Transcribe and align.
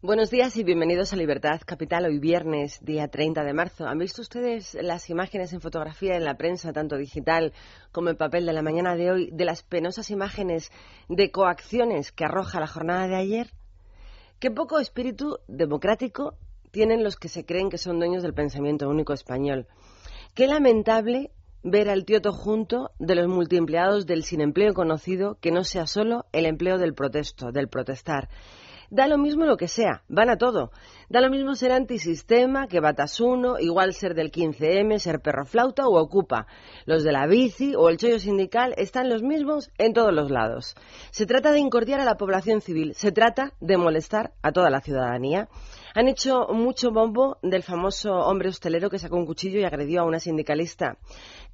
Buenos 0.00 0.30
días 0.30 0.56
y 0.56 0.62
bienvenidos 0.62 1.12
a 1.12 1.16
Libertad 1.16 1.60
Capital. 1.66 2.04
Hoy 2.04 2.20
viernes, 2.20 2.78
día 2.84 3.08
30 3.08 3.42
de 3.42 3.52
marzo. 3.52 3.84
¿Han 3.84 3.98
visto 3.98 4.22
ustedes 4.22 4.78
las 4.80 5.10
imágenes 5.10 5.52
en 5.52 5.60
fotografía 5.60 6.14
en 6.14 6.24
la 6.24 6.36
prensa, 6.36 6.72
tanto 6.72 6.96
digital 6.96 7.52
como 7.90 8.08
en 8.08 8.16
papel 8.16 8.46
de 8.46 8.52
la 8.52 8.62
mañana 8.62 8.94
de 8.94 9.10
hoy, 9.10 9.30
de 9.32 9.44
las 9.44 9.64
penosas 9.64 10.10
imágenes 10.10 10.70
de 11.08 11.32
coacciones 11.32 12.12
que 12.12 12.24
arroja 12.24 12.60
la 12.60 12.68
jornada 12.68 13.08
de 13.08 13.16
ayer? 13.16 13.50
Qué 14.38 14.52
poco 14.52 14.78
espíritu 14.78 15.40
democrático 15.48 16.36
tienen 16.70 17.02
los 17.02 17.16
que 17.16 17.28
se 17.28 17.44
creen 17.44 17.68
que 17.68 17.76
son 17.76 17.98
dueños 17.98 18.22
del 18.22 18.34
pensamiento 18.34 18.88
único 18.88 19.12
español. 19.12 19.66
Qué 20.32 20.46
lamentable 20.46 21.32
ver 21.64 21.88
al 21.88 22.04
tío 22.04 22.20
junto 22.32 22.92
de 23.00 23.16
los 23.16 23.26
multiempleados 23.26 24.06
del 24.06 24.22
sin 24.22 24.42
empleo 24.42 24.74
conocido 24.74 25.38
que 25.40 25.50
no 25.50 25.64
sea 25.64 25.88
solo 25.88 26.26
el 26.30 26.46
empleo 26.46 26.78
del 26.78 26.94
protesto, 26.94 27.50
del 27.50 27.66
protestar. 27.66 28.28
Da 28.90 29.06
lo 29.06 29.18
mismo 29.18 29.44
lo 29.44 29.56
que 29.56 29.68
sea, 29.68 30.02
van 30.08 30.30
a 30.30 30.38
todo. 30.38 30.70
Da 31.10 31.22
lo 31.22 31.30
mismo 31.30 31.54
ser 31.54 31.72
antisistema 31.72 32.66
que 32.68 32.80
Batasuno, 32.80 33.58
igual 33.58 33.94
ser 33.94 34.14
del 34.14 34.30
15M, 34.30 34.98
ser 34.98 35.20
perro 35.20 35.46
flauta 35.46 35.86
o 35.86 35.98
ocupa. 35.98 36.46
Los 36.84 37.02
de 37.02 37.12
la 37.12 37.26
bici 37.26 37.74
o 37.74 37.88
el 37.88 37.96
chollo 37.96 38.18
sindical 38.18 38.74
están 38.76 39.08
los 39.08 39.22
mismos 39.22 39.70
en 39.78 39.94
todos 39.94 40.12
los 40.12 40.30
lados. 40.30 40.74
Se 41.10 41.24
trata 41.24 41.52
de 41.52 41.60
incordiar 41.60 42.00
a 42.00 42.04
la 42.04 42.18
población 42.18 42.60
civil, 42.60 42.92
se 42.94 43.10
trata 43.10 43.54
de 43.58 43.78
molestar 43.78 44.34
a 44.42 44.52
toda 44.52 44.68
la 44.68 44.82
ciudadanía. 44.82 45.48
Han 45.94 46.08
hecho 46.08 46.46
mucho 46.52 46.90
bombo 46.90 47.38
del 47.40 47.62
famoso 47.62 48.12
hombre 48.12 48.50
hostelero 48.50 48.90
que 48.90 48.98
sacó 48.98 49.16
un 49.16 49.24
cuchillo 49.24 49.58
y 49.58 49.64
agredió 49.64 50.02
a 50.02 50.04
una 50.04 50.20
sindicalista 50.20 50.98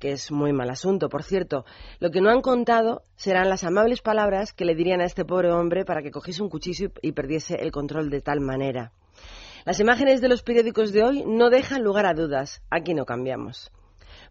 que 0.00 0.10
es 0.10 0.32
muy 0.32 0.52
mal 0.52 0.68
asunto, 0.68 1.08
por 1.08 1.22
cierto. 1.22 1.64
Lo 2.00 2.10
que 2.10 2.20
no 2.20 2.30
han 2.30 2.40
contado 2.40 3.02
serán 3.14 3.48
las 3.48 3.62
amables 3.62 4.02
palabras 4.02 4.52
que 4.52 4.64
le 4.64 4.74
dirían 4.74 5.00
a 5.00 5.04
este 5.04 5.24
pobre 5.24 5.52
hombre 5.52 5.84
para 5.84 6.02
que 6.02 6.10
cogiese 6.10 6.42
un 6.42 6.50
cuchillo 6.50 6.90
y 7.02 7.12
perdiese 7.12 7.54
el 7.54 7.70
control 7.70 8.10
de 8.10 8.20
tal 8.20 8.40
manera. 8.40 8.90
Las 9.64 9.80
imágenes 9.80 10.20
de 10.20 10.28
los 10.28 10.42
periódicos 10.42 10.92
de 10.92 11.02
hoy 11.02 11.24
no 11.26 11.48
dejan 11.48 11.82
lugar 11.82 12.04
a 12.04 12.12
dudas. 12.12 12.60
Aquí 12.70 12.92
no 12.92 13.06
cambiamos. 13.06 13.72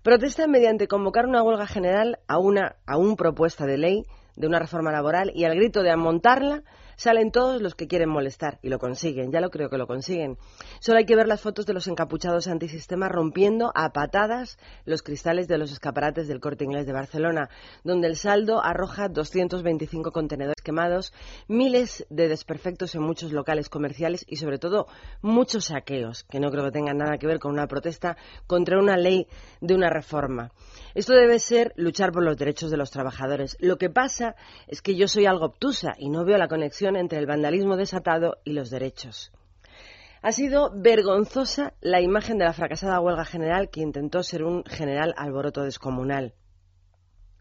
Protestan 0.04 0.52
mediante 0.52 0.88
convocar 0.88 1.26
una 1.26 1.42
huelga 1.42 1.66
general 1.66 2.20
a 2.28 2.38
una 2.38 2.76
aún 2.86 3.16
propuesta 3.16 3.66
de 3.66 3.80
ley 3.80 4.06
de 4.36 4.46
una 4.46 4.60
reforma 4.60 4.92
laboral 4.92 5.32
y 5.34 5.46
al 5.46 5.56
grito 5.56 5.82
de 5.82 5.90
amontarla 5.90 6.62
Salen 6.96 7.32
todos 7.32 7.62
los 7.62 7.76
que 7.76 7.88
quieren 7.88 8.10
molestar 8.10 8.60
y 8.62 8.70
lo 8.70 8.80
consiguen, 8.80 9.32
ya 9.32 9.42
lo 9.42 9.50
creo 9.50 9.70
que 9.70 9.78
lo 9.78 9.88
consiguen. 9.88 10.38
Solo 10.80 11.00
hay 11.00 11.06
que 11.06 11.16
ver 11.16 11.28
las 11.28 11.42
fotos 11.42 11.66
de 11.66 11.74
los 11.74 11.88
encapuchados 11.88 12.48
antisistema 12.48 13.10
rompiendo 13.10 13.72
a 13.76 13.90
patadas 13.90 14.58
los 14.86 15.02
cristales 15.02 15.48
de 15.48 15.58
los 15.58 15.72
escaparates 15.72 16.28
del 16.28 16.40
corte 16.40 16.66
inglés 16.66 16.86
de 16.86 16.94
Barcelona, 16.94 17.50
donde 17.84 18.08
el 18.08 18.16
saldo 18.16 18.64
arroja 18.64 19.10
225 19.10 20.12
contenedores 20.12 20.62
quemados, 20.64 21.14
miles 21.48 22.06
de 22.10 22.28
desperfectos 22.28 22.96
en 22.96 23.02
muchos 23.02 23.32
locales 23.32 23.70
comerciales 23.70 24.26
y 24.28 24.38
sobre 24.38 24.60
todo 24.60 24.88
muchos 25.22 25.66
saqueos, 25.66 26.24
que 26.24 26.40
no 26.40 26.52
creo 26.52 26.66
que 26.66 26.72
tengan 26.72 26.98
nada 26.98 27.18
que 27.18 27.28
ver 27.28 27.40
con 27.40 27.52
una 27.52 27.68
protesta 27.68 28.18
contra 28.48 28.80
una 28.80 28.98
ley 28.98 29.28
de 29.62 29.76
una 29.76 29.90
reforma. 29.90 30.52
Esto 30.96 31.14
debe 31.14 31.40
ser 31.40 31.74
luchar 31.76 32.12
por 32.12 32.24
los 32.24 32.38
derechos 32.38 32.72
de 32.72 32.78
los 32.78 32.92
trabajadores. 32.92 33.58
Lo 33.60 33.78
que 33.78 33.90
pasa 33.90 34.36
es 34.68 34.82
que 34.82 34.96
yo 34.96 35.08
soy 35.08 35.26
algo 35.26 35.46
obtusa 35.46 35.94
y 35.98 36.10
no 36.10 36.26
veo 36.26 36.38
la 36.38 36.48
conexión 36.48 36.83
entre 36.88 37.20
el 37.20 37.26
vandalismo 37.26 37.78
desatado 37.78 38.38
y 38.44 38.54
los 38.54 38.70
derechos. 38.70 39.32
Ha 40.22 40.32
sido 40.32 40.72
vergonzosa 40.74 41.74
la 41.82 42.02
imagen 42.02 42.38
de 42.38 42.46
la 42.46 42.54
fracasada 42.54 43.00
huelga 43.00 43.26
general 43.26 43.70
que 43.70 43.82
intentó 43.82 44.24
ser 44.24 44.44
un 44.44 44.64
general 44.64 45.14
alboroto 45.18 45.64
descomunal. 45.64 46.34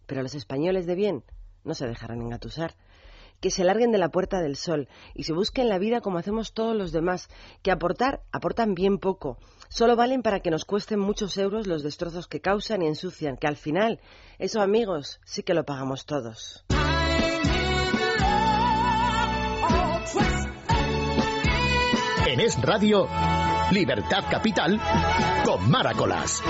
Pero 0.07 0.23
los 0.23 0.35
españoles 0.35 0.87
de 0.87 0.95
bien 0.95 1.25
no 1.65 1.75
se 1.75 1.87
dejarán 1.87 2.23
engatusar 2.23 2.75
que 3.43 3.51
se 3.51 3.65
larguen 3.65 3.91
de 3.91 3.99
la 3.99 4.09
puerta 4.09 4.41
del 4.41 4.57
sol 4.57 4.89
y 5.15 5.25
se 5.25 5.35
busquen 5.35 5.69
la 5.69 5.79
vida 5.79 6.01
como 6.01 6.19
hacemos 6.19 6.55
todos 6.55 6.77
los 6.77 6.93
demás, 6.93 7.29
que 7.63 7.73
aportar 7.73 8.23
aportan 8.31 8.75
bien 8.75 8.99
poco, 8.99 9.37
solo 9.69 9.97
valen 9.97 10.23
para 10.23 10.41
que 10.41 10.51
nos 10.51 10.65
cuesten 10.65 11.01
muchos 11.01 11.37
euros 11.37 11.67
los 11.67 11.83
destrozos 11.83 12.29
que 12.29 12.41
causan 12.41 12.83
y 12.83 12.87
ensucian, 12.87 13.37
que 13.37 13.49
al 13.49 13.57
final, 13.57 14.01
eso 14.39 14.63
amigos, 14.63 15.21
sí 15.25 15.43
que 15.43 15.55
lo 15.55 15.65
pagamos 15.65 16.07
todos. 16.07 16.65
En 22.33 22.41
Es 22.41 22.59
Radio, 22.63 23.07
Libertad 23.73 24.25
Capital, 24.31 24.81
con 25.45 25.71
Maracolas. 25.71 26.43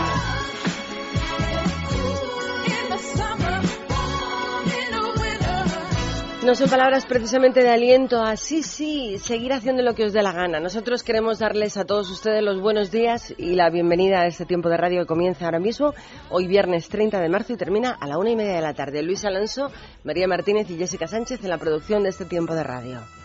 No 6.44 6.54
son 6.54 6.71
palabras 6.71 7.04
precisamente 7.06 7.65
de 7.65 7.71
aliento 7.71 8.22
a 8.22 8.37
sí, 8.37 8.62
sí, 8.62 9.19
seguir 9.19 9.53
haciendo 9.53 9.82
lo 9.82 9.97
que 9.97 10.04
os 10.04 10.12
dé 10.12 10.22
la 10.22 10.31
gana. 10.31 10.60
Nosotros 10.60 11.03
queremos 11.03 11.41
darles 11.41 11.76
a 11.76 11.84
todos 11.84 12.09
ustedes 12.12 12.44
los 12.44 12.60
buenos 12.60 12.92
días 12.92 13.34
y 13.37 13.56
la 13.56 13.69
bienvenida 13.69 14.21
a 14.21 14.28
este 14.28 14.47
tiempo 14.47 14.69
de 14.69 14.76
radio 14.76 15.00
que 15.00 15.06
comienza 15.06 15.47
ahora 15.47 15.59
mismo, 15.59 15.94
hoy 16.31 16.47
viernes 16.47 16.88
30 16.91 17.19
de 17.19 17.28
marzo 17.28 17.54
y 17.54 17.56
termina 17.56 17.91
a 17.91 18.06
la 18.06 18.19
una 18.19 18.31
y 18.31 18.37
media 18.37 18.54
de 18.54 18.62
la 18.62 18.75
tarde. 18.75 19.03
Luis 19.03 19.25
Alonso, 19.25 19.72
María 20.04 20.28
Martínez 20.28 20.71
y 20.71 20.78
Jessica 20.78 21.09
Sánchez 21.09 21.42
en 21.42 21.50
la 21.50 21.59
producción 21.59 22.04
de 22.04 22.10
este 22.10 22.25
tiempo 22.25 22.54
de 22.54 22.62
radio. 22.62 23.22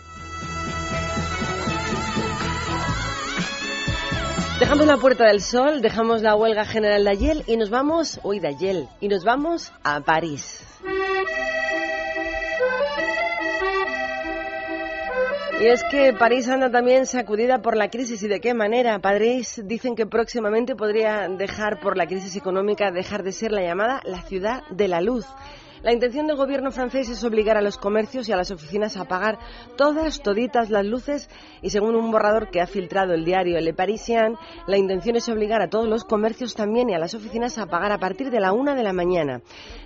Dejamos 4.58 4.86
la 4.86 4.96
Puerta 4.96 5.26
del 5.26 5.40
Sol, 5.40 5.80
dejamos 5.80 6.20
la 6.20 6.34
huelga 6.34 6.64
general 6.64 7.04
de 7.04 7.10
Ayel 7.10 7.44
y 7.46 7.56
nos 7.56 7.70
vamos, 7.70 8.18
hoy 8.24 8.40
de 8.40 8.48
Ayel, 8.48 8.88
y 9.00 9.06
nos 9.06 9.22
vamos 9.22 9.72
a 9.84 10.00
París. 10.00 10.66
Y 15.60 15.66
es 15.66 15.84
que 15.84 16.12
París 16.12 16.48
anda 16.48 16.70
también 16.70 17.06
sacudida 17.06 17.62
por 17.62 17.76
la 17.76 17.88
crisis. 17.88 18.20
¿Y 18.24 18.28
de 18.28 18.40
qué 18.40 18.52
manera? 18.52 18.98
París 18.98 19.62
dicen 19.64 19.94
que 19.94 20.06
próximamente 20.06 20.74
podría 20.74 21.28
dejar, 21.28 21.78
por 21.78 21.96
la 21.96 22.06
crisis 22.06 22.34
económica, 22.34 22.90
dejar 22.90 23.22
de 23.22 23.32
ser 23.32 23.52
la 23.52 23.62
llamada 23.62 24.00
la 24.04 24.22
ciudad 24.22 24.62
de 24.70 24.88
la 24.88 25.00
luz. 25.00 25.26
La 25.82 25.92
intención 25.92 26.26
del 26.26 26.36
gobierno 26.36 26.72
francés 26.72 27.08
es 27.08 27.22
obligar 27.22 27.56
a 27.56 27.62
los 27.62 27.78
comercios 27.78 28.28
y 28.28 28.32
a 28.32 28.36
las 28.36 28.50
oficinas 28.50 28.96
a 28.96 29.02
apagar 29.02 29.38
todas, 29.76 30.20
toditas 30.20 30.70
las 30.70 30.84
luces 30.84 31.30
y 31.62 31.70
según 31.70 31.94
un 31.94 32.10
borrador 32.10 32.50
que 32.50 32.60
ha 32.60 32.66
filtrado 32.66 33.14
el 33.14 33.24
diario 33.24 33.60
Le 33.60 33.74
Parisien, 33.74 34.34
la 34.66 34.76
intención 34.76 35.14
es 35.14 35.28
obligar 35.28 35.62
a 35.62 35.70
todos 35.70 35.88
los 35.88 36.02
comercios 36.02 36.56
también 36.56 36.90
y 36.90 36.94
a 36.94 36.98
las 36.98 37.14
oficinas 37.14 37.58
a 37.58 37.62
apagar 37.62 37.92
a 37.92 37.98
partir 37.98 38.30
de 38.30 38.40
la 38.40 38.52
una 38.52 38.74
de 38.74 38.82
la 38.82 38.92
mañana. 38.92 39.40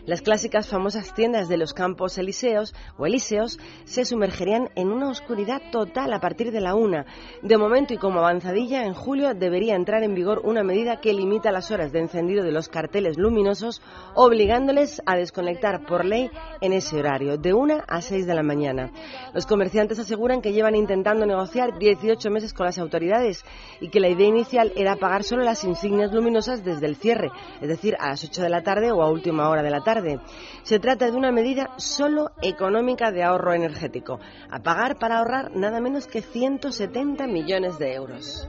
Las 0.07 0.23
clásicas 0.23 0.67
famosas 0.67 1.15
tiendas 1.15 1.49
de 1.49 1.59
los 1.59 1.75
campos 1.75 2.17
elíseos 2.17 2.75
o 2.97 3.05
elíseos 3.05 3.59
se 3.85 4.07
sumergerían 4.07 4.71
en 4.75 4.91
una 4.91 5.11
oscuridad 5.11 5.61
total 5.71 6.15
a 6.15 6.21
partir 6.21 6.53
de 6.53 6.61
la 6.61 6.75
una. 6.75 7.05
De 7.43 7.59
momento 7.59 7.93
y 7.93 7.99
como 7.99 8.21
avanzadilla, 8.21 8.85
en 8.85 8.95
julio 8.95 9.35
debería 9.35 9.77
entrar 9.77 10.03
en 10.03 10.15
vigor 10.15 10.41
una 10.45 10.63
medida 10.63 11.01
que 11.01 11.13
limita 11.13 11.53
las 11.53 11.71
horas 11.71 11.93
de 11.93 12.01
encendido 12.01 12.43
de 12.43 12.53
los 12.53 12.69
carteles 12.69 13.19
luminosos, 13.19 13.83
obligándoles 14.15 15.03
a 15.05 15.17
desconectar 15.17 15.82
por 15.87 16.05
ley 16.05 16.31
en 16.61 16.73
ese 16.73 16.99
horario, 16.99 17.37
de 17.37 17.53
1 17.53 17.83
a 17.87 18.01
6 18.01 18.27
de 18.27 18.35
la 18.35 18.43
mañana. 18.43 18.91
Los 19.35 19.47
comerciantes 19.47 19.99
aseguran 19.99 20.41
que 20.41 20.53
llevan 20.53 20.75
intentando 20.75 21.27
negociar 21.27 21.79
18 21.79 22.31
meses 22.31 22.53
con 22.53 22.67
las 22.67 22.79
autoridades 22.79 23.45
y 23.81 23.89
que 23.89 24.01
la 24.01 24.09
idea 24.09 24.27
inicial 24.27 24.73
era 24.77 24.97
pagar 24.97 25.25
solo 25.25 25.43
las 25.43 25.65
insignias 25.65 26.13
luminosas 26.13 26.65
desde 26.65 26.87
el 26.87 26.97
cierre, 26.97 27.31
es 27.61 27.69
decir, 27.69 27.97
a 27.99 28.09
las 28.11 28.25
8 28.25 28.43
de 28.43 28.51
la 28.51 28.63
tarde 28.63 28.93
o 28.93 29.03
a 29.03 29.11
última 29.11 29.49
hora 29.49 29.63
de 29.63 29.71
la 29.71 29.83
tarde. 29.83 30.21
Se 30.63 30.79
trata 30.79 31.11
de 31.11 31.17
una 31.17 31.33
medida 31.33 31.71
solo 31.77 32.31
económica 32.43 33.11
de 33.11 33.23
ahorro 33.23 33.55
energético, 33.55 34.21
a 34.51 34.61
pagar 34.61 34.99
para 34.99 35.19
ahorrar 35.19 35.55
nada 35.55 35.81
menos 35.81 36.07
que 36.07 36.23
170 36.23 37.27
millones 37.27 37.79
de 37.79 37.95
euros. 37.95 38.49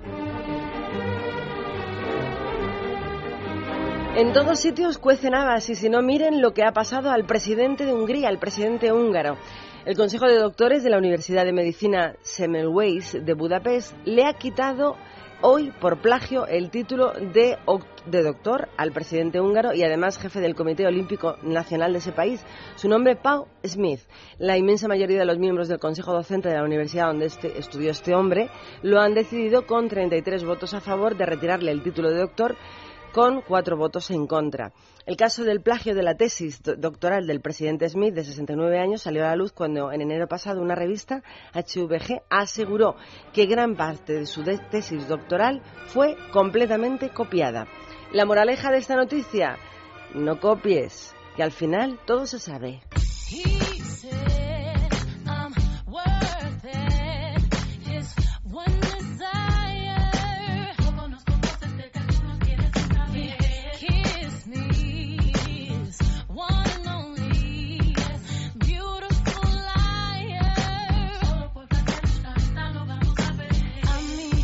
En 4.16 4.31
todos 4.31 4.59
sitios 4.59 5.00
cuecen 5.00 5.34
habas 5.34 5.68
y 5.72 5.75
si 5.75 5.90
no 5.90 6.03
miren 6.03 6.40
lo 6.40 6.53
que 6.53 6.63
ha 6.63 6.72
pasado 6.72 7.09
al 7.09 7.25
presidente 7.25 7.84
de 7.84 7.94
Hungría, 7.94 8.29
al 8.29 8.38
presidente 8.38 8.94
húngaro. 8.94 9.38
El 9.85 9.97
Consejo 9.97 10.28
de 10.28 10.38
Doctores 10.38 10.84
de 10.84 10.91
la 10.91 11.00
Universidad 11.00 11.46
de 11.46 11.51
Medicina 11.51 12.13
Semmelweis 12.22 13.13
de 13.13 13.33
Budapest 13.33 13.95
le 14.06 14.27
ha 14.27 14.33
quitado 14.33 14.98
hoy 15.42 15.71
por 15.81 16.00
plagio 16.00 16.45
el 16.45 16.69
título 16.69 17.12
de, 17.13 17.57
de, 18.06 18.21
doctor 18.21 18.69
al 18.77 18.92
presidente 18.92 19.42
húngaro 19.42 19.74
y 19.74 19.81
además 19.83 20.19
jefe 20.19 20.42
del 20.42 20.54
Comité 20.54 20.86
Olímpico 20.86 21.38
Nacional 21.42 21.92
de 21.92 21.98
ese 21.98 22.12
país. 22.12 22.45
Su 22.75 22.89
nombre, 22.89 23.15
Pau 23.15 23.48
Smith. 23.65 24.01
La 24.38 24.60
inmensa 24.60 24.88
mayoría 24.88 25.18
de 25.18 25.25
los 25.25 25.39
miembros 25.39 25.69
del 25.69 25.80
Consejo 25.80 26.13
Docente 26.13 26.50
de 26.50 26.56
la 26.56 26.63
universidad 26.63 27.07
donde 27.07 27.25
este, 27.25 27.57
estudió 27.57 27.89
este 27.89 28.13
hombre 28.13 28.51
lo 28.83 29.01
han 29.01 29.15
decidido 29.15 29.65
con 29.65 29.89
33 29.89 30.45
votos 30.45 30.75
a 30.75 30.81
favor 30.81 31.18
de 31.18 31.25
retirarle 31.25 31.71
el 31.71 31.81
título 31.81 32.12
de 32.12 32.19
doctor 32.19 32.56
con 33.13 33.42
cuatro 33.42 33.77
votos 33.77 34.10
en 34.12 34.25
contra. 34.27 34.74
El 35.06 35.15
caso 35.15 35.44
del 35.44 35.62
plagio 35.62 35.94
de 35.94 36.01
la 36.01 36.15
tesis 36.15 36.62
doctoral 36.63 37.27
del 37.27 37.42
presidente 37.42 37.88
Smith, 37.88 38.13
de 38.13 38.24
69 38.24 38.80
años, 38.80 39.04
salió 39.04 39.24
a 39.24 39.27
la 39.27 39.36
luz 39.36 39.51
cuando 39.51 39.92
en 39.92 40.01
enero 40.01 40.27
pasado 40.27 40.62
una 40.62 40.75
revista, 40.75 41.21
HVG, 41.54 42.24
aseguró 42.30 42.95
que 43.31 43.45
gran 43.45 43.75
parte 43.75 44.13
de 44.13 44.25
su 44.25 44.44
tesis 44.44 45.07
doctoral 45.07 45.62
fue 45.88 46.18
completamente 46.31 47.10
copiada. 47.10 47.68
La 48.12 48.25
moraleja 48.25 48.71
de 48.71 48.77
esta 48.80 48.95
noticia, 48.95 49.57
no 50.15 50.39
copies, 50.39 51.15
que 51.36 51.44
al 51.44 51.51
final 51.51 52.00
todo 52.06 52.25
se 52.25 52.39
sabe. 52.39 52.81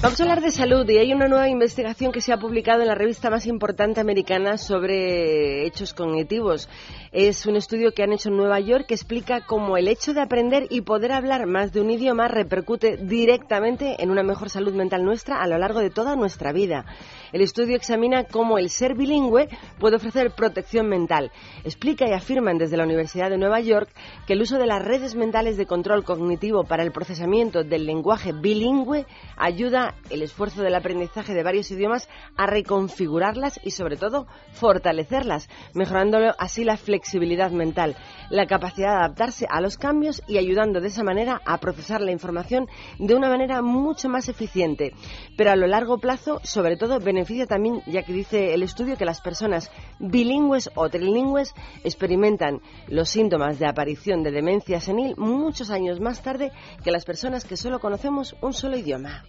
Vamos 0.01 0.17
a 0.21 0.23
hablar 0.23 0.39
de 0.39 0.51
salud 0.51 0.89
y 0.89 0.97
hay 0.97 1.11
una 1.11 1.27
nueva 1.27 1.49
investigación 1.49 2.13
que 2.13 2.21
se 2.21 2.31
ha 2.31 2.37
publicado 2.37 2.81
en 2.81 2.87
la 2.87 2.95
revista 2.95 3.29
más 3.29 3.45
importante 3.45 3.99
americana 3.99 4.57
sobre 4.57 5.65
hechos 5.67 5.93
cognitivos. 5.93 6.69
Es 7.11 7.45
un 7.45 7.57
estudio 7.57 7.91
que 7.91 8.03
han 8.03 8.13
hecho 8.13 8.29
en 8.29 8.37
Nueva 8.37 8.61
York 8.61 8.85
que 8.87 8.93
explica 8.93 9.45
cómo 9.45 9.75
el 9.75 9.89
hecho 9.89 10.13
de 10.13 10.21
aprender 10.21 10.67
y 10.69 10.81
poder 10.81 11.11
hablar 11.11 11.47
más 11.47 11.73
de 11.73 11.81
un 11.81 11.91
idioma 11.91 12.29
repercute 12.29 12.95
directamente 12.95 14.01
en 14.01 14.09
una 14.09 14.23
mejor 14.23 14.49
salud 14.49 14.73
mental 14.73 15.03
nuestra 15.03 15.41
a 15.41 15.47
lo 15.47 15.57
largo 15.57 15.81
de 15.81 15.89
toda 15.89 16.15
nuestra 16.15 16.53
vida. 16.53 16.85
El 17.31 17.41
estudio 17.41 17.75
examina 17.75 18.23
cómo 18.23 18.57
el 18.57 18.69
ser 18.69 18.95
bilingüe 18.95 19.49
puede 19.79 19.97
ofrecer 19.97 20.31
protección 20.31 20.87
mental. 20.87 21.31
Explica 21.63 22.07
y 22.07 22.13
afirman 22.13 22.57
desde 22.57 22.77
la 22.77 22.85
Universidad 22.85 23.29
de 23.29 23.37
Nueva 23.37 23.59
York 23.59 23.89
que 24.25 24.33
el 24.33 24.41
uso 24.41 24.57
de 24.57 24.65
las 24.65 24.83
redes 24.83 25.15
mentales 25.15 25.57
de 25.57 25.65
control 25.65 26.03
cognitivo 26.03 26.63
para 26.63 26.83
el 26.83 26.91
procesamiento 26.91 27.63
del 27.63 27.85
lenguaje 27.85 28.31
bilingüe 28.31 29.05
ayuda 29.37 29.95
el 30.09 30.23
esfuerzo 30.23 30.63
del 30.63 30.75
aprendizaje 30.75 31.33
de 31.33 31.43
varios 31.43 31.69
idiomas 31.71 32.09
a 32.35 32.47
reconfigurarlas 32.47 33.59
y 33.63 33.71
sobre 33.71 33.97
todo 33.97 34.27
fortalecerlas, 34.53 35.49
mejorando 35.73 36.17
así 36.37 36.63
la 36.63 36.77
flexibilidad 36.77 37.51
mental, 37.51 37.95
la 38.29 38.47
capacidad 38.47 38.89
de 38.89 38.97
adaptarse 38.97 39.45
a 39.49 39.61
los 39.61 39.77
cambios 39.77 40.21
y 40.27 40.37
ayudando 40.37 40.81
de 40.81 40.87
esa 40.87 41.03
manera 41.03 41.41
a 41.45 41.59
procesar 41.59 42.01
la 42.01 42.11
información 42.11 42.67
de 42.97 43.15
una 43.15 43.29
manera 43.29 43.61
mucho 43.61 44.09
más 44.09 44.29
eficiente. 44.29 44.93
Pero 45.37 45.51
a 45.51 45.55
lo 45.55 45.67
largo 45.67 45.99
plazo, 45.99 46.39
sobre 46.43 46.77
todo, 46.77 46.99
beneficia 47.19 47.45
también, 47.45 47.81
ya 47.85 48.03
que 48.03 48.13
dice 48.13 48.53
el 48.53 48.63
estudio, 48.63 48.95
que 48.95 49.03
las 49.03 49.19
personas 49.19 49.69
bilingües 49.99 50.69
o 50.75 50.89
trilingües 50.89 51.53
experimentan 51.83 52.61
los 52.87 53.09
síntomas 53.09 53.59
de 53.59 53.67
aparición 53.67 54.23
de 54.23 54.31
demencia 54.31 54.79
senil 54.79 55.15
muchos 55.17 55.69
años 55.69 55.99
más 55.99 56.23
tarde 56.23 56.51
que 56.81 56.91
las 56.91 57.03
personas 57.03 57.43
que 57.43 57.57
solo 57.57 57.79
conocemos 57.79 58.35
un 58.41 58.53
solo 58.53 58.77
idioma. 58.77 59.25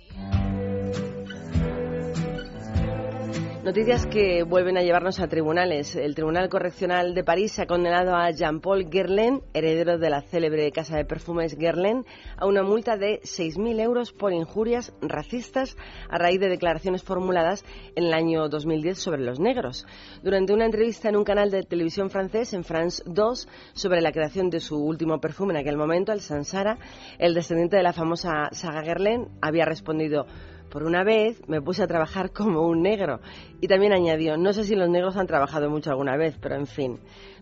Noticias 3.62 4.06
que 4.06 4.42
vuelven 4.42 4.78
a 4.78 4.82
llevarnos 4.82 5.20
a 5.20 5.28
tribunales. 5.28 5.94
El 5.94 6.14
Tribunal 6.14 6.48
Correccional 6.48 7.12
de 7.12 7.22
París 7.22 7.58
ha 7.58 7.66
condenado 7.66 8.16
a 8.16 8.30
Jean-Paul 8.30 8.88
Guerlain, 8.88 9.42
heredero 9.52 9.98
de 9.98 10.08
la 10.08 10.22
célebre 10.22 10.72
casa 10.72 10.96
de 10.96 11.04
perfumes 11.04 11.58
Guerlain, 11.58 12.06
a 12.38 12.46
una 12.46 12.62
multa 12.62 12.96
de 12.96 13.20
6.000 13.20 13.78
euros 13.80 14.14
por 14.14 14.32
injurias 14.32 14.94
racistas 15.02 15.76
a 16.08 16.16
raíz 16.16 16.40
de 16.40 16.48
declaraciones 16.48 17.02
formuladas 17.02 17.62
en 17.96 18.04
el 18.04 18.14
año 18.14 18.48
2010 18.48 18.98
sobre 18.98 19.20
los 19.20 19.38
negros. 19.38 19.86
Durante 20.22 20.54
una 20.54 20.64
entrevista 20.64 21.10
en 21.10 21.16
un 21.16 21.24
canal 21.24 21.50
de 21.50 21.62
televisión 21.62 22.08
francés, 22.08 22.54
en 22.54 22.64
France 22.64 23.02
2, 23.04 23.46
sobre 23.74 24.00
la 24.00 24.12
creación 24.12 24.48
de 24.48 24.60
su 24.60 24.82
último 24.82 25.20
perfume 25.20 25.52
en 25.52 25.60
aquel 25.60 25.76
momento, 25.76 26.12
el 26.12 26.22
Sansara, 26.22 26.78
el 27.18 27.34
descendiente 27.34 27.76
de 27.76 27.82
la 27.82 27.92
famosa 27.92 28.48
saga 28.52 28.80
Guerlain 28.80 29.28
había 29.42 29.66
respondido 29.66 30.24
por 30.70 30.84
una 30.84 31.04
vez 31.04 31.42
me 31.48 31.60
puse 31.60 31.82
a 31.82 31.86
trabajar 31.86 32.30
como 32.32 32.66
un 32.66 32.82
negro. 32.82 33.20
Y 33.60 33.68
también 33.68 33.92
añadió, 33.92 34.36
no 34.36 34.52
sé 34.52 34.64
si 34.64 34.74
los 34.74 34.88
negros 34.88 35.16
han 35.16 35.26
trabajado 35.26 35.68
mucho 35.68 35.90
alguna 35.90 36.16
vez, 36.16 36.36
pero 36.40 36.54
en 36.54 36.66
fin. 36.66 37.00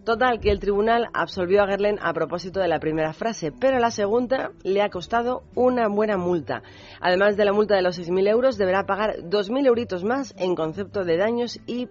Total, 0.09 0.41
que 0.41 0.51
el 0.51 0.59
tribunal 0.59 1.11
absolvió 1.13 1.63
a 1.63 1.67
Gerlen 1.67 1.99
a 2.01 2.15
propósito 2.15 2.61
de 2.61 2.69
la 2.69 2.81
primera 2.81 3.13
frase, 3.13 3.53
pero 3.53 3.79
la 3.79 3.91
segunda 3.91 4.53
le 4.65 4.81
ha 4.81 4.89
costado 4.89 5.43
una 5.55 5.87
buena 5.87 6.17
multa. 6.17 6.63
Además 6.99 7.37
de 7.37 7.45
la 7.45 7.53
multa 7.53 7.77
de 7.77 7.83
los 7.83 8.01
6.000 8.01 8.27
euros, 8.27 8.57
deberá 8.57 8.87
pagar 8.87 9.17
2.000 9.25 9.67
euritos 9.67 10.05
más 10.05 10.35
en 10.39 10.55
concepto 10.55 11.05
de 11.05 11.19
daños 11.19 11.61
y, 11.67 11.89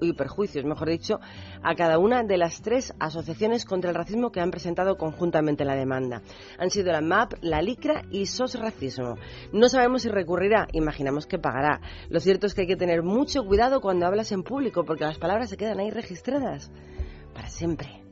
y 0.00 0.12
perjuicios, 0.14 0.64
mejor 0.64 0.88
dicho, 0.88 1.20
a 1.62 1.74
cada 1.74 1.98
una 1.98 2.22
de 2.22 2.38
las 2.38 2.62
tres 2.62 2.94
asociaciones 2.98 3.66
contra 3.66 3.90
el 3.90 3.96
racismo 3.96 4.32
que 4.32 4.40
han 4.40 4.50
presentado 4.50 4.96
conjuntamente 4.96 5.66
la 5.66 5.74
demanda. 5.74 6.22
Han 6.58 6.70
sido 6.70 6.90
la 6.90 7.02
MAP, 7.02 7.34
la 7.42 7.60
LICRA 7.60 8.04
y 8.10 8.24
SOS 8.24 8.58
Racismo. 8.60 9.16
No 9.52 9.68
sabemos 9.68 10.00
si 10.00 10.08
recurrirá, 10.08 10.68
imaginamos 10.72 11.26
que 11.26 11.38
pagará. 11.38 11.82
Lo 12.08 12.18
cierto 12.18 12.46
es 12.46 12.54
que 12.54 12.62
hay 12.62 12.66
que 12.66 12.76
tener 12.76 13.02
mucho 13.02 13.44
cuidado 13.44 13.82
cuando 13.82 14.06
hablas 14.06 14.32
en 14.32 14.42
público 14.42 14.86
porque 14.86 15.04
las 15.04 15.18
palabras 15.18 15.50
se 15.50 15.58
quedan 15.58 15.80
ahí 15.80 15.90
registradas 15.90 16.72
para 17.34 17.48
siempre. 17.48 18.02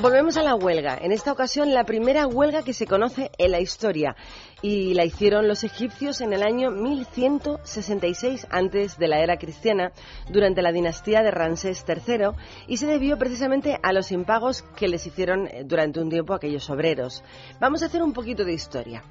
Volvemos 0.00 0.36
a 0.36 0.44
la 0.44 0.54
huelga. 0.54 0.96
En 1.02 1.10
esta 1.10 1.32
ocasión, 1.32 1.74
la 1.74 1.82
primera 1.82 2.28
huelga 2.28 2.62
que 2.62 2.72
se 2.72 2.86
conoce 2.86 3.32
en 3.36 3.50
la 3.50 3.58
historia. 3.58 4.14
Y 4.62 4.94
la 4.94 5.04
hicieron 5.04 5.48
los 5.48 5.64
egipcios 5.64 6.20
en 6.20 6.32
el 6.32 6.44
año 6.44 6.70
1166 6.70 8.46
antes 8.48 8.96
de 8.96 9.08
la 9.08 9.18
era 9.18 9.38
cristiana, 9.38 9.90
durante 10.30 10.62
la 10.62 10.70
dinastía 10.70 11.24
de 11.24 11.32
Ramsés 11.32 11.84
III, 11.88 12.28
y 12.68 12.76
se 12.76 12.86
debió 12.86 13.18
precisamente 13.18 13.80
a 13.82 13.92
los 13.92 14.12
impagos 14.12 14.62
que 14.76 14.86
les 14.86 15.04
hicieron 15.04 15.48
eh, 15.48 15.64
durante 15.64 15.98
un 15.98 16.10
tiempo 16.10 16.32
aquellos 16.32 16.70
obreros. 16.70 17.24
Vamos 17.58 17.82
a 17.82 17.86
hacer 17.86 18.00
un 18.00 18.12
poquito 18.12 18.44
de 18.44 18.52
historia. 18.52 19.02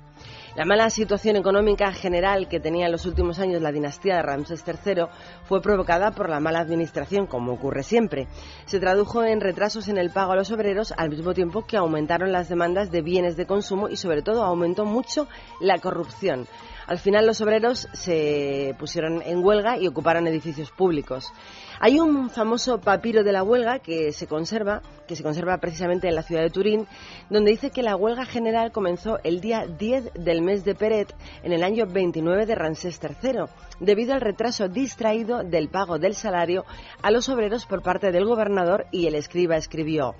La 0.58 0.66
mala 0.66 0.90
situación 0.90 1.36
económica 1.36 1.94
general 1.94 2.48
que 2.48 2.60
tenía 2.60 2.88
en 2.88 2.92
los 2.92 3.06
últimos 3.06 3.38
años 3.38 3.62
la 3.62 3.72
dinastía 3.72 4.16
de 4.16 4.24
Ramsés 4.24 4.64
III 4.66 5.04
fue 5.44 5.62
provocada 5.62 6.10
por 6.10 6.32
la 6.32 6.40
mala 6.40 6.58
administración, 6.58 7.28
como 7.28 7.54
ocurre 7.54 7.84
siempre. 7.84 8.28
Se 8.66 8.80
tradujo 8.80 9.24
en 9.24 9.40
retrasos 9.40 9.88
en 9.88 10.00
el 10.00 10.10
pago 10.10 10.32
a 10.32 10.36
los 10.36 10.50
obreros 10.50 10.96
al 10.98 11.12
mismo 11.12 11.36
tiempo 11.36 11.68
que 11.68 11.78
aumentaron 11.78 12.32
las 12.32 12.50
demandas 12.50 12.90
de 12.90 13.04
bienes 13.04 13.38
de 13.38 13.46
consumo 13.46 13.88
y 13.88 13.98
sobre 13.98 14.24
todo 14.24 14.44
aumentó 14.44 14.84
mucho 14.84 15.28
la 15.62 15.78
corrupción. 15.78 16.48
Al 16.88 17.00
final 17.00 17.28
los 17.28 17.42
obreros 17.42 17.90
se 17.92 18.74
pusieron 18.80 19.22
en 19.22 19.44
huelga 19.44 19.78
y 19.78 19.90
ocuparon 19.90 20.26
edificios 20.26 20.72
públicos. 20.72 21.34
Hay 21.82 22.00
un 22.00 22.30
famoso 22.30 22.80
papiro 22.80 23.26
de 23.26 23.34
la 23.34 23.44
huelga 23.44 23.80
que 23.80 24.14
se 24.14 24.26
conserva, 24.26 24.82
que 25.06 25.18
se 25.18 25.22
conserva 25.22 25.58
precisamente 25.58 26.08
en 26.08 26.16
la 26.16 26.24
ciudad 26.24 26.44
de 26.44 26.50
Turín, 26.50 26.88
donde 27.30 27.52
dice 27.52 27.72
que 27.72 27.84
la 27.84 27.98
huelga 27.98 28.26
general 28.26 28.72
comenzó 28.72 29.20
el 29.26 29.42
día 29.42 29.68
10 29.68 30.14
del 30.14 30.42
mes 30.42 30.64
de 30.64 30.76
Peret 30.76 31.14
en 31.44 31.52
el 31.52 31.66
año 31.66 31.88
29 31.88 32.46
de 32.46 32.56
Ramsés 32.56 33.02
III, 33.04 33.42
debido 33.82 34.14
al 34.14 34.22
retraso 34.22 34.70
distraído 34.70 35.44
del 35.44 35.68
pago 35.68 36.00
del 36.00 36.16
salario 36.16 36.64
a 37.02 37.12
los 37.12 37.28
obreros 37.28 37.66
por 37.66 37.84
parte 37.84 38.14
del 38.14 38.26
gobernador 38.26 38.86
y 38.92 39.08
el 39.08 39.16
escriba 39.16 39.58
escribió 39.58 40.16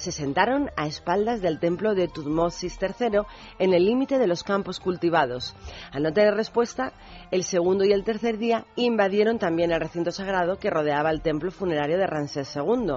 se 0.00 0.12
sentaron 0.12 0.70
a 0.76 0.86
espaldas 0.86 1.42
del 1.42 1.60
templo 1.60 1.94
de 1.94 2.08
Tutmosis 2.08 2.78
III 2.80 3.20
en 3.58 3.74
el 3.74 3.84
límite 3.84 4.18
de 4.18 4.26
los 4.26 4.42
campos 4.42 4.80
cultivados. 4.80 5.54
Al 5.92 6.02
no 6.02 6.12
tener 6.12 6.34
respuesta, 6.34 6.94
el 7.30 7.44
segundo 7.44 7.84
y 7.84 7.92
el 7.92 8.02
tercer 8.02 8.38
día 8.38 8.64
invadieron 8.76 9.38
también 9.38 9.72
el 9.72 9.80
recinto 9.80 10.10
sagrado 10.10 10.58
que 10.58 10.70
rodeaba 10.70 11.10
el 11.10 11.20
templo 11.20 11.50
funerario 11.50 11.98
de 11.98 12.06
Ramsés 12.06 12.56
II. 12.56 12.94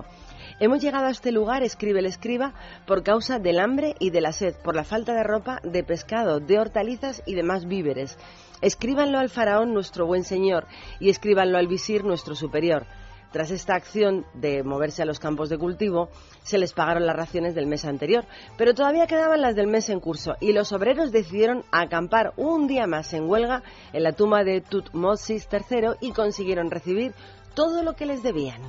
Hemos 0.61 0.81
llegado 0.81 1.07
a 1.07 1.11
este 1.11 1.33
lugar, 1.33 1.61
escribe 1.61 1.99
el 1.99 2.05
escriba, 2.05 2.53
por 2.87 3.03
causa 3.03 3.37
del 3.37 3.59
hambre 3.59 3.95
y 3.99 4.11
de 4.11 4.21
la 4.21 4.31
sed, 4.31 4.55
por 4.63 4.75
la 4.75 4.85
falta 4.85 5.13
de 5.13 5.23
ropa, 5.23 5.59
de 5.63 5.83
pescado, 5.83 6.39
de 6.39 6.57
hortalizas 6.57 7.21
y 7.25 7.35
demás 7.35 7.65
víveres. 7.65 8.17
Escríbanlo 8.61 9.19
al 9.19 9.29
faraón 9.29 9.73
nuestro 9.73 10.05
buen 10.05 10.23
señor 10.23 10.67
y 11.01 11.09
escríbanlo 11.09 11.57
al 11.57 11.67
visir 11.67 12.05
nuestro 12.05 12.33
superior. 12.33 12.85
Tras 13.33 13.49
esta 13.49 13.73
acción 13.73 14.27
de 14.35 14.61
moverse 14.61 15.01
a 15.01 15.05
los 15.05 15.19
campos 15.19 15.49
de 15.49 15.57
cultivo, 15.57 16.09
se 16.43 16.59
les 16.59 16.71
pagaron 16.71 17.07
las 17.07 17.15
raciones 17.15 17.55
del 17.55 17.65
mes 17.65 17.83
anterior, 17.83 18.25
pero 18.59 18.75
todavía 18.75 19.07
quedaban 19.07 19.41
las 19.41 19.55
del 19.55 19.65
mes 19.65 19.89
en 19.89 19.99
curso 19.99 20.35
y 20.39 20.53
los 20.53 20.71
obreros 20.71 21.11
decidieron 21.11 21.65
acampar 21.71 22.33
un 22.37 22.67
día 22.67 22.85
más 22.85 23.11
en 23.11 23.27
huelga 23.27 23.63
en 23.91 24.03
la 24.03 24.11
tumba 24.11 24.43
de 24.43 24.61
Tutmosis 24.61 25.47
III 25.51 25.97
y 25.99 26.11
consiguieron 26.11 26.69
recibir 26.69 27.15
todo 27.55 27.81
lo 27.81 27.95
que 27.95 28.05
les 28.05 28.21
debían. 28.21 28.61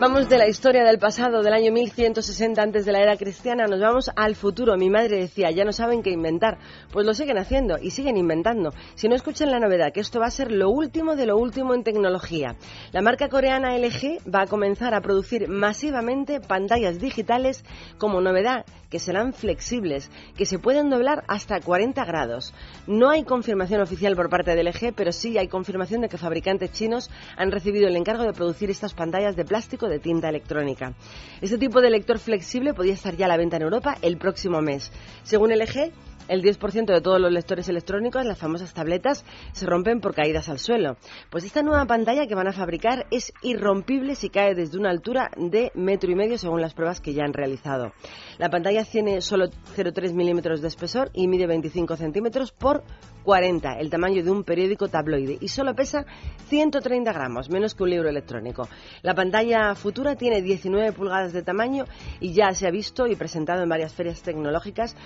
Vamos 0.00 0.30
de 0.30 0.38
la 0.38 0.48
historia 0.48 0.82
del 0.82 0.98
pasado, 0.98 1.42
del 1.42 1.52
año 1.52 1.72
1160 1.72 2.62
antes 2.62 2.86
de 2.86 2.92
la 2.92 3.02
era 3.02 3.18
cristiana, 3.18 3.66
nos 3.66 3.80
vamos 3.80 4.10
al 4.16 4.34
futuro. 4.34 4.78
Mi 4.78 4.88
madre 4.88 5.18
decía, 5.18 5.50
ya 5.50 5.66
no 5.66 5.72
saben 5.72 6.02
qué 6.02 6.08
inventar. 6.08 6.56
Pues 6.90 7.04
lo 7.04 7.12
siguen 7.12 7.36
haciendo 7.36 7.76
y 7.78 7.90
siguen 7.90 8.16
inventando. 8.16 8.72
Si 8.94 9.10
no 9.10 9.14
escuchan 9.14 9.50
la 9.50 9.60
novedad, 9.60 9.92
que 9.92 10.00
esto 10.00 10.18
va 10.18 10.24
a 10.24 10.30
ser 10.30 10.52
lo 10.52 10.70
último 10.70 11.16
de 11.16 11.26
lo 11.26 11.36
último 11.36 11.74
en 11.74 11.84
tecnología. 11.84 12.56
La 12.92 13.02
marca 13.02 13.28
coreana 13.28 13.76
LG 13.76 14.22
va 14.34 14.44
a 14.44 14.46
comenzar 14.46 14.94
a 14.94 15.02
producir 15.02 15.48
masivamente 15.48 16.40
pantallas 16.40 16.98
digitales 16.98 17.62
como 17.98 18.22
novedad, 18.22 18.64
que 18.88 18.98
serán 18.98 19.34
flexibles, 19.34 20.10
que 20.34 20.46
se 20.46 20.58
pueden 20.58 20.88
doblar 20.88 21.24
hasta 21.28 21.60
40 21.60 22.02
grados. 22.06 22.54
No 22.86 23.10
hay 23.10 23.24
confirmación 23.24 23.82
oficial 23.82 24.16
por 24.16 24.30
parte 24.30 24.56
de 24.56 24.64
LG, 24.64 24.94
pero 24.96 25.12
sí 25.12 25.36
hay 25.36 25.48
confirmación 25.48 26.00
de 26.00 26.08
que 26.08 26.16
fabricantes 26.16 26.72
chinos 26.72 27.10
han 27.36 27.52
recibido 27.52 27.86
el 27.86 27.96
encargo 27.96 28.24
de 28.24 28.32
producir 28.32 28.70
estas 28.70 28.94
pantallas 28.94 29.36
de 29.36 29.44
plástico 29.44 29.89
de 29.90 29.98
tinta 29.98 30.28
electrónica. 30.28 30.94
Este 31.40 31.58
tipo 31.58 31.80
de 31.80 31.90
lector 31.90 32.18
flexible 32.18 32.74
podría 32.74 32.94
estar 32.94 33.16
ya 33.16 33.26
a 33.26 33.28
la 33.28 33.36
venta 33.36 33.56
en 33.56 33.62
Europa 33.62 33.96
el 34.02 34.16
próximo 34.16 34.60
mes. 34.62 34.90
Según 35.22 35.50
LG, 35.50 35.92
El 36.30 36.44
10% 36.44 36.86
de 36.86 37.00
todos 37.00 37.20
los 37.20 37.32
lectores 37.32 37.68
electrónicos, 37.68 38.24
las 38.24 38.38
famosas 38.38 38.72
tabletas, 38.72 39.24
se 39.50 39.66
rompen 39.66 40.00
por 40.00 40.14
caídas 40.14 40.48
al 40.48 40.60
suelo. 40.60 40.96
Pues 41.28 41.42
esta 41.42 41.64
nueva 41.64 41.86
pantalla 41.86 42.28
que 42.28 42.36
van 42.36 42.46
a 42.46 42.52
fabricar 42.52 43.08
es 43.10 43.32
irrompible 43.42 44.14
si 44.14 44.30
cae 44.30 44.54
desde 44.54 44.78
una 44.78 44.90
altura 44.90 45.32
de 45.36 45.72
metro 45.74 46.08
y 46.08 46.14
medio 46.14 46.38
según 46.38 46.60
las 46.60 46.72
pruebas 46.72 47.00
que 47.00 47.14
ya 47.14 47.24
han 47.24 47.32
realizado. 47.32 47.92
La 48.38 48.48
pantalla 48.48 48.84
tiene 48.84 49.20
solo 49.22 49.46
0,3 49.48 50.12
milímetros 50.14 50.62
de 50.62 50.68
espesor 50.68 51.10
y 51.14 51.26
mide 51.26 51.48
25 51.48 51.96
centímetros 51.96 52.52
por 52.52 52.84
40, 53.24 53.74
el 53.80 53.90
tamaño 53.90 54.22
de 54.22 54.30
un 54.30 54.44
periódico 54.44 54.88
tabloide, 54.88 55.36
y 55.40 55.48
solo 55.48 55.74
pesa 55.74 56.06
130 56.48 57.12
gramos, 57.12 57.50
menos 57.50 57.74
que 57.74 57.82
un 57.82 57.90
libro 57.90 58.08
electrónico. 58.08 58.68
La 59.02 59.14
pantalla 59.14 59.74
futura 59.74 60.16
tiene 60.16 60.42
19 60.42 60.92
pulgadas 60.92 61.32
de 61.32 61.42
tamaño 61.42 61.84
y 62.20 62.32
ya 62.32 62.52
se 62.52 62.66
ha 62.66 62.70
visto 62.70 63.06
y 63.06 63.16
presentado 63.16 63.62
en 63.62 63.68
varias 63.68 63.94
ferias 63.94 64.22
tecnológicas, 64.22 64.96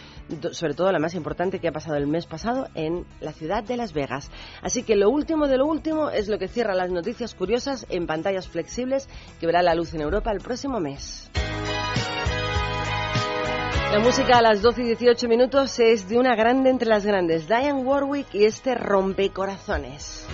sobre 0.53 0.75
todo 0.75 0.93
la 0.93 0.99
más 0.99 1.14
importante 1.15 1.59
que 1.59 1.69
ha 1.69 1.73
pasado 1.73 1.97
el 1.97 2.07
mes 2.07 2.27
pasado 2.27 2.69
en 2.75 3.05
la 3.21 3.33
ciudad 3.33 3.63
de 3.63 3.77
Las 3.77 3.93
Vegas. 3.93 4.31
Así 4.63 4.83
que 4.83 4.97
lo 4.97 5.11
último 5.11 5.47
de 5.49 5.59
lo 5.59 5.67
último 5.67 6.11
es 6.11 6.29
lo 6.29 6.39
que 6.39 6.49
cierra 6.49 6.75
las 6.75 6.91
noticias 6.91 7.35
curiosas 7.35 7.87
en 7.89 8.07
pantallas 8.07 8.49
flexibles 8.49 9.09
que 9.41 9.47
verá 9.47 9.63
la 9.63 9.75
luz 9.75 9.95
en 9.95 10.01
Europa 10.01 10.31
el 10.33 10.41
próximo 10.41 10.81
mes. 10.81 11.31
La 13.93 14.01
música 14.01 14.39
a 14.39 14.43
las 14.43 14.61
12 14.61 14.83
y 14.83 14.87
18 14.87 15.29
minutos 15.29 15.79
es 15.79 16.09
de 16.09 16.19
una 16.19 16.35
grande 16.35 16.69
entre 16.69 16.89
las 16.89 17.07
grandes, 17.07 17.47
Diane 17.47 17.75
Warwick 17.75 18.27
y 18.35 18.45
este 18.45 18.75
rompecorazones. 18.75 20.27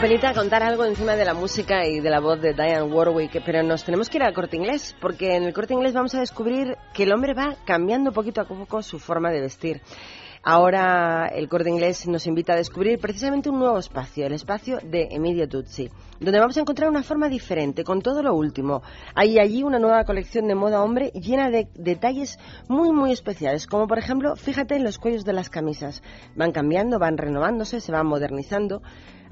Pelita 0.00 0.32
contar 0.32 0.62
algo 0.62 0.86
encima 0.86 1.14
de 1.14 1.26
la 1.26 1.34
música 1.34 1.86
y 1.86 2.00
de 2.00 2.08
la 2.08 2.20
voz 2.20 2.40
de 2.40 2.54
Diane 2.54 2.84
Warwick, 2.84 3.42
pero 3.44 3.62
nos 3.62 3.84
tenemos 3.84 4.08
que 4.08 4.16
ir 4.16 4.22
al 4.22 4.32
corte 4.32 4.56
inglés, 4.56 4.96
porque 4.98 5.36
en 5.36 5.42
el 5.42 5.52
corte 5.52 5.74
inglés 5.74 5.92
vamos 5.92 6.14
a 6.14 6.20
descubrir 6.20 6.74
que 6.94 7.02
el 7.02 7.12
hombre 7.12 7.34
va 7.34 7.56
cambiando 7.66 8.10
poquito 8.10 8.40
a 8.40 8.46
poco 8.46 8.82
su 8.82 8.98
forma 8.98 9.30
de 9.30 9.42
vestir. 9.42 9.82
Ahora 10.42 11.26
el 11.26 11.50
corte 11.50 11.68
inglés 11.68 12.08
nos 12.08 12.26
invita 12.26 12.54
a 12.54 12.56
descubrir 12.56 12.98
precisamente 12.98 13.50
un 13.50 13.58
nuevo 13.58 13.78
espacio, 13.78 14.24
el 14.24 14.32
espacio 14.32 14.78
de 14.82 15.08
Emilio 15.10 15.46
Tutsi, 15.46 15.90
donde 16.18 16.40
vamos 16.40 16.56
a 16.56 16.60
encontrar 16.60 16.88
una 16.88 17.02
forma 17.02 17.28
diferente, 17.28 17.84
con 17.84 18.00
todo 18.00 18.22
lo 18.22 18.34
último. 18.34 18.80
Hay 19.14 19.38
allí 19.38 19.62
una 19.62 19.78
nueva 19.78 20.04
colección 20.04 20.48
de 20.48 20.54
moda 20.54 20.82
hombre 20.82 21.10
llena 21.10 21.50
de 21.50 21.68
detalles 21.74 22.38
muy, 22.68 22.90
muy 22.90 23.12
especiales, 23.12 23.66
como 23.66 23.86
por 23.86 23.98
ejemplo, 23.98 24.34
fíjate 24.34 24.76
en 24.76 24.84
los 24.84 24.98
cuellos 24.98 25.26
de 25.26 25.34
las 25.34 25.50
camisas. 25.50 26.02
Van 26.36 26.52
cambiando, 26.52 26.98
van 26.98 27.18
renovándose, 27.18 27.82
se 27.82 27.92
van 27.92 28.06
modernizando. 28.06 28.80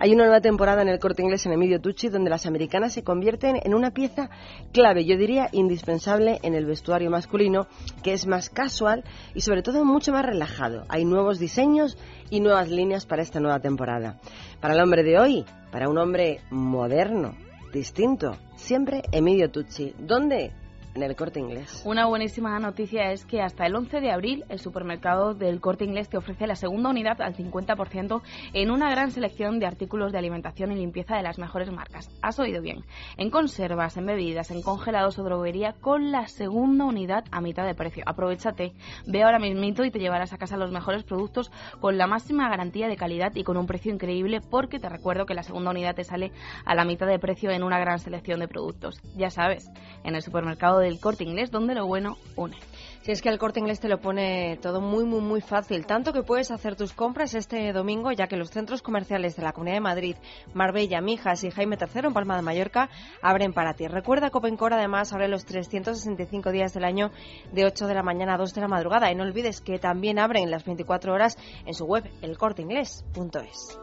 Hay 0.00 0.12
una 0.12 0.25
nueva 0.25 0.40
temporada 0.40 0.81
en 0.83 0.88
el 0.88 1.00
corte 1.00 1.23
inglés 1.23 1.45
en 1.45 1.52
Emilio 1.52 1.81
Tucci 1.81 2.09
donde 2.09 2.31
las 2.31 2.47
americanas 2.47 2.93
se 2.93 3.02
convierten 3.02 3.59
en 3.64 3.75
una 3.75 3.90
pieza 3.90 4.31
clave, 4.73 5.05
yo 5.05 5.17
diría 5.17 5.49
indispensable 5.50 6.38
en 6.43 6.55
el 6.55 6.67
vestuario 6.67 7.11
masculino, 7.11 7.67
que 8.05 8.12
es 8.12 8.25
más 8.28 8.49
casual 8.49 9.02
y 9.35 9.40
sobre 9.40 9.62
todo 9.62 9.85
mucho 9.85 10.12
más 10.12 10.25
relajado. 10.25 10.85
Hay 10.88 11.05
nuevos 11.05 11.40
diseños 11.40 11.99
y 12.31 12.38
nuevas 12.38 12.69
líneas 12.69 13.07
para 13.07 13.23
esta 13.23 13.40
nueva 13.40 13.59
temporada. 13.59 14.21
Para 14.61 14.75
el 14.75 14.81
hombre 14.81 15.02
de 15.02 15.19
hoy, 15.19 15.45
para 15.73 15.88
un 15.88 15.99
hombre 15.99 16.43
moderno, 16.50 17.35
distinto, 17.73 18.37
siempre 18.55 19.02
Emilio 19.11 19.50
Tucci. 19.50 19.95
¿Dónde? 19.99 20.52
En 20.99 21.11
el 21.11 21.17
corte 21.17 21.38
inglés. 21.38 21.83
Una 21.85 22.07
buenísima 22.07 22.59
noticia 22.59 23.12
es 23.12 23.25
que 23.25 23.40
hasta 23.40 23.67
el 23.67 23.75
11 23.75 24.00
de 24.00 24.11
abril 24.11 24.45
el 24.49 24.59
supermercado 24.59 25.35
del 25.35 25.61
corte 25.61 25.85
inglés 25.85 26.09
te 26.09 26.17
ofrece 26.17 26.47
la 26.47 26.57
segunda 26.57 26.90
unidad 26.90 27.21
al 27.21 27.37
50% 27.37 28.21
en 28.52 28.71
una 28.71 28.90
gran 28.90 29.12
selección 29.12 29.61
de 29.61 29.67
artículos 29.67 30.12
de 30.12 30.19
alimentación 30.19 30.73
y 30.73 30.76
limpieza 30.76 31.17
de 31.17 31.23
las 31.23 31.38
mejores 31.38 31.71
marcas. 31.71 32.11
Has 32.21 32.38
oído 32.38 32.61
bien. 32.62 32.85
En 33.17 33.31
conservas, 33.31 33.97
en 33.97 34.07
bebidas, 34.07 34.50
en 34.50 34.62
congelados 34.62 35.19
o 35.19 35.23
droguería 35.23 35.75
con 35.81 36.11
la 36.11 36.26
segunda 36.26 36.85
unidad 36.85 37.25
a 37.31 37.40
mitad 37.40 37.64
de 37.64 37.75
precio. 37.75 38.02
Aprovechate, 38.07 38.73
ve 39.07 39.23
ahora 39.23 39.38
mismito 39.38 39.85
y 39.85 39.90
te 39.90 40.00
llevarás 40.00 40.33
a 40.33 40.38
casa 40.38 40.57
los 40.57 40.73
mejores 40.73 41.05
productos 41.05 41.52
con 41.81 41.97
la 41.97 42.07
máxima 42.07 42.49
garantía 42.49 42.88
de 42.88 42.97
calidad 42.97 43.33
y 43.35 43.45
con 43.45 43.57
un 43.57 43.67
precio 43.67 43.93
increíble 43.93 44.40
porque 44.40 44.81
te 44.81 44.88
recuerdo 44.88 45.26
que 45.26 45.35
la 45.35 45.45
segunda 45.45 45.71
unidad 45.71 45.95
te 45.95 46.05
sale 46.05 46.33
a 46.64 46.75
la 46.75 46.85
mitad 46.85 47.07
de 47.07 47.19
precio 47.19 47.50
en 47.50 47.62
una 47.62 47.78
gran 47.78 48.00
selección 48.00 48.40
de 48.40 48.49
productos. 48.49 49.00
Ya 49.17 49.31
sabes, 49.31 49.71
en 50.05 50.14
el 50.14 50.23
supermercado 50.23 50.81
del 50.88 51.00
corte 51.00 51.25
inglés 51.25 51.50
donde 51.50 51.75
lo 51.75 51.87
bueno 51.87 52.16
une. 52.35 52.57
Si 53.02 53.12
es 53.12 53.23
que 53.23 53.28
el 53.28 53.38
corte 53.38 53.61
inglés 53.61 53.80
te 53.80 53.88
lo 53.88 54.00
pone 54.00 54.59
todo 54.61 54.80
muy, 54.80 55.04
muy, 55.04 55.21
muy 55.21 55.40
fácil. 55.40 55.87
Tanto 55.87 56.12
que 56.12 56.23
puedes 56.23 56.50
hacer 56.50 56.76
tus 56.76 56.92
compras 56.92 57.35
este 57.35 57.73
domingo, 57.73 58.12
ya 58.12 58.26
que 58.26 58.37
los 58.37 58.50
centros 58.50 58.83
comerciales 58.83 59.37
de 59.37 59.42
la 59.42 59.52
Comunidad 59.52 59.76
de 59.76 59.80
Madrid, 59.80 60.16
Marbella, 60.52 61.00
Mijas 61.00 61.45
y 61.45 61.50
Jaime 61.50 61.78
III 61.80 62.07
en 62.07 62.12
Palma 62.12 62.37
de 62.37 62.42
Mallorca 62.42 62.90
abren 63.23 63.52
para 63.52 63.75
ti. 63.75 63.87
Recuerda, 63.87 64.30
Copencor 64.30 64.75
además 64.75 65.12
abre 65.12 65.28
los 65.28 65.45
365 65.45 66.50
días 66.50 66.75
del 66.75 66.85
año 66.85 67.11
de 67.52 67.64
8 67.64 67.87
de 67.87 67.95
la 67.95 68.02
mañana 68.02 68.35
a 68.35 68.38
2 68.38 68.54
de 68.54 68.61
la 68.61 68.68
madrugada. 68.68 69.11
Y 69.11 69.14
no 69.14 69.23
olvides 69.23 69.61
que 69.61 69.78
también 69.78 70.18
abren 70.18 70.50
las 70.50 70.64
24 70.64 71.12
horas 71.12 71.38
en 71.64 71.75
su 71.75 71.85
web, 71.85 72.04
elcorteinglés.es. 72.23 73.78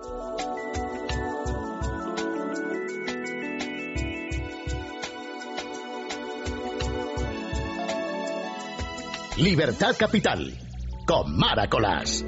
Libertad 9.37 9.97
Capital, 9.97 10.57
con 11.05 11.35
Maracolas. 11.37 12.23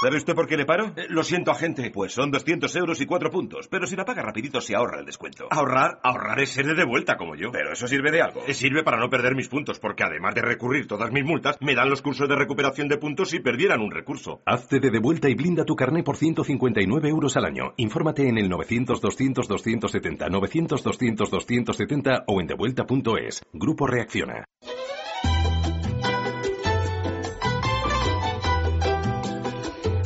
¿Sabe 0.00 0.16
usted 0.16 0.36
por 0.36 0.46
qué 0.46 0.56
le 0.56 0.64
paro? 0.64 0.92
Eh, 0.94 1.06
lo 1.08 1.24
siento, 1.24 1.50
agente. 1.50 1.90
Pues 1.90 2.12
son 2.12 2.30
200 2.30 2.74
euros 2.76 3.00
y 3.00 3.06
cuatro 3.06 3.30
puntos. 3.30 3.66
Pero 3.66 3.84
si 3.84 3.96
la 3.96 4.04
paga 4.04 4.22
rapidito 4.22 4.60
se 4.60 4.76
ahorra 4.76 5.00
el 5.00 5.06
descuento. 5.06 5.48
Ahorrar, 5.50 5.98
ahorrar 6.04 6.38
es 6.38 6.50
ser 6.50 6.66
de 6.66 6.84
vuelta 6.84 7.16
como 7.16 7.34
yo. 7.34 7.50
Pero 7.50 7.72
eso 7.72 7.88
sirve 7.88 8.12
de 8.12 8.22
algo. 8.22 8.42
Eh, 8.46 8.54
sirve 8.54 8.84
para 8.84 8.98
no 8.98 9.10
perder 9.10 9.34
mis 9.34 9.48
puntos, 9.48 9.80
porque 9.80 10.04
además 10.04 10.36
de 10.36 10.42
recurrir 10.42 10.86
todas 10.86 11.10
mis 11.10 11.24
multas, 11.24 11.56
me 11.60 11.74
dan 11.74 11.90
los 11.90 12.00
cursos 12.00 12.28
de 12.28 12.36
recuperación 12.36 12.86
de 12.86 12.98
puntos 12.98 13.30
si 13.30 13.40
perdieran 13.40 13.80
un 13.80 13.90
recurso. 13.90 14.40
Hazte 14.46 14.78
de 14.78 14.90
devuelta 14.90 15.28
y 15.28 15.34
blinda 15.34 15.64
tu 15.64 15.74
carné 15.74 16.04
por 16.04 16.16
159 16.16 17.08
euros 17.08 17.36
al 17.36 17.46
año. 17.46 17.74
Infórmate 17.76 18.28
en 18.28 18.38
el 18.38 18.48
900-200-270, 18.50 20.28
900-200-270 20.28 22.22
o 22.28 22.40
en 22.40 22.46
devuelta.es. 22.46 23.42
Grupo 23.52 23.88
Reacciona. 23.88 24.44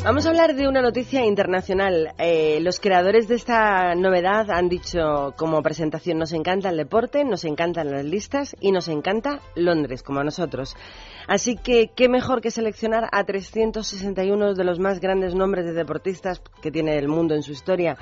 Vamos 0.04 0.26
a 0.26 0.30
hablar 0.30 0.56
de 0.56 0.66
una 0.66 0.82
noticia 0.82 1.24
internacional. 1.24 2.12
Eh, 2.18 2.58
los 2.60 2.80
creadores 2.80 3.28
de 3.28 3.36
esta 3.36 3.94
novedad 3.94 4.50
han 4.50 4.68
dicho 4.68 5.32
como 5.36 5.62
presentación, 5.62 6.18
nos 6.18 6.32
encanta 6.32 6.70
el 6.70 6.76
deporte, 6.76 7.24
nos 7.24 7.44
encantan 7.44 7.92
las 7.92 8.04
listas 8.04 8.56
y 8.60 8.72
nos 8.72 8.88
encanta 8.88 9.38
Londres, 9.54 10.02
como 10.02 10.18
a 10.18 10.24
nosotros. 10.24 10.74
Así 11.28 11.54
que, 11.54 11.92
¿qué 11.94 12.08
mejor 12.08 12.40
que 12.40 12.50
seleccionar 12.50 13.08
a 13.12 13.22
361 13.22 14.54
de 14.54 14.64
los 14.64 14.80
más 14.80 14.98
grandes 14.98 15.36
nombres 15.36 15.66
de 15.66 15.72
deportistas 15.72 16.42
que 16.60 16.72
tiene 16.72 16.98
el 16.98 17.06
mundo 17.06 17.36
en 17.36 17.44
su 17.44 17.52
historia? 17.52 17.96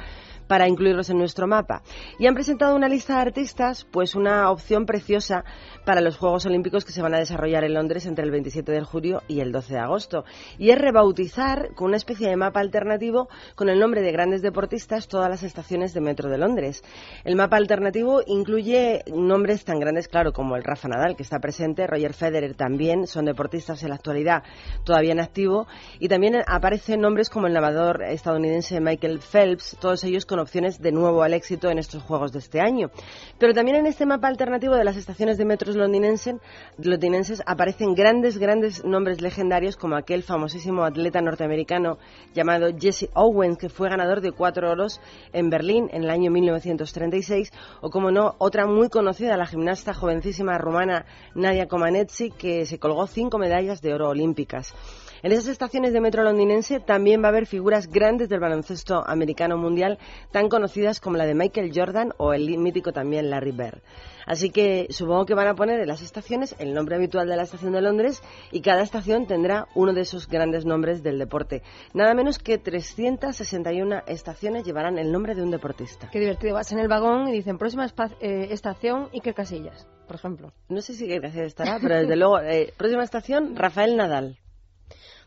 Para 0.51 0.67
incluirlos 0.67 1.09
en 1.11 1.19
nuestro 1.19 1.47
mapa. 1.47 1.85
Y 2.19 2.27
han 2.27 2.35
presentado 2.35 2.75
una 2.75 2.89
lista 2.89 3.15
de 3.15 3.21
artistas, 3.21 3.87
pues 3.89 4.17
una 4.17 4.51
opción 4.51 4.85
preciosa 4.85 5.45
para 5.87 6.01
los 6.01 6.17
Juegos 6.17 6.45
Olímpicos 6.45 6.85
que 6.85 6.91
se 6.91 7.03
van 7.03 7.15
a 7.15 7.21
desarrollar 7.21 7.63
en 7.63 7.75
Londres 7.75 8.05
entre 8.05 8.25
el 8.25 8.33
27 8.33 8.73
de 8.73 8.83
julio 8.83 9.23
y 9.29 9.39
el 9.39 9.53
12 9.53 9.75
de 9.75 9.79
agosto. 9.79 10.25
Y 10.59 10.71
es 10.71 10.79
rebautizar 10.79 11.73
con 11.77 11.87
una 11.87 11.99
especie 11.99 12.29
de 12.29 12.35
mapa 12.35 12.59
alternativo 12.59 13.29
con 13.55 13.69
el 13.69 13.79
nombre 13.79 14.03
de 14.03 14.11
grandes 14.11 14.43
deportistas 14.43 15.07
todas 15.07 15.31
las 15.31 15.45
estaciones 15.45 15.95
de 15.95 16.01
metro 16.01 16.29
de 16.29 16.39
Londres. 16.39 16.83
El 17.23 17.37
mapa 17.37 17.57
alternativo 17.57 18.21
incluye 18.27 19.05
nombres 19.07 19.65
tan 19.65 19.79
grandes, 19.79 20.09
claro, 20.09 20.33
como 20.33 20.57
el 20.57 20.65
Rafa 20.65 20.89
Nadal, 20.89 21.15
que 21.15 21.23
está 21.23 21.39
presente, 21.39 21.87
Roger 21.87 22.13
Federer 22.13 22.57
también, 22.57 23.07
son 23.07 23.25
deportistas 23.25 23.85
en 23.85 23.91
la 23.91 23.95
actualidad 23.95 24.43
todavía 24.83 25.13
en 25.13 25.21
activo, 25.21 25.69
y 26.01 26.09
también 26.09 26.43
aparecen 26.45 27.01
nombres 27.01 27.31
como 27.31 27.47
el 27.47 27.53
nadador 27.53 28.03
estadounidense 28.03 28.81
Michael 28.81 29.21
Phelps, 29.21 29.77
todos 29.79 30.03
ellos 30.03 30.27
con 30.27 30.40
opciones 30.41 30.81
de 30.81 30.93
nuevo 30.93 31.23
al 31.23 31.35
éxito 31.35 31.71
en 31.71 31.79
estos 31.79 32.03
Juegos 32.03 32.33
de 32.33 32.41
este 32.41 32.61
año. 32.61 32.91
Pero 33.39 33.55
también 33.55 33.77
en 33.77 33.87
este 33.87 34.07
mapa 34.07 34.29
alternativo 34.29 34.75
de 34.75 34.85
las 34.85 34.97
estaciones 34.97 35.39
de 35.39 35.45
metros 35.45 35.77
londinenses 35.77 37.43
aparecen 37.47 37.95
grandes, 37.95 38.39
grandes 38.39 38.85
nombres 38.85 39.21
legendarios 39.21 39.77
como 39.77 39.97
aquel 39.97 40.23
famosísimo 40.23 40.85
atleta 40.85 41.21
norteamericano 41.21 41.99
llamado 42.35 42.69
Jesse 42.79 43.09
Owens, 43.15 43.59
que 43.59 43.69
fue 43.69 43.89
ganador 43.89 44.21
de 44.21 44.33
cuatro 44.33 44.71
oros 44.71 45.01
en 45.33 45.51
Berlín 45.51 45.89
en 45.93 46.05
el 46.05 46.11
año 46.11 46.31
1936, 46.31 47.53
o 47.81 47.91
como 47.91 48.11
no, 48.11 48.35
otra 48.39 48.67
muy 48.67 48.89
conocida, 48.89 49.37
la 49.37 49.47
gimnasta 49.47 49.95
jovencísima 49.95 50.59
rumana 50.59 51.07
Nadia 51.35 51.69
Comaneci, 51.69 52.31
que 52.31 52.67
se 52.67 52.79
colgó 52.79 53.07
cinco 53.07 53.39
medallas 53.39 53.81
de 53.81 53.95
oro 53.95 54.09
olímpicas. 54.09 54.75
En 55.23 55.33
esas 55.33 55.49
estaciones 55.49 55.93
de 55.93 56.01
metro 56.01 56.23
londinense 56.23 56.81
también 56.81 57.23
va 57.23 57.27
a 57.27 57.29
haber 57.29 57.47
figuras 57.47 57.89
grandes 57.89 58.29
del 58.29 58.41
baloncesto 58.41 59.07
americano 59.07 59.59
mundial, 59.59 59.99
tan 60.31 60.49
conocidas 60.49 61.01
como 61.01 61.17
la 61.17 61.27
de 61.27 61.35
Michael 61.35 61.73
Jordan 61.75 62.13
o 62.17 62.33
el 62.33 62.57
mítico 62.59 62.93
también 62.93 63.29
Larry 63.29 63.53
Bird. 63.53 63.83
Así 64.27 64.51
que 64.51 64.87
supongo 64.91 65.27
que 65.27 65.35
van 65.35 65.49
a 65.49 65.55
poner 65.55 65.81
en 65.81 65.89
las 65.89 66.03
estaciones 66.03 66.55
el 66.59 66.73
nombre 66.73 66.97
habitual 66.97 67.29
de 67.29 67.37
la 67.37 67.43
estación 67.43 67.73
de 67.73 67.83
Londres 67.83 68.23
y 68.53 68.61
cada 68.61 68.83
estación 68.83 69.27
tendrá 69.27 69.67
uno 69.75 69.93
de 69.93 70.03
esos 70.03 70.29
grandes 70.29 70.65
nombres 70.65 71.03
del 71.03 71.19
deporte. 71.19 71.63
Nada 71.95 72.15
menos 72.15 72.39
que 72.39 72.57
361 72.57 74.03
estaciones 74.07 74.65
llevarán 74.65 74.99
el 74.99 75.11
nombre 75.11 75.35
de 75.35 75.43
un 75.43 75.51
deportista. 75.51 76.09
Qué 76.11 76.21
divertido. 76.21 76.55
Vas 76.55 76.73
en 76.73 76.79
el 76.79 76.89
vagón 76.89 77.29
y 77.29 77.33
dicen 77.33 77.59
próxima 77.59 77.87
eh, 78.21 78.49
estación 78.51 79.09
y 79.13 79.21
qué 79.21 79.35
casillas, 79.35 79.89
por 80.07 80.17
ejemplo. 80.17 80.53
No 80.69 80.81
sé 80.81 80.95
si 80.95 81.07
qué 81.09 81.21
casilla 81.21 81.45
estará, 81.45 81.79
pero 81.81 81.97
desde 81.97 82.17
luego, 82.17 82.41
eh, 82.41 82.73
próxima 82.77 83.03
estación, 83.03 83.57
Rafael 83.57 83.97
Nadal. 83.97 84.39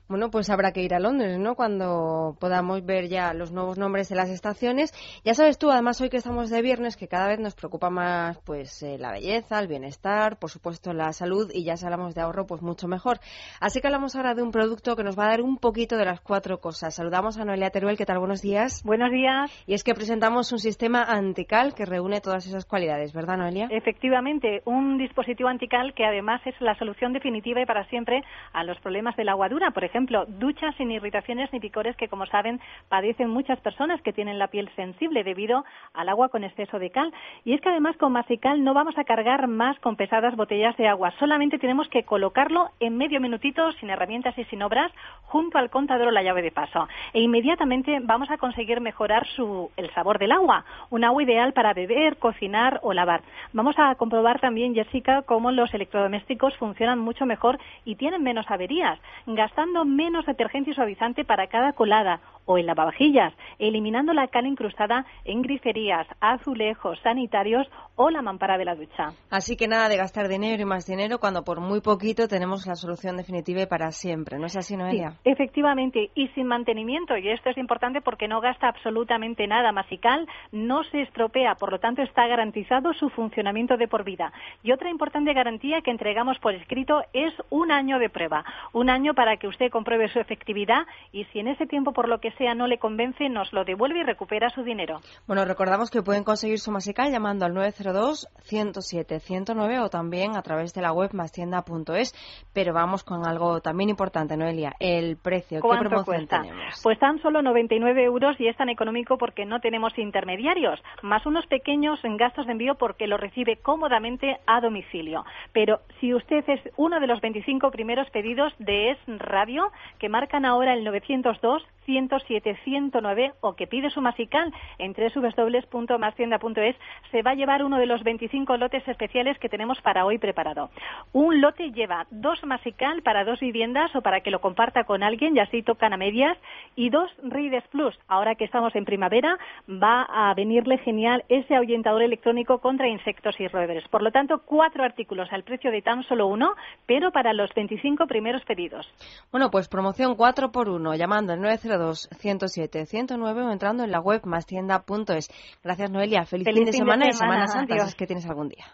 Bueno, 0.10 0.30
pues 0.30 0.50
habrá 0.50 0.74
que 0.74 0.82
ir 0.82 0.94
a 0.94 1.00
Londres, 1.00 1.40
¿no? 1.40 1.56
Cuando 1.56 2.36
podamos 2.38 2.86
ver 2.86 3.08
ya 3.08 3.34
los 3.34 3.54
nuevos 3.54 3.78
nombres 3.78 4.10
de 4.10 4.18
las 4.18 4.30
estaciones. 4.30 4.92
Ya 5.24 5.34
sabes 5.34 5.58
tú, 5.58 5.72
además 5.72 6.02
hoy 6.02 6.10
que 6.10 6.18
estamos 6.18 6.50
de 6.50 6.62
viernes, 6.62 6.98
que 6.98 7.08
cada 7.08 7.28
vez 7.28 7.40
nos 7.40 7.56
preocupa 7.56 7.90
más 7.90 8.38
pues 8.40 8.84
eh, 8.84 8.98
la 9.00 9.14
belleza, 9.14 9.60
el 9.60 9.70
bienestar, 9.70 10.38
por 10.40 10.50
supuesto 10.50 10.92
la 10.92 11.14
salud 11.14 11.50
y 11.54 11.64
ya 11.64 11.78
si 11.78 11.86
hablamos 11.86 12.16
de 12.16 12.22
ahorro, 12.22 12.46
pues 12.46 12.62
mucho 12.62 12.90
mejor. 12.90 13.20
Así 13.62 13.80
que 13.80 13.88
hablamos 13.88 14.18
ahora 14.18 14.36
de 14.36 14.44
un 14.44 14.52
producto 14.52 14.98
que 14.98 15.06
nos 15.06 15.18
va 15.18 15.26
a 15.26 15.30
dar 15.30 15.42
un 15.42 15.58
poquito 15.58 15.96
de 15.96 16.04
las 16.04 16.20
cuatro 16.20 16.60
cosas. 16.60 16.94
Saludamos 16.94 17.38
a 17.38 17.46
Noelia 17.46 17.70
Teruel, 17.70 17.98
¿qué 17.98 18.06
tal? 18.06 18.20
Buenos 18.20 18.42
días. 18.42 18.84
Buenos 18.84 19.10
días. 19.10 19.52
Y 19.66 19.74
es 19.74 19.86
que 19.86 19.94
presentamos 19.94 20.52
un 20.52 20.60
sistema 20.60 21.04
antical 21.04 21.74
que 21.74 21.86
reúne 21.86 22.20
todas 22.20 22.46
esas 22.46 22.66
cualidades, 22.66 23.14
¿verdad, 23.14 23.38
Noelia? 23.38 23.68
Efectivamente, 23.72 24.64
un 24.66 24.98
dispositivo 24.98 25.48
antical 25.48 25.94
que 25.94 26.04
además 26.04 26.42
es 26.46 26.60
la 26.60 26.78
solución 26.78 27.14
definitiva 27.14 27.62
y 27.62 27.66
para 27.66 27.86
siempre 27.86 28.22
a 28.52 28.66
los 28.66 28.78
problemas 28.82 29.16
de 29.16 29.24
la 29.24 29.32
aguadura, 29.32 29.72
por 29.72 29.86
ejemplo 29.86 29.93
ejemplo, 29.94 30.26
duchas 30.28 30.76
sin 30.76 30.90
irritaciones 30.90 31.54
ni 31.54 31.60
picores 31.60 31.96
que, 31.96 32.08
como 32.08 32.26
saben, 32.26 32.60
padecen 32.90 33.30
muchas 33.30 33.60
personas 33.60 34.02
que 34.02 34.12
tienen 34.12 34.40
la 34.40 34.48
piel 34.48 34.68
sensible 34.76 35.24
debido 35.24 35.64
al 35.94 36.10
agua 36.10 36.30
con 36.30 36.44
exceso 36.44 36.80
de 36.80 36.90
cal. 36.90 37.14
Y 37.46 37.54
es 37.54 37.62
que 37.62 37.70
además 37.70 37.96
con 37.98 38.12
Masical 38.12 38.64
no 38.64 38.74
vamos 38.74 38.98
a 38.98 39.04
cargar 39.04 39.48
más 39.48 39.80
con 39.82 39.96
pesadas 39.96 40.36
botellas 40.36 40.76
de 40.78 40.88
agua, 40.88 41.14
solamente 41.20 41.60
tenemos 41.60 41.88
que 41.90 42.04
colocarlo 42.06 42.72
en 42.80 42.98
medio 42.98 43.22
minutito, 43.22 43.72
sin 43.74 43.92
herramientas 43.92 44.36
y 44.36 44.46
sin 44.46 44.64
obras, 44.64 44.92
junto 45.22 45.60
al 45.60 45.70
contador 45.70 46.08
o 46.08 46.12
la 46.12 46.24
llave 46.24 46.42
de 46.42 46.52
paso. 46.52 46.88
E 47.14 47.22
inmediatamente 47.22 48.00
vamos 48.02 48.32
a 48.32 48.40
conseguir 48.40 48.82
mejorar 48.82 49.28
su, 49.36 49.70
el 49.78 49.94
sabor 49.94 50.18
del 50.18 50.32
agua, 50.32 50.66
un 50.90 51.04
agua 51.04 51.22
ideal 51.22 51.54
para 51.54 51.74
beber, 51.76 52.18
cocinar 52.18 52.80
o 52.82 52.94
lavar. 52.94 53.22
Vamos 53.52 53.76
a 53.78 53.94
comprobar 53.94 54.40
también, 54.40 54.74
Jessica, 54.74 55.22
cómo 55.22 55.52
los 55.52 55.72
electrodomésticos 55.72 56.58
funcionan 56.58 56.98
mucho 56.98 57.28
mejor 57.28 57.60
y 57.86 57.94
tienen 57.96 58.24
menos 58.24 58.50
averías, 58.50 59.00
gastando 59.28 59.83
menos 59.86 60.26
detergente 60.26 60.72
y 60.72 60.74
suavizante 60.74 61.26
para 61.26 61.48
cada 61.48 61.74
colada 61.74 62.22
o 62.46 62.58
en 62.58 62.66
lavavajillas, 62.66 63.34
eliminando 63.60 64.14
la 64.14 64.28
cal 64.28 64.46
incrustada 64.46 65.06
en 65.26 65.42
griferías, 65.42 66.08
azulejos 66.20 67.00
sanitarios 67.02 67.68
o 67.96 68.10
la 68.10 68.22
mampara 68.22 68.58
de 68.58 68.66
la 68.66 68.76
ducha. 68.76 69.10
Así 69.30 69.56
que 69.56 69.68
nada 69.68 69.88
de 69.88 69.98
gastar 69.98 70.28
dinero 70.28 70.62
y 70.62 70.66
más 70.66 70.86
dinero 70.86 71.20
cuando 71.20 71.44
por 71.44 71.60
muy 71.60 71.82
poquito 71.82 72.28
tenemos 72.28 72.66
la 72.66 72.76
solución 72.76 73.18
definitiva 73.18 73.62
y 73.62 73.66
para 73.68 73.92
siempre. 73.92 74.40
¿No 74.40 74.48
es 74.48 74.58
así, 74.58 74.76
Noelia? 74.76 75.12
Sí, 75.24 75.30
efectivamente, 75.30 76.10
y 76.16 76.28
sin 76.30 76.48
mantenimiento, 76.48 77.16
y 77.18 77.30
esto 77.30 77.50
es 77.50 77.58
importante 77.58 78.02
porque 78.02 78.28
no 78.28 78.42
gasta 78.42 78.68
absolutamente 78.68 79.48
nada. 79.48 79.72
Masical 79.72 80.28
no 80.52 80.84
se 80.86 81.02
estropea, 81.02 81.56
por 81.56 81.72
lo 81.72 81.80
tanto 81.80 82.02
está 82.02 82.28
garantizado 82.28 82.94
su 82.94 83.10
funcionamiento 83.10 83.78
de 83.78 83.88
por 83.88 84.04
vida. 84.04 84.34
Y 84.64 84.72
otra 84.72 84.90
importante 84.90 85.34
garantía 85.34 85.82
que 85.82 85.92
entregamos 85.92 86.40
por 86.40 86.56
escrito 86.56 87.04
es 87.14 87.34
un 87.50 87.72
año 87.72 88.00
de 88.00 88.10
prueba. 88.10 88.44
Un 88.74 88.90
año 88.90 89.14
para 89.14 89.38
que 89.38 89.48
usted 89.48 89.70
compruebe 89.74 90.08
su 90.10 90.20
efectividad 90.20 90.86
y 91.12 91.26
si 91.26 91.40
en 91.40 91.48
ese 91.48 91.66
tiempo 91.66 91.94
por 91.94 92.08
lo 92.08 92.20
que 92.20 92.32
sea 92.34 92.54
no 92.54 92.68
le 92.68 92.78
convence, 92.78 93.28
nos 93.28 93.52
lo 93.52 93.66
devuelve 93.66 94.02
y 94.02 94.04
recupera 94.04 94.50
su 94.52 94.64
dinero. 94.64 95.00
Bueno, 95.28 95.44
recordamos 95.46 95.90
que 95.90 96.04
pueden 96.04 96.24
conseguir 96.24 96.60
su 96.60 96.72
Masical 96.72 97.12
llamando 97.12 97.46
al 97.46 97.54
902 97.56 98.28
107 98.44 99.20
109 99.20 99.80
o 99.80 99.90
también 99.90 100.38
a 100.38 100.44
través 100.44 100.74
de 100.74 100.82
la 100.82 100.94
web 100.94 101.10
mastienda.es. 101.14 102.14
Pero 102.54 102.74
vamos 102.74 103.04
con 103.04 103.26
algo 103.26 103.62
también 103.62 103.90
importante, 103.90 104.38
Noelia, 104.38 104.74
el 104.80 105.18
precio. 105.18 105.60
¿Qué 105.60 105.78
promoción 105.80 106.28
tenemos? 106.28 106.80
Pues 106.84 107.00
tan 107.00 107.20
solo 107.22 107.42
99 107.42 108.04
euros 108.04 108.40
y 108.40 108.48
es 108.48 108.56
tan 108.56 108.70
económico 108.70 109.18
porque 109.18 109.46
no 109.46 109.60
tenemos 109.60 109.98
intermediarios, 109.98 110.80
más 111.02 111.26
unos 111.26 111.48
pequeños 111.48 112.00
en 112.04 112.18
gastos 112.18 112.46
de 112.46 112.52
envío 112.52 112.76
porque 112.76 113.08
lo 113.08 113.18
recibe 113.18 113.58
cómodamente 113.58 114.38
a 114.46 114.62
domicilio. 114.62 115.26
Pero 115.52 115.80
si 116.00 116.14
usted 116.14 116.44
es 116.48 116.62
uno 116.78 117.00
de 117.00 117.08
los 117.08 117.22
25 117.22 117.72
primeros 117.72 118.08
pedidos 118.12 118.54
de 118.60 118.92
Es 118.92 118.98
Radio, 119.08 119.63
que 120.00 120.10
marcan 120.10 120.46
ahora 120.46 120.74
el 120.74 120.84
902 120.84 121.64
107 121.86 122.58
109 122.64 123.34
o 123.42 123.56
que 123.56 123.68
pide 123.68 123.90
su 123.90 124.02
masical 124.02 124.54
en 124.78 124.94
www.mastienda.es, 124.94 126.76
se 127.12 127.22
va 127.22 127.32
a 127.32 127.36
llevar 127.36 127.64
uno 127.64 127.78
de 127.78 127.86
los 127.86 128.04
25 128.04 128.58
lotes 128.58 128.88
especiales 128.88 129.38
que 129.40 129.50
tenemos 129.50 129.82
para 129.82 130.06
hoy 130.06 130.18
preparado. 130.18 130.70
Un 131.12 131.42
lote 131.42 131.72
lleva 131.72 132.08
dos 132.12 132.44
masical 132.44 133.02
para 133.02 133.24
dos 133.24 133.40
viviendas 133.40 133.96
o 133.96 134.02
para 134.02 134.22
que 134.22 134.32
lo 134.32 134.42
comparta 134.42 134.84
con 134.84 135.04
alguien 135.04 135.36
y 135.36 135.40
así 135.40 135.62
tocan 135.62 135.94
a 135.94 135.98
medias 135.98 136.38
y 136.76 136.90
dos 136.90 137.10
Rides 137.24 137.64
Plus. 137.72 137.98
Ahora 138.08 138.36
que 138.36 138.46
estamos 138.46 138.76
en 138.76 138.86
primavera 138.86 139.38
va 139.70 140.04
a 140.04 140.34
venirle 140.34 140.78
genial 140.80 141.24
ese 141.30 141.56
ahuyentador 141.56 142.02
electrónico 142.02 142.60
contra 142.60 142.88
insectos 142.88 143.40
y 143.40 143.48
roedores. 143.48 143.88
Por 143.90 144.02
lo 144.02 144.12
tanto, 144.12 144.42
cuatro 144.46 144.84
artículos 144.84 145.32
al 145.32 145.44
precio 145.44 145.72
de 145.72 145.82
tan 145.82 146.04
solo 146.04 146.28
uno, 146.28 146.54
pero 146.86 147.12
para 147.12 147.34
los 147.34 147.54
25 147.54 148.08
primeros 148.08 148.44
pedidos. 148.46 148.88
Bueno, 149.32 149.50
pues 149.52 149.68
promoción 149.68 150.16
4 150.16 150.52
por 150.52 150.70
1 150.70 150.96
llamando 150.96 151.34
al 151.34 151.40
902 151.78 152.10
107 152.20 152.86
109 152.86 153.42
o 153.44 153.52
entrando 153.52 153.84
en 153.84 153.92
la 153.92 154.00
web 154.00 154.22
mastienda.es. 154.26 155.30
Gracias, 155.64 155.92
Noelia. 155.92 156.26
Feliz, 156.26 156.48
fin, 156.54 156.66
de, 156.66 156.74
semana, 156.74 157.08
y 157.08 157.14
Semana 157.14 157.48
Santa, 157.48 157.76
es 157.76 157.96
que 157.96 158.08
tienes 158.08 158.26
algún 158.26 158.50
día. 158.50 158.66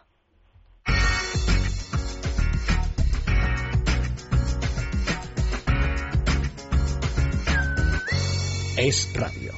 Es 8.77 9.13
radio. 9.13 9.51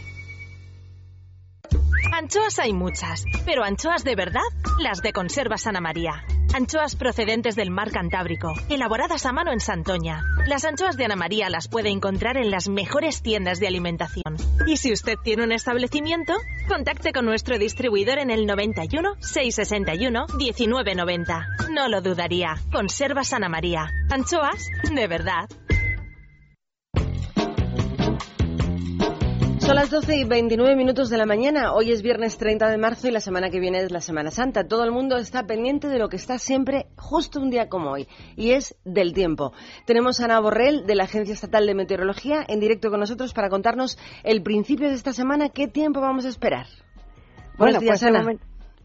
Anchoas 2.12 2.58
hay 2.58 2.73
muchas, 2.73 3.23
pero 3.45 3.63
anchoas 3.63 4.04
de 4.04 4.15
verdad, 4.15 4.41
las 4.80 5.01
de 5.01 5.13
Conserva 5.13 5.58
Sana 5.58 5.80
María. 5.80 6.23
Anchoas 6.54 6.98
procedentes 6.98 7.56
del 7.56 7.72
mar 7.72 7.92
Cantábrico, 7.92 8.54
elaboradas 8.68 9.26
a 9.26 9.32
mano 9.32 9.54
en 9.54 9.62
Santoña. 9.62 10.22
Las 10.48 10.66
anchoas 10.66 10.98
de 10.98 11.06
Ana 11.06 11.16
María 11.16 11.50
las 11.50 11.70
puede 11.70 11.90
encontrar 11.90 12.36
en 12.36 12.52
las 12.52 12.68
mejores 12.68 13.22
tiendas 13.22 13.62
de 13.62 13.68
alimentación. 13.68 14.36
Y 14.68 14.76
si 14.76 14.92
usted 14.92 15.16
tiene 15.24 15.44
un 15.44 15.54
establecimiento, 15.54 16.34
contacte 16.68 17.14
con 17.14 17.26
nuestro 17.26 17.58
distribuidor 17.58 18.20
en 18.20 18.32
el 18.32 18.46
91 18.46 19.16
661 19.22 20.26
1990. 20.38 21.48
No 21.72 21.88
lo 21.88 22.02
dudaría. 22.02 22.56
Conserva 22.72 23.24
Sana 23.24 23.48
María. 23.48 23.90
Anchoas 24.10 24.68
de 24.94 25.08
verdad. 25.08 25.48
Son 29.72 29.78
las 29.78 29.90
12 29.90 30.18
y 30.18 30.24
29 30.26 30.76
minutos 30.76 31.10
de 31.10 31.18
la 31.18 31.26
mañana. 31.26 31.72
Hoy 31.72 31.94
es 31.94 32.02
viernes 32.02 32.38
30 32.38 32.70
de 32.70 32.78
marzo 32.78 33.08
y 33.08 33.12
la 33.12 33.22
semana 33.22 33.50
que 33.50 33.62
viene 33.62 33.80
es 33.80 33.90
la 33.90 34.02
Semana 34.02 34.30
Santa. 34.30 34.68
Todo 34.68 34.84
el 34.84 34.92
mundo 34.92 35.16
está 35.16 35.48
pendiente 35.48 35.88
de 35.88 35.98
lo 35.98 36.10
que 36.10 36.18
está 36.18 36.40
siempre 36.40 36.88
justo 36.98 37.40
un 37.40 37.50
día 37.50 37.70
como 37.70 37.92
hoy, 37.92 38.10
y 38.36 38.52
es 38.52 38.76
del 38.84 39.14
tiempo. 39.14 39.54
Tenemos 39.86 40.20
a 40.20 40.26
Ana 40.26 40.42
Borrell, 40.42 40.86
de 40.86 40.96
la 40.96 41.06
Agencia 41.06 41.34
Estatal 41.34 41.66
de 41.66 41.74
Meteorología, 41.74 42.44
en 42.50 42.60
directo 42.60 42.90
con 42.90 43.00
nosotros 43.00 43.34
para 43.34 43.48
contarnos 43.48 43.98
el 44.24 44.44
principio 44.44 44.90
de 44.90 44.96
esta 44.96 45.14
semana, 45.14 45.48
qué 45.48 45.70
tiempo 45.70 46.02
vamos 46.02 46.26
a 46.26 46.28
esperar. 46.28 46.66
Buenos 47.58 47.80
días, 47.80 48.02
pues 48.02 48.04
Ana. 48.04 48.26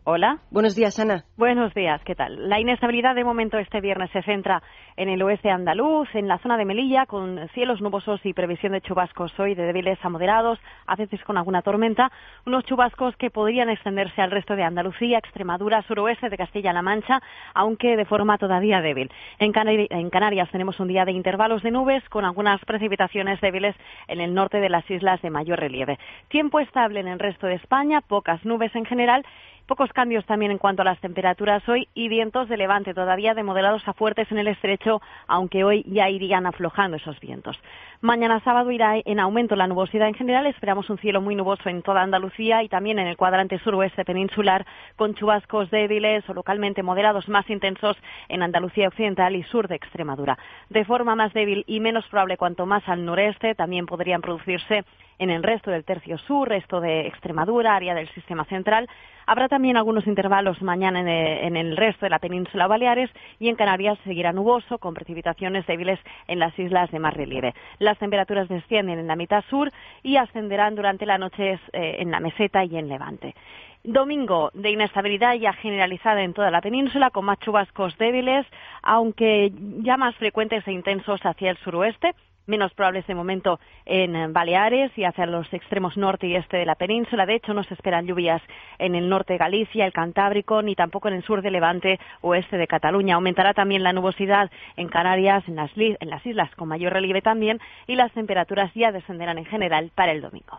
Hola. 0.08 0.38
Buenos 0.52 0.76
días, 0.76 1.00
Ana. 1.00 1.24
Buenos 1.36 1.74
días, 1.74 2.00
¿qué 2.04 2.14
tal? 2.14 2.48
La 2.48 2.60
inestabilidad 2.60 3.16
de 3.16 3.24
momento 3.24 3.58
este 3.58 3.80
viernes 3.80 4.08
se 4.12 4.22
centra 4.22 4.62
en 4.96 5.08
el 5.08 5.20
oeste 5.20 5.50
andaluz, 5.50 6.08
en 6.14 6.28
la 6.28 6.38
zona 6.38 6.56
de 6.56 6.64
Melilla, 6.64 7.06
con 7.06 7.48
cielos 7.54 7.80
nubosos 7.80 8.24
y 8.24 8.32
previsión 8.32 8.70
de 8.70 8.80
chubascos 8.82 9.36
hoy 9.40 9.56
de 9.56 9.64
débiles 9.64 9.98
a 10.04 10.08
moderados, 10.08 10.60
a 10.86 10.94
veces 10.94 11.20
con 11.24 11.36
alguna 11.36 11.62
tormenta. 11.62 12.12
Unos 12.46 12.62
chubascos 12.66 13.16
que 13.16 13.30
podrían 13.30 13.68
extenderse 13.68 14.22
al 14.22 14.30
resto 14.30 14.54
de 14.54 14.62
Andalucía, 14.62 15.18
Extremadura, 15.18 15.82
suroeste 15.82 16.28
de 16.28 16.36
Castilla-La 16.36 16.82
Mancha, 16.82 17.20
aunque 17.52 17.96
de 17.96 18.04
forma 18.04 18.38
todavía 18.38 18.80
débil. 18.80 19.10
En, 19.40 19.52
en 19.56 20.10
Canarias 20.10 20.48
tenemos 20.52 20.78
un 20.78 20.86
día 20.86 21.04
de 21.04 21.10
intervalos 21.10 21.64
de 21.64 21.72
nubes 21.72 22.08
con 22.10 22.24
algunas 22.24 22.64
precipitaciones 22.64 23.40
débiles 23.40 23.74
en 24.06 24.20
el 24.20 24.34
norte 24.34 24.60
de 24.60 24.68
las 24.68 24.88
islas 24.88 25.20
de 25.20 25.30
mayor 25.30 25.58
relieve. 25.58 25.98
Tiempo 26.28 26.60
estable 26.60 27.00
en 27.00 27.08
el 27.08 27.18
resto 27.18 27.48
de 27.48 27.54
España, 27.54 28.02
pocas 28.02 28.44
nubes 28.44 28.72
en 28.76 28.84
general 28.84 29.26
Pocos 29.66 29.92
cambios 29.92 30.24
también 30.26 30.52
en 30.52 30.58
cuanto 30.58 30.82
a 30.82 30.84
las 30.84 31.00
temperaturas 31.00 31.68
hoy 31.68 31.88
y 31.92 32.06
vientos 32.08 32.48
de 32.48 32.56
levante 32.56 32.94
todavía 32.94 33.34
de 33.34 33.42
moderados 33.42 33.82
a 33.88 33.94
fuertes 33.94 34.30
en 34.30 34.38
el 34.38 34.46
estrecho, 34.46 35.02
aunque 35.26 35.64
hoy 35.64 35.82
ya 35.88 36.08
irían 36.08 36.46
aflojando 36.46 36.98
esos 36.98 37.18
vientos. 37.18 37.58
Mañana 38.00 38.38
sábado 38.44 38.70
irá 38.70 38.94
en 39.04 39.18
aumento 39.18 39.56
la 39.56 39.66
nubosidad 39.66 40.06
en 40.06 40.14
general. 40.14 40.46
Esperamos 40.46 40.88
un 40.88 40.98
cielo 40.98 41.20
muy 41.20 41.34
nuboso 41.34 41.68
en 41.68 41.82
toda 41.82 42.02
Andalucía 42.02 42.62
y 42.62 42.68
también 42.68 43.00
en 43.00 43.08
el 43.08 43.16
cuadrante 43.16 43.58
suroeste 43.58 44.04
peninsular, 44.04 44.64
con 44.94 45.16
chubascos 45.16 45.68
débiles 45.72 46.22
o 46.30 46.34
localmente 46.34 46.84
moderados 46.84 47.28
más 47.28 47.50
intensos 47.50 47.96
en 48.28 48.44
Andalucía 48.44 48.86
occidental 48.86 49.34
y 49.34 49.42
sur 49.42 49.66
de 49.66 49.74
Extremadura. 49.74 50.38
De 50.68 50.84
forma 50.84 51.16
más 51.16 51.32
débil 51.32 51.64
y 51.66 51.80
menos 51.80 52.06
probable 52.06 52.36
cuanto 52.36 52.66
más 52.66 52.88
al 52.88 53.04
noreste, 53.04 53.56
también 53.56 53.86
podrían 53.86 54.20
producirse 54.20 54.84
en 55.18 55.30
el 55.30 55.42
resto 55.42 55.70
del 55.70 55.84
tercio 55.84 56.18
sur, 56.18 56.48
resto 56.48 56.80
de 56.80 57.06
Extremadura, 57.06 57.74
área 57.74 57.94
del 57.94 58.08
sistema 58.10 58.44
central. 58.44 58.88
Habrá 59.26 59.48
también 59.48 59.76
algunos 59.76 60.06
intervalos 60.06 60.62
mañana 60.62 61.00
en 61.00 61.56
el, 61.56 61.76
resto 61.76 62.06
de 62.06 62.10
la 62.10 62.20
península 62.20 62.68
Baleares 62.68 63.10
y 63.40 63.48
en 63.48 63.56
Canarias 63.56 63.98
seguirá 64.04 64.32
nuboso 64.32 64.78
con 64.78 64.94
precipitaciones 64.94 65.66
débiles 65.66 65.98
en 66.28 66.38
las 66.38 66.56
islas 66.58 66.90
de 66.92 67.00
más 67.00 67.12
relieve. 67.12 67.52
Las 67.80 67.98
temperaturas 67.98 68.48
descienden 68.48 69.00
en 69.00 69.08
la 69.08 69.16
mitad 69.16 69.44
sur 69.50 69.72
y 70.04 70.16
ascenderán 70.16 70.76
durante 70.76 71.06
la 71.06 71.18
noche 71.18 71.58
eh, 71.72 71.96
en 71.98 72.12
la 72.12 72.20
meseta 72.20 72.64
y 72.64 72.76
en 72.76 72.88
Levante. 72.88 73.34
Domingo 73.82 74.50
de 74.54 74.70
inestabilidad 74.70 75.34
ya 75.34 75.52
generalizada 75.54 76.22
en 76.22 76.32
toda 76.32 76.50
la 76.50 76.60
península, 76.60 77.10
con 77.10 77.24
más 77.24 77.38
chubascos 77.40 77.96
débiles, 77.98 78.46
aunque 78.82 79.52
ya 79.82 79.96
más 79.96 80.14
frecuentes 80.16 80.66
e 80.66 80.72
intensos 80.72 81.20
hacia 81.24 81.50
el 81.50 81.56
suroeste 81.58 82.14
menos 82.46 82.72
probables 82.74 83.06
de 83.06 83.14
momento 83.14 83.58
en 83.84 84.32
Baleares 84.32 84.90
y 84.96 85.04
hacia 85.04 85.26
los 85.26 85.52
extremos 85.52 85.96
norte 85.96 86.26
y 86.26 86.36
este 86.36 86.56
de 86.56 86.66
la 86.66 86.74
península. 86.74 87.26
De 87.26 87.36
hecho, 87.36 87.54
no 87.54 87.62
se 87.64 87.74
esperan 87.74 88.06
lluvias 88.06 88.42
en 88.78 88.94
el 88.94 89.08
norte 89.08 89.34
de 89.34 89.38
Galicia, 89.38 89.84
el 89.84 89.92
Cantábrico, 89.92 90.62
ni 90.62 90.74
tampoco 90.74 91.08
en 91.08 91.14
el 91.14 91.24
sur 91.24 91.42
de 91.42 91.50
Levante 91.50 91.98
o 92.20 92.34
este 92.34 92.56
de 92.56 92.66
Cataluña. 92.66 93.16
Aumentará 93.16 93.54
también 93.54 93.82
la 93.82 93.92
nubosidad 93.92 94.50
en 94.76 94.88
Canarias, 94.88 95.44
en 95.48 95.56
las, 95.56 95.70
en 95.76 96.08
las 96.08 96.24
islas 96.24 96.50
con 96.56 96.68
mayor 96.68 96.92
relieve 96.92 97.22
también, 97.22 97.58
y 97.86 97.96
las 97.96 98.12
temperaturas 98.12 98.72
ya 98.74 98.92
descenderán 98.92 99.38
en 99.38 99.44
general 99.44 99.90
para 99.94 100.12
el 100.12 100.20
domingo. 100.20 100.58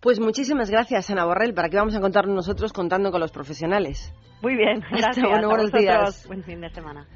Pues 0.00 0.20
muchísimas 0.20 0.70
gracias, 0.70 1.10
Ana 1.10 1.24
Borrell. 1.24 1.54
¿Para 1.54 1.68
qué 1.68 1.76
vamos 1.76 1.96
a 1.96 2.00
contar 2.00 2.26
nosotros 2.26 2.72
contando 2.72 3.10
con 3.10 3.20
los 3.20 3.32
profesionales? 3.32 4.14
Muy 4.42 4.56
bien, 4.56 4.80
gracias. 4.90 5.26
buenos 5.26 5.72
días. 5.72 6.26
Buen 6.28 6.44
fin 6.44 6.60
de 6.60 6.70
semana. 6.70 7.06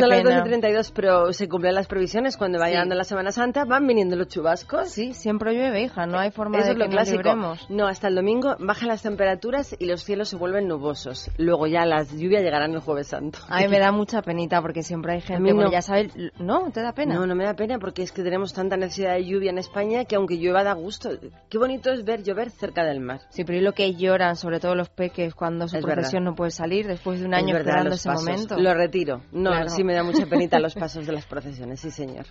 Son 0.00 0.08
las 0.08 0.22
12.32, 0.22 0.92
pero 0.94 1.32
se 1.32 1.48
cumplen 1.48 1.74
las 1.74 1.86
previsiones. 1.86 2.36
Cuando 2.36 2.58
vaya 2.58 2.82
sí. 2.82 2.88
la 2.88 3.04
Semana 3.04 3.32
Santa, 3.32 3.64
van 3.64 3.86
viniendo 3.86 4.16
los 4.16 4.28
chubascos. 4.28 4.88
Sí, 4.90 5.14
siempre 5.14 5.54
llueve, 5.54 5.82
hija. 5.82 6.06
No 6.06 6.18
hay 6.18 6.30
forma 6.30 6.58
de 6.58 6.74
que 6.74 6.78
lo 6.78 6.86
libremos. 6.86 7.68
No, 7.70 7.86
hasta 7.86 8.08
el 8.08 8.14
domingo 8.14 8.56
bajan 8.58 8.88
las 8.88 9.02
temperaturas 9.02 9.74
y 9.78 9.86
los 9.86 10.02
cielos 10.04 10.28
se 10.28 10.36
vuelven 10.36 10.68
nubosos. 10.68 11.30
Luego 11.38 11.66
ya 11.66 11.84
las 11.86 12.12
lluvias 12.12 12.42
llegarán 12.42 12.72
el 12.72 12.80
Jueves 12.80 13.08
Santo. 13.08 13.38
Ay, 13.48 13.68
me 13.68 13.78
da 13.80 13.92
mucha 13.92 14.22
penita 14.22 14.60
porque 14.62 14.82
siempre 14.82 15.14
hay 15.14 15.20
gente... 15.20 15.52
no. 15.52 15.70
ya 15.70 15.82
sabes... 15.82 16.12
¿No? 16.38 16.70
¿Te 16.70 16.80
da 16.82 16.92
pena? 16.92 17.14
No, 17.14 17.26
no 17.26 17.34
me 17.34 17.44
da 17.44 17.54
pena 17.54 17.78
porque 17.78 18.02
es 18.02 18.12
que 18.12 18.22
tenemos 18.22 18.52
tanta 18.52 18.76
necesidad 18.76 19.14
de 19.14 19.24
lluvia 19.24 19.50
en 19.50 19.58
España 19.58 20.04
que 20.04 20.16
aunque 20.16 20.36
llueva 20.36 20.64
da 20.64 20.72
gusto. 20.72 21.10
Qué 21.48 21.58
bonito 21.58 21.90
es 21.92 22.04
ver 22.04 22.22
llover 22.22 22.50
cerca 22.50 22.84
del 22.84 23.00
mar. 23.00 23.20
Sí, 23.30 23.44
pero 23.44 23.58
y 23.58 23.62
lo 23.62 23.72
que 23.72 23.94
lloran, 23.94 24.36
sobre 24.36 24.60
todo 24.60 24.74
los 24.74 24.88
peques, 24.88 25.34
cuando 25.34 25.68
su 25.68 25.76
Es 25.76 25.82
profesión 25.84 26.22
verdad. 26.24 26.30
no 26.32 26.36
puede 26.36 26.50
salir 26.50 26.86
después 26.86 27.20
de 27.20 27.26
un 27.26 27.34
año 27.34 27.48
Es 27.48 27.52
verdad, 27.54 27.68
esperando 27.68 27.94
ese 27.96 28.08
pasos. 28.08 28.24
momento. 28.24 28.58
Lo 28.58 28.74
retiro. 28.74 29.20
No, 29.32 29.50
Claro. 29.50 29.68
si 29.70 29.83
me 29.84 29.94
da 29.94 30.02
mucha 30.02 30.26
penita 30.26 30.58
los 30.58 30.74
pasos 30.74 31.06
de 31.06 31.12
las 31.12 31.26
procesiones, 31.26 31.80
sí 31.80 31.90
señor. 31.90 32.26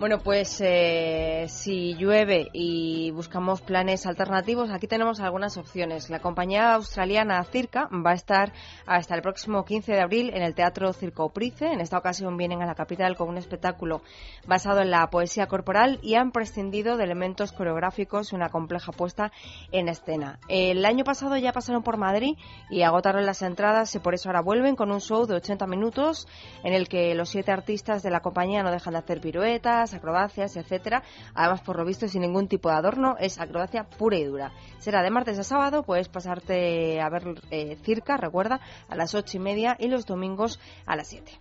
Bueno, 0.00 0.20
pues 0.20 0.62
eh, 0.64 1.44
si 1.48 1.94
llueve 1.94 2.48
y 2.54 3.10
buscamos 3.10 3.60
planes 3.60 4.06
alternativos, 4.06 4.70
aquí 4.70 4.86
tenemos 4.86 5.20
algunas 5.20 5.58
opciones. 5.58 6.08
La 6.08 6.20
compañía 6.20 6.72
australiana 6.72 7.44
Circa 7.44 7.86
va 7.92 8.12
a 8.12 8.14
estar 8.14 8.54
hasta 8.86 9.14
el 9.14 9.20
próximo 9.20 9.62
15 9.66 9.92
de 9.92 10.00
abril 10.00 10.30
en 10.32 10.42
el 10.42 10.54
Teatro 10.54 10.90
Circo 10.94 11.28
Price. 11.28 11.66
En 11.66 11.82
esta 11.82 11.98
ocasión 11.98 12.38
vienen 12.38 12.62
a 12.62 12.66
la 12.66 12.74
capital 12.74 13.14
con 13.14 13.28
un 13.28 13.36
espectáculo 13.36 14.00
basado 14.46 14.80
en 14.80 14.90
la 14.90 15.06
poesía 15.10 15.48
corporal 15.48 15.98
y 16.00 16.14
han 16.14 16.32
prescindido 16.32 16.96
de 16.96 17.04
elementos 17.04 17.52
coreográficos 17.52 18.32
y 18.32 18.36
una 18.36 18.48
compleja 18.48 18.92
puesta 18.92 19.32
en 19.70 19.88
escena. 19.88 20.38
El 20.48 20.86
año 20.86 21.04
pasado 21.04 21.36
ya 21.36 21.52
pasaron 21.52 21.82
por 21.82 21.98
Madrid 21.98 22.38
y 22.70 22.84
agotaron 22.84 23.26
las 23.26 23.42
entradas 23.42 23.94
y 23.94 23.98
por 23.98 24.14
eso 24.14 24.30
ahora 24.30 24.40
vuelven 24.40 24.76
con 24.76 24.90
un 24.90 25.02
show 25.02 25.26
de 25.26 25.34
80 25.34 25.66
minutos 25.66 26.26
en 26.62 26.72
el 26.72 26.88
que 26.88 27.14
los 27.14 27.30
siete 27.30 27.52
artistas 27.52 28.02
de 28.02 28.10
la 28.10 28.20
compañía 28.20 28.62
no 28.62 28.70
dejan 28.70 28.92
de 28.92 29.00
hacer 29.00 29.20
piruetas, 29.20 29.94
acrobacias, 29.94 30.56
etcétera. 30.56 31.02
Además, 31.34 31.60
por 31.62 31.76
lo 31.76 31.84
visto, 31.84 32.08
sin 32.08 32.22
ningún 32.22 32.48
tipo 32.48 32.68
de 32.68 32.76
adorno, 32.76 33.16
es 33.18 33.40
acrobacia 33.40 33.84
pura 33.84 34.16
y 34.16 34.24
dura. 34.24 34.52
Será 34.78 35.02
de 35.02 35.10
martes 35.10 35.38
a 35.38 35.44
sábado, 35.44 35.82
puedes 35.82 36.08
pasarte 36.08 37.00
a 37.00 37.08
ver 37.08 37.22
eh, 37.50 37.76
circa, 37.82 38.16
recuerda, 38.16 38.60
a 38.88 38.96
las 38.96 39.14
ocho 39.14 39.36
y 39.36 39.40
media 39.40 39.76
y 39.78 39.88
los 39.88 40.06
domingos 40.06 40.60
a 40.86 40.96
las 40.96 41.08
siete. 41.08 41.32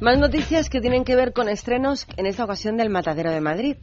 Más 0.00 0.18
noticias 0.18 0.68
que 0.68 0.80
tienen 0.80 1.04
que 1.04 1.16
ver 1.16 1.32
con 1.32 1.48
estrenos, 1.48 2.06
en 2.16 2.26
esta 2.26 2.44
ocasión 2.44 2.76
del 2.76 2.90
Matadero 2.90 3.30
de 3.30 3.40
Madrid. 3.40 3.76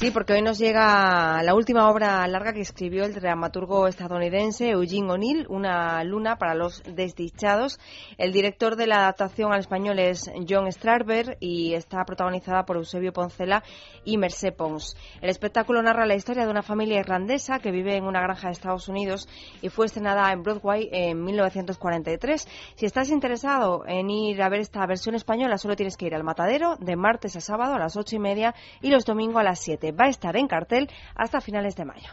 Sí, 0.00 0.12
porque 0.12 0.34
hoy 0.34 0.42
nos 0.42 0.60
llega 0.60 1.42
la 1.42 1.54
última 1.56 1.90
obra 1.90 2.24
larga 2.28 2.52
que 2.52 2.60
escribió 2.60 3.04
el 3.04 3.14
dramaturgo 3.14 3.88
estadounidense 3.88 4.70
Eugene 4.70 5.10
O'Neill, 5.10 5.46
Una 5.48 6.04
luna 6.04 6.36
para 6.36 6.54
los 6.54 6.84
desdichados. 6.84 7.80
El 8.16 8.32
director 8.32 8.76
de 8.76 8.86
la 8.86 8.98
adaptación 8.98 9.52
al 9.52 9.58
español 9.58 9.98
es 9.98 10.30
John 10.48 10.70
Strasberg 10.70 11.36
y 11.40 11.74
está 11.74 12.04
protagonizada 12.04 12.64
por 12.64 12.76
Eusebio 12.76 13.12
Poncela 13.12 13.64
y 14.04 14.18
Mercé 14.18 14.52
Pons. 14.52 14.96
El 15.20 15.30
espectáculo 15.30 15.82
narra 15.82 16.06
la 16.06 16.14
historia 16.14 16.44
de 16.44 16.50
una 16.52 16.62
familia 16.62 17.00
irlandesa 17.00 17.58
que 17.58 17.72
vive 17.72 17.96
en 17.96 18.04
una 18.04 18.20
granja 18.20 18.46
de 18.46 18.52
Estados 18.52 18.86
Unidos 18.86 19.28
y 19.62 19.68
fue 19.68 19.86
estrenada 19.86 20.30
en 20.30 20.44
Broadway 20.44 20.88
en 20.92 21.24
1943. 21.24 22.46
Si 22.76 22.86
estás 22.86 23.10
interesado 23.10 23.82
en 23.84 24.10
ir 24.10 24.40
a 24.42 24.48
ver 24.48 24.60
esta 24.60 24.86
versión 24.86 25.16
española, 25.16 25.58
solo 25.58 25.74
tienes 25.74 25.96
que 25.96 26.06
ir 26.06 26.14
al 26.14 26.22
Matadero 26.22 26.76
de 26.76 26.94
martes 26.94 27.34
a 27.34 27.40
sábado 27.40 27.74
a 27.74 27.80
las 27.80 27.96
ocho 27.96 28.14
y 28.14 28.20
media 28.20 28.54
y 28.80 28.90
los 28.90 29.04
domingos 29.04 29.40
a 29.40 29.42
las 29.42 29.58
va 29.92 30.06
a 30.06 30.08
estar 30.08 30.36
en 30.36 30.48
cartel 30.48 30.90
hasta 31.14 31.40
finales 31.40 31.76
de 31.76 31.84
mayo. 31.84 32.10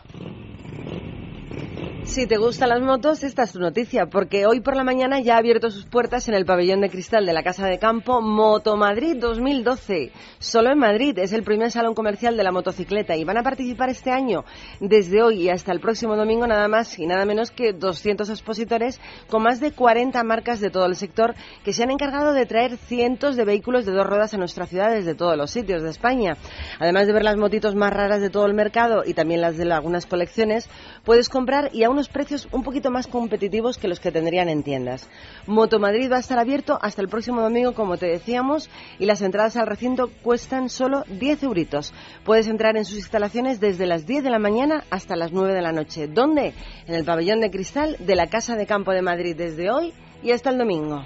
Si 2.05 2.27
te 2.27 2.37
gustan 2.37 2.69
las 2.69 2.81
motos, 2.81 3.23
esta 3.23 3.43
es 3.43 3.51
tu 3.51 3.59
noticia, 3.59 4.05
porque 4.05 4.45
hoy 4.45 4.61
por 4.61 4.75
la 4.77 4.83
mañana 4.83 5.19
ya 5.19 5.35
ha 5.35 5.39
abierto 5.39 5.71
sus 5.71 5.85
puertas 5.85 6.29
en 6.29 6.35
el 6.35 6.45
pabellón 6.45 6.79
de 6.79 6.89
cristal 6.89 7.25
de 7.25 7.33
la 7.33 7.43
Casa 7.43 7.65
de 7.65 7.79
Campo 7.79 8.21
Moto 8.21 8.77
Madrid 8.77 9.17
2012. 9.19 10.11
Solo 10.37 10.71
en 10.71 10.77
Madrid 10.77 11.17
es 11.17 11.33
el 11.33 11.43
primer 11.43 11.71
salón 11.71 11.95
comercial 11.95 12.37
de 12.37 12.43
la 12.43 12.51
motocicleta 12.51 13.17
y 13.17 13.25
van 13.25 13.37
a 13.37 13.43
participar 13.43 13.89
este 13.89 14.11
año, 14.11 14.45
desde 14.79 15.23
hoy 15.23 15.41
y 15.41 15.49
hasta 15.49 15.71
el 15.71 15.79
próximo 15.79 16.15
domingo, 16.15 16.45
nada 16.45 16.67
más 16.67 16.97
y 16.99 17.07
nada 17.07 17.25
menos 17.25 17.51
que 17.51 17.73
200 17.73 18.29
expositores 18.29 19.01
con 19.27 19.41
más 19.41 19.59
de 19.59 19.71
40 19.71 20.23
marcas 20.23 20.61
de 20.61 20.69
todo 20.69 20.85
el 20.85 20.95
sector 20.95 21.33
que 21.63 21.73
se 21.73 21.83
han 21.83 21.91
encargado 21.91 22.33
de 22.33 22.45
traer 22.45 22.77
cientos 22.77 23.35
de 23.35 23.45
vehículos 23.45 23.85
de 23.85 23.91
dos 23.91 24.05
ruedas 24.05 24.33
a 24.33 24.37
nuestra 24.37 24.67
ciudad 24.67 24.91
desde 24.91 25.15
todos 25.15 25.35
los 25.35 25.49
sitios 25.51 25.81
de 25.81 25.89
España. 25.89 26.37
Además 26.79 27.07
de 27.07 27.13
ver 27.13 27.23
las 27.23 27.35
motitos 27.35 27.75
más 27.75 27.91
raras 27.91 28.21
de 28.21 28.29
todo 28.29 28.45
el 28.45 28.53
mercado 28.53 29.03
y 29.05 29.15
también 29.15 29.41
las 29.41 29.57
de 29.57 29.73
algunas 29.73 30.05
colecciones, 30.05 30.69
puedes 31.03 31.29
comprar 31.29 31.71
y 31.73 31.83
aún 31.83 31.94
unos 31.95 32.09
precios 32.09 32.49
un 32.51 32.61
poquito 32.61 32.91
más 32.91 33.07
competitivos 33.07 33.77
que 33.77 33.87
los 33.87 34.01
que 34.01 34.11
tendrían 34.11 34.49
en 34.49 34.63
tiendas. 34.63 35.09
Moto 35.47 35.79
Madrid 35.79 36.11
va 36.11 36.17
a 36.17 36.19
estar 36.19 36.37
abierto 36.37 36.77
hasta 36.81 37.01
el 37.01 37.07
próximo 37.07 37.41
domingo, 37.41 37.73
como 37.73 37.95
te 37.95 38.05
decíamos, 38.05 38.69
y 38.99 39.05
las 39.05 39.21
entradas 39.21 39.55
al 39.55 39.65
recinto 39.65 40.11
cuestan 40.21 40.67
solo 40.67 41.05
10 41.07 41.43
euritos. 41.43 41.93
Puedes 42.25 42.47
entrar 42.47 42.75
en 42.75 42.83
sus 42.83 42.97
instalaciones 42.97 43.61
desde 43.61 43.85
las 43.85 44.05
10 44.05 44.25
de 44.25 44.29
la 44.29 44.39
mañana 44.39 44.83
hasta 44.89 45.15
las 45.15 45.31
9 45.31 45.53
de 45.53 45.61
la 45.61 45.71
noche. 45.71 46.07
¿Dónde? 46.07 46.53
En 46.85 46.95
el 46.95 47.05
pabellón 47.05 47.39
de 47.39 47.49
cristal 47.49 47.95
de 47.99 48.15
la 48.15 48.27
Casa 48.27 48.57
de 48.57 48.65
Campo 48.65 48.91
de 48.91 49.01
Madrid 49.01 49.33
desde 49.37 49.71
hoy 49.71 49.93
y 50.21 50.31
hasta 50.31 50.49
el 50.49 50.57
domingo. 50.57 51.01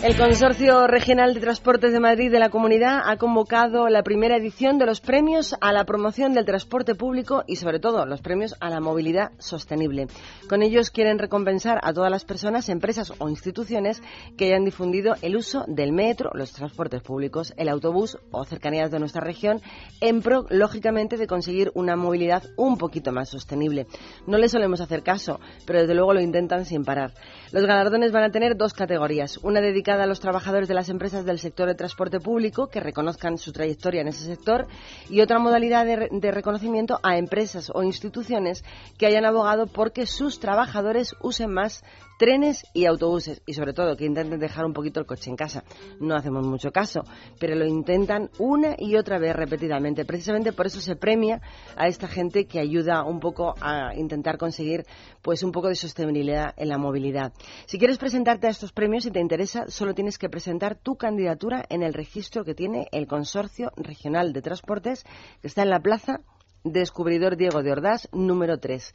El 0.00 0.16
Consorcio 0.16 0.86
Regional 0.86 1.34
de 1.34 1.40
Transportes 1.40 1.92
de 1.92 1.98
Madrid 1.98 2.30
de 2.30 2.38
la 2.38 2.50
Comunidad 2.50 3.00
ha 3.04 3.16
convocado 3.16 3.88
la 3.88 4.04
primera 4.04 4.36
edición 4.36 4.78
de 4.78 4.86
los 4.86 5.00
premios 5.00 5.56
a 5.60 5.72
la 5.72 5.82
promoción 5.86 6.34
del 6.34 6.44
transporte 6.44 6.94
público 6.94 7.42
y, 7.48 7.56
sobre 7.56 7.80
todo, 7.80 8.06
los 8.06 8.20
premios 8.20 8.54
a 8.60 8.70
la 8.70 8.78
movilidad 8.78 9.32
sostenible. 9.38 10.06
Con 10.48 10.62
ellos 10.62 10.90
quieren 10.90 11.18
recompensar 11.18 11.80
a 11.82 11.92
todas 11.92 12.12
las 12.12 12.24
personas, 12.24 12.68
empresas 12.68 13.12
o 13.18 13.28
instituciones 13.28 14.00
que 14.36 14.46
hayan 14.46 14.64
difundido 14.64 15.16
el 15.20 15.34
uso 15.34 15.64
del 15.66 15.90
metro, 15.90 16.30
los 16.32 16.52
transportes 16.52 17.02
públicos, 17.02 17.52
el 17.56 17.68
autobús 17.68 18.18
o 18.30 18.44
cercanías 18.44 18.92
de 18.92 19.00
nuestra 19.00 19.20
región, 19.20 19.60
en 20.00 20.22
pro, 20.22 20.46
lógicamente, 20.48 21.16
de 21.16 21.26
conseguir 21.26 21.72
una 21.74 21.96
movilidad 21.96 22.44
un 22.56 22.78
poquito 22.78 23.10
más 23.10 23.30
sostenible. 23.30 23.88
No 24.28 24.38
les 24.38 24.52
solemos 24.52 24.80
hacer 24.80 25.02
caso, 25.02 25.40
pero 25.66 25.80
desde 25.80 25.94
luego 25.94 26.14
lo 26.14 26.20
intentan 26.20 26.66
sin 26.66 26.84
parar. 26.84 27.14
Los 27.50 27.66
galardones 27.66 28.12
van 28.12 28.22
a 28.22 28.30
tener 28.30 28.56
dos 28.56 28.74
categorías, 28.74 29.38
una 29.38 29.60
dedicada 29.60 29.87
a 29.90 30.06
los 30.06 30.20
trabajadores 30.20 30.68
de 30.68 30.74
las 30.74 30.88
empresas 30.88 31.24
del 31.24 31.38
sector 31.38 31.66
de 31.66 31.74
transporte 31.74 32.20
público 32.20 32.68
que 32.68 32.80
reconozcan 32.80 33.38
su 33.38 33.52
trayectoria 33.52 34.02
en 34.02 34.08
ese 34.08 34.24
sector 34.24 34.66
y 35.08 35.20
otra 35.20 35.38
modalidad 35.38 35.86
de, 35.86 36.08
de 36.10 36.30
reconocimiento 36.30 37.00
a 37.02 37.16
empresas 37.16 37.70
o 37.74 37.82
instituciones 37.82 38.64
que 38.98 39.06
hayan 39.06 39.24
abogado 39.24 39.66
porque 39.66 40.06
sus 40.06 40.40
trabajadores 40.40 41.16
usen 41.22 41.50
más 41.50 41.82
trenes 42.18 42.66
y 42.74 42.84
autobuses 42.84 43.40
y 43.46 43.54
sobre 43.54 43.72
todo 43.72 43.96
que 43.96 44.04
intenten 44.04 44.38
dejar 44.38 44.66
un 44.66 44.74
poquito 44.74 45.00
el 45.00 45.06
coche 45.06 45.30
en 45.30 45.36
casa. 45.36 45.64
No 46.00 46.16
hacemos 46.16 46.46
mucho 46.46 46.70
caso, 46.70 47.02
pero 47.40 47.54
lo 47.54 47.64
intentan 47.64 48.28
una 48.38 48.74
y 48.76 48.96
otra 48.96 49.18
vez 49.18 49.34
repetidamente. 49.34 50.04
Precisamente 50.04 50.52
por 50.52 50.66
eso 50.66 50.80
se 50.80 50.96
premia 50.96 51.40
a 51.76 51.86
esta 51.86 52.08
gente 52.08 52.46
que 52.46 52.58
ayuda 52.58 53.04
un 53.04 53.20
poco 53.20 53.54
a 53.60 53.94
intentar 53.94 54.36
conseguir 54.36 54.84
pues 55.22 55.42
un 55.42 55.52
poco 55.52 55.68
de 55.68 55.76
sostenibilidad 55.76 56.52
en 56.56 56.68
la 56.68 56.78
movilidad. 56.78 57.32
Si 57.66 57.78
quieres 57.78 57.98
presentarte 57.98 58.48
a 58.48 58.50
estos 58.50 58.72
premios, 58.72 59.04
si 59.04 59.10
te 59.10 59.20
interesa, 59.20 59.64
solo 59.68 59.94
tienes 59.94 60.18
que 60.18 60.28
presentar 60.28 60.76
tu 60.76 60.96
candidatura 60.96 61.64
en 61.68 61.82
el 61.82 61.94
registro 61.94 62.44
que 62.44 62.54
tiene 62.54 62.88
el 62.90 63.06
Consorcio 63.06 63.70
Regional 63.76 64.32
de 64.32 64.42
Transportes 64.42 65.04
que 65.40 65.46
está 65.46 65.62
en 65.62 65.70
la 65.70 65.80
plaza 65.80 66.20
Descubridor 66.64 67.36
Diego 67.36 67.62
de 67.62 67.72
Ordaz, 67.72 68.08
número 68.12 68.58
3. 68.58 68.92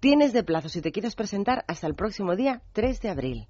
Tienes 0.00 0.32
de 0.32 0.44
plazo, 0.44 0.68
si 0.68 0.80
te 0.80 0.92
quieres 0.92 1.14
presentar, 1.14 1.64
hasta 1.68 1.86
el 1.86 1.94
próximo 1.94 2.36
día 2.36 2.62
3 2.72 3.00
de 3.00 3.08
abril. 3.08 3.48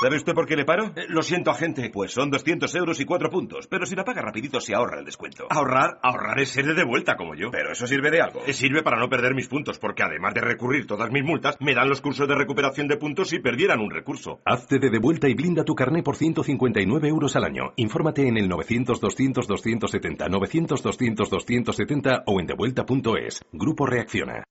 ¿Sabe 0.00 0.16
usted 0.16 0.34
por 0.34 0.46
qué 0.46 0.56
le 0.56 0.64
paro? 0.64 0.86
Eh, 0.96 1.06
lo 1.08 1.22
siento, 1.22 1.50
agente. 1.50 1.88
Pues 1.90 2.12
son 2.12 2.30
200 2.30 2.74
euros 2.74 3.00
y 3.00 3.04
4 3.04 3.30
puntos. 3.30 3.68
Pero 3.68 3.86
si 3.86 3.94
la 3.94 4.04
paga 4.04 4.22
rapidito, 4.22 4.60
se 4.60 4.74
ahorra 4.74 4.98
el 4.98 5.04
descuento. 5.04 5.46
Ahorrar, 5.48 5.98
ahorrar 6.02 6.40
es 6.40 6.50
ser 6.50 6.74
de 6.74 6.84
vuelta 6.84 7.14
como 7.16 7.34
yo. 7.34 7.50
Pero 7.52 7.72
eso 7.72 7.86
sirve 7.86 8.10
de 8.10 8.20
algo. 8.20 8.40
Eh, 8.46 8.52
sirve 8.52 8.82
para 8.82 8.98
no 8.98 9.08
perder 9.08 9.34
mis 9.34 9.48
puntos, 9.48 9.78
porque 9.78 10.02
además 10.02 10.34
de 10.34 10.40
recurrir 10.40 10.86
todas 10.86 11.10
mis 11.10 11.22
multas, 11.22 11.56
me 11.60 11.74
dan 11.74 11.88
los 11.88 12.00
cursos 12.00 12.26
de 12.28 12.34
recuperación 12.34 12.88
de 12.88 12.96
puntos 12.96 13.28
si 13.28 13.38
perdieran 13.38 13.80
un 13.80 13.90
recurso. 13.90 14.40
Hazte 14.44 14.78
de 14.78 14.90
devuelta 14.90 15.28
y 15.28 15.34
blinda 15.34 15.64
tu 15.64 15.74
carné 15.74 16.02
por 16.02 16.16
159 16.16 17.08
euros 17.08 17.36
al 17.36 17.44
año. 17.44 17.72
Infórmate 17.76 18.26
en 18.26 18.36
el 18.36 18.50
900-200-270, 18.50 20.28
900-200-270 20.28 22.24
o 22.26 22.40
en 22.40 22.46
devuelta.es. 22.46 23.44
Grupo 23.52 23.86
Reacciona. 23.86 24.44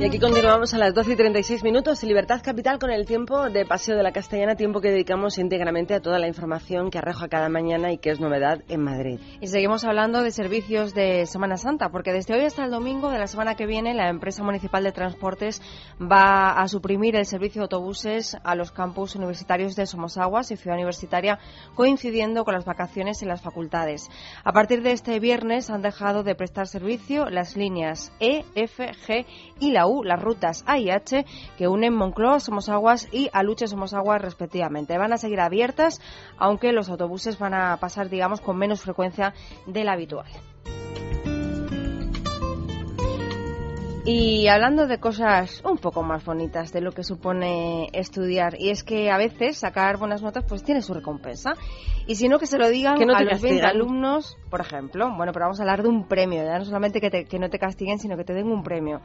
Y 0.00 0.04
aquí 0.06 0.18
continuamos 0.18 0.72
a 0.72 0.78
las 0.78 0.94
12 0.94 1.12
y 1.12 1.16
36 1.16 1.62
minutos 1.62 2.02
en 2.02 2.08
Libertad 2.08 2.40
Capital 2.42 2.78
con 2.78 2.90
el 2.90 3.04
tiempo 3.04 3.50
de 3.50 3.66
Paseo 3.66 3.98
de 3.98 4.02
la 4.02 4.12
Castellana, 4.12 4.56
tiempo 4.56 4.80
que 4.80 4.90
dedicamos 4.90 5.36
íntegramente 5.36 5.92
a 5.92 6.00
toda 6.00 6.18
la 6.18 6.26
información 6.26 6.90
que 6.90 6.96
arroja 6.96 7.28
cada 7.28 7.50
mañana 7.50 7.92
y 7.92 7.98
que 7.98 8.08
es 8.08 8.18
novedad 8.18 8.62
en 8.68 8.80
Madrid. 8.82 9.20
Y 9.42 9.48
seguimos 9.48 9.84
hablando 9.84 10.22
de 10.22 10.30
servicios 10.30 10.94
de 10.94 11.26
Semana 11.26 11.58
Santa, 11.58 11.90
porque 11.90 12.14
desde 12.14 12.32
hoy 12.32 12.46
hasta 12.46 12.64
el 12.64 12.70
domingo 12.70 13.10
de 13.10 13.18
la 13.18 13.26
semana 13.26 13.56
que 13.56 13.66
viene 13.66 13.92
la 13.92 14.08
empresa 14.08 14.42
municipal 14.42 14.84
de 14.84 14.92
transportes 14.92 15.60
va 16.00 16.52
a 16.52 16.66
suprimir 16.66 17.14
el 17.14 17.26
servicio 17.26 17.60
de 17.60 17.64
autobuses 17.64 18.38
a 18.42 18.54
los 18.54 18.72
campus 18.72 19.16
universitarios 19.16 19.76
de 19.76 19.84
Somosaguas 19.84 20.50
y 20.50 20.56
Ciudad 20.56 20.78
Universitaria, 20.78 21.38
coincidiendo 21.74 22.46
con 22.46 22.54
las 22.54 22.64
vacaciones 22.64 23.20
en 23.20 23.28
las 23.28 23.42
facultades. 23.42 24.08
A 24.44 24.52
partir 24.54 24.82
de 24.82 24.92
este 24.92 25.20
viernes 25.20 25.68
han 25.68 25.82
dejado 25.82 26.22
de 26.22 26.34
prestar 26.34 26.68
servicio 26.68 27.28
las 27.28 27.54
líneas 27.54 28.14
E, 28.18 28.46
F, 28.54 28.92
G 29.06 29.26
y 29.58 29.72
la 29.72 29.89
las 30.04 30.20
rutas 30.20 30.64
A 30.66 30.78
y 30.78 30.90
H 30.90 31.24
que 31.58 31.68
unen 31.68 31.94
Moncloa, 31.94 32.40
Somosaguas 32.40 33.08
y 33.12 33.28
Aluche, 33.32 33.66
Somosaguas 33.66 34.22
respectivamente. 34.22 34.98
Van 34.98 35.12
a 35.12 35.18
seguir 35.18 35.40
abiertas, 35.40 36.00
aunque 36.38 36.72
los 36.72 36.88
autobuses 36.88 37.38
van 37.38 37.54
a 37.54 37.76
pasar, 37.78 38.08
digamos, 38.08 38.40
con 38.40 38.56
menos 38.56 38.82
frecuencia 38.82 39.34
de 39.66 39.84
la 39.84 39.92
habitual. 39.92 40.30
Y 44.12 44.48
hablando 44.48 44.88
de 44.88 44.98
cosas 44.98 45.62
un 45.64 45.78
poco 45.78 46.02
más 46.02 46.24
bonitas 46.24 46.72
de 46.72 46.80
lo 46.80 46.90
que 46.90 47.04
supone 47.04 47.86
estudiar, 47.92 48.56
y 48.58 48.70
es 48.70 48.82
que 48.82 49.08
a 49.08 49.16
veces 49.16 49.58
sacar 49.58 49.98
buenas 49.98 50.20
notas 50.20 50.44
pues 50.48 50.64
tiene 50.64 50.82
su 50.82 50.94
recompensa. 50.94 51.52
Y 52.08 52.16
si 52.16 52.28
no, 52.28 52.40
que 52.40 52.46
se 52.46 52.58
lo 52.58 52.68
digan 52.68 52.98
no 52.98 53.14
a 53.14 53.22
los 53.22 53.40
20 53.40 53.64
alumnos, 53.64 54.36
por 54.50 54.60
ejemplo. 54.60 55.14
Bueno, 55.16 55.32
pero 55.32 55.44
vamos 55.44 55.60
a 55.60 55.62
hablar 55.62 55.84
de 55.84 55.88
un 55.90 56.08
premio, 56.08 56.42
ya 56.42 56.58
no 56.58 56.64
solamente 56.64 57.00
que, 57.00 57.24
que 57.24 57.38
no 57.38 57.50
te 57.50 57.60
castiguen, 57.60 58.00
sino 58.00 58.16
que 58.16 58.24
te 58.24 58.34
den 58.34 58.48
un 58.48 58.64
premio. 58.64 59.00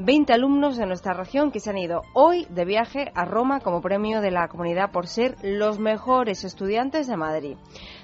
20 0.00 0.32
alumnos 0.32 0.76
de 0.76 0.86
nuestra 0.86 1.12
región 1.12 1.52
que 1.52 1.60
se 1.60 1.70
han 1.70 1.78
ido 1.78 2.02
hoy 2.14 2.44
de 2.50 2.64
viaje 2.64 3.12
a 3.14 3.24
Roma 3.24 3.60
como 3.60 3.80
premio 3.80 4.20
de 4.20 4.32
la 4.32 4.48
comunidad 4.48 4.90
por 4.90 5.06
ser 5.06 5.36
los 5.40 5.78
mejores 5.78 6.42
estudiantes 6.42 7.06
de 7.06 7.16
Madrid. 7.16 7.56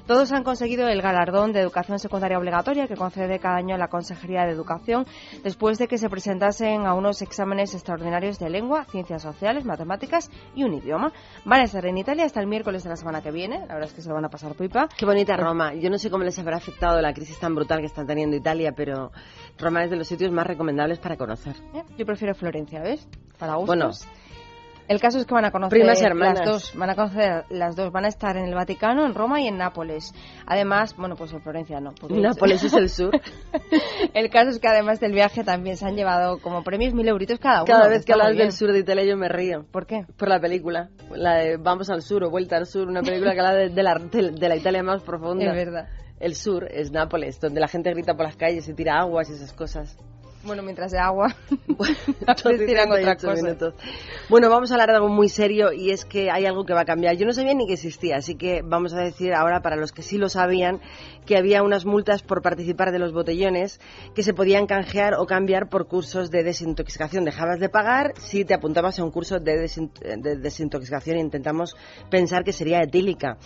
Todos 0.07 0.33
han 0.33 0.45
conseguido 0.45 0.87
el 0.88 1.01
galardón 1.01 1.53
de 1.53 1.61
educación 1.61 1.99
secundaria 1.99 2.38
obligatoria 2.38 2.87
que 2.87 2.95
concede 2.95 3.38
cada 3.38 3.57
año 3.57 3.79
la 3.79 3.88
Consejería 3.88 4.45
de 4.45 4.53
Educación 4.53 5.07
después 5.43 5.79
de 5.79 5.88
que 5.88 5.97
se 5.97 6.11
presentasen 6.11 6.87
a 6.87 6.93
unos 6.93 7.23
exámenes 7.23 7.73
extraordinarios 7.73 8.38
de 8.38 8.51
lengua, 8.51 8.85
ciencias 8.85 9.23
sociales, 9.23 9.64
matemáticas 9.64 10.31
y 10.55 10.64
un 10.64 10.75
idioma. 10.75 11.11
Van 11.47 11.61
a 11.62 11.64
estar 11.64 11.87
en 11.87 11.97
Italia 11.97 12.27
hasta 12.27 12.40
el 12.40 12.47
miércoles 12.47 12.83
de 12.85 12.90
la 12.90 12.97
semana 12.97 13.23
que 13.23 13.31
viene. 13.31 13.61
La 13.61 13.75
verdad 13.75 13.88
es 13.88 13.95
que 13.95 14.03
se 14.03 14.11
lo 14.11 14.14
van 14.14 14.27
a 14.27 14.29
pasar 14.29 14.55
pipa. 14.55 14.88
Qué 14.95 15.07
bonita 15.07 15.38
Roma. 15.38 15.73
Yo 15.73 15.88
no 15.88 15.97
sé 15.97 16.11
cómo 16.11 16.23
les 16.23 16.38
habrá 16.38 16.59
afectado 16.59 17.01
la 17.01 17.14
crisis 17.14 17.38
tan 17.38 17.55
brutal 17.55 17.81
que 17.81 17.87
está 17.87 18.05
teniendo 18.05 18.37
Italia, 18.37 18.73
pero 18.77 19.11
Roma 19.59 19.85
es 19.85 19.90
de 19.90 19.97
los 19.97 20.07
sitios 20.07 20.31
más 20.31 20.47
recomendables 20.47 20.99
para 20.99 21.17
conocer. 21.17 21.57
Eh, 21.73 21.83
yo 21.97 22.05
prefiero 22.05 22.35
Florencia, 22.35 22.83
¿ves? 22.83 23.09
Para 23.38 23.55
gustos. 23.55 23.67
Bueno, 23.67 23.90
el 24.88 25.01
caso 25.01 25.18
es 25.18 25.27
que 25.27 25.35
van 25.35 25.44
a 25.44 25.51
conocer 25.51 25.79
Primas 25.79 26.03
hermanas. 26.03 26.40
las 26.40 26.49
dos, 26.49 26.73
van 26.77 26.90
a 26.90 26.94
conocer 26.94 27.44
las 27.49 27.77
dos, 27.77 27.90
van 27.90 28.05
a 28.05 28.09
estar 28.09 28.37
en 28.37 28.44
el 28.44 28.55
Vaticano, 28.55 29.07
en 29.07 29.14
Roma 29.14 29.40
y 29.40 29.49
en 29.49 29.57
Nápoles. 29.57 30.12
Además, 30.47 30.94
bueno, 30.97 31.16
pues 31.16 31.33
en 31.33 31.40
Florencia 31.40 31.81
no. 31.81 31.94
Nápoles 32.09 32.62
es 32.64 32.75
el 32.75 32.90
sur. 32.90 33.11
el 34.14 34.31
caso 34.31 34.51
es 34.51 34.59
que 34.59 34.68
además 34.68 35.01
del 35.01 35.12
viaje 35.12 35.44
también 35.44 35.77
se 35.77 35.87
han 35.87 35.97
llevado 35.97 36.38
como 36.38 36.62
premios 36.62 36.94
mil 36.94 37.09
euritos 37.09 37.38
cada 37.38 37.62
uno. 37.62 37.73
Cada 37.73 37.88
vez 37.88 38.05
que 38.05 38.12
hablas 38.12 38.37
del 38.37 38.53
sur 38.53 38.73
de 38.73 38.81
Italia 38.81 39.05
yo 39.05 39.16
me 39.16 39.29
río. 39.29 39.64
¿Por 39.70 39.87
qué? 39.87 40.05
Por 40.16 40.29
la 40.29 40.40
película. 40.40 40.90
La 41.11 41.37
de 41.37 41.57
Vamos 41.57 41.88
al 41.90 42.03
sur 42.03 42.25
o 42.25 42.31
Vuelta 42.31 42.57
al 42.57 42.66
sur, 42.66 42.88
una 42.88 43.03
película 43.03 43.33
que 43.33 43.40
habla 43.40 43.55
de, 43.55 43.68
de 43.70 43.83
la, 43.83 43.94
de, 43.94 44.31
de 44.33 44.49
la 44.49 44.57
Italia 44.57 44.83
más 44.83 45.03
profunda. 45.03 45.47
Es 45.47 45.55
verdad. 45.55 45.88
El 46.20 46.35
sur 46.35 46.68
es 46.70 46.92
Nápoles, 46.92 47.40
donde 47.40 47.61
la 47.61 47.68
gente 47.68 47.90
grita 47.90 48.14
por 48.14 48.27
las 48.27 48.37
calles 48.37 48.68
y 48.68 48.75
tira 48.75 48.99
aguas 49.01 49.31
y 49.31 49.35
esas 49.35 49.53
cosas. 49.53 49.97
Bueno, 50.44 50.62
mientras 50.62 50.92
de 50.92 50.98
agua, 50.98 51.35
tiran 52.66 52.90
otra 52.92 53.16
38 53.16 53.26
cosa. 53.26 53.42
minutos. 53.42 53.74
Bueno, 54.28 54.50
vamos 54.50 54.70
a 54.70 54.74
hablar 54.74 54.90
de 54.90 54.96
algo 54.96 55.09
muy 55.09 55.28
serio 55.28 55.72
y 55.72 55.90
es 55.90 56.04
que 56.04 56.30
hay 56.30 56.46
algo 56.46 56.64
que 56.64 56.74
va 56.74 56.80
a 56.83 56.85
cambiar. 56.85 57.16
Yo 57.16 57.26
no 57.26 57.33
sabía 57.33 57.54
ni 57.54 57.66
que 57.66 57.74
existía, 57.74 58.16
así 58.16 58.35
que 58.37 58.62
vamos 58.62 58.92
a 58.94 58.98
decir 59.00 59.33
ahora 59.35 59.61
para 59.62 59.76
los 59.76 59.92
que 59.92 60.02
sí 60.02 60.18
lo 60.18 60.28
sabían 60.28 60.80
que 61.26 61.37
había 61.38 61.62
unas 61.62 61.87
multas 61.87 62.22
por 62.22 62.42
participar 62.42 62.92
de 62.92 62.98
los 62.98 63.12
botellones 63.12 63.80
que 64.14 64.22
se 64.22 64.35
podían 64.35 64.66
canjear 64.66 65.14
o 65.14 65.26
cambiar 65.26 65.68
por 65.68 65.87
cursos 65.88 66.30
de 66.30 66.42
desintoxicación. 66.42 67.24
Dejabas 67.24 67.61
de 67.61 67.68
pagar 67.70 68.12
si 68.18 68.44
te 68.44 68.52
apuntabas 68.54 68.98
a 68.98 69.04
un 69.04 69.11
curso 69.11 69.38
de, 69.40 69.64
desin- 69.64 69.92
de 70.20 70.37
desintoxicación. 70.37 71.16
Intentamos 71.18 71.74
pensar 72.11 72.44
que 72.44 72.52
sería 72.52 72.83
etílica. 72.83 73.38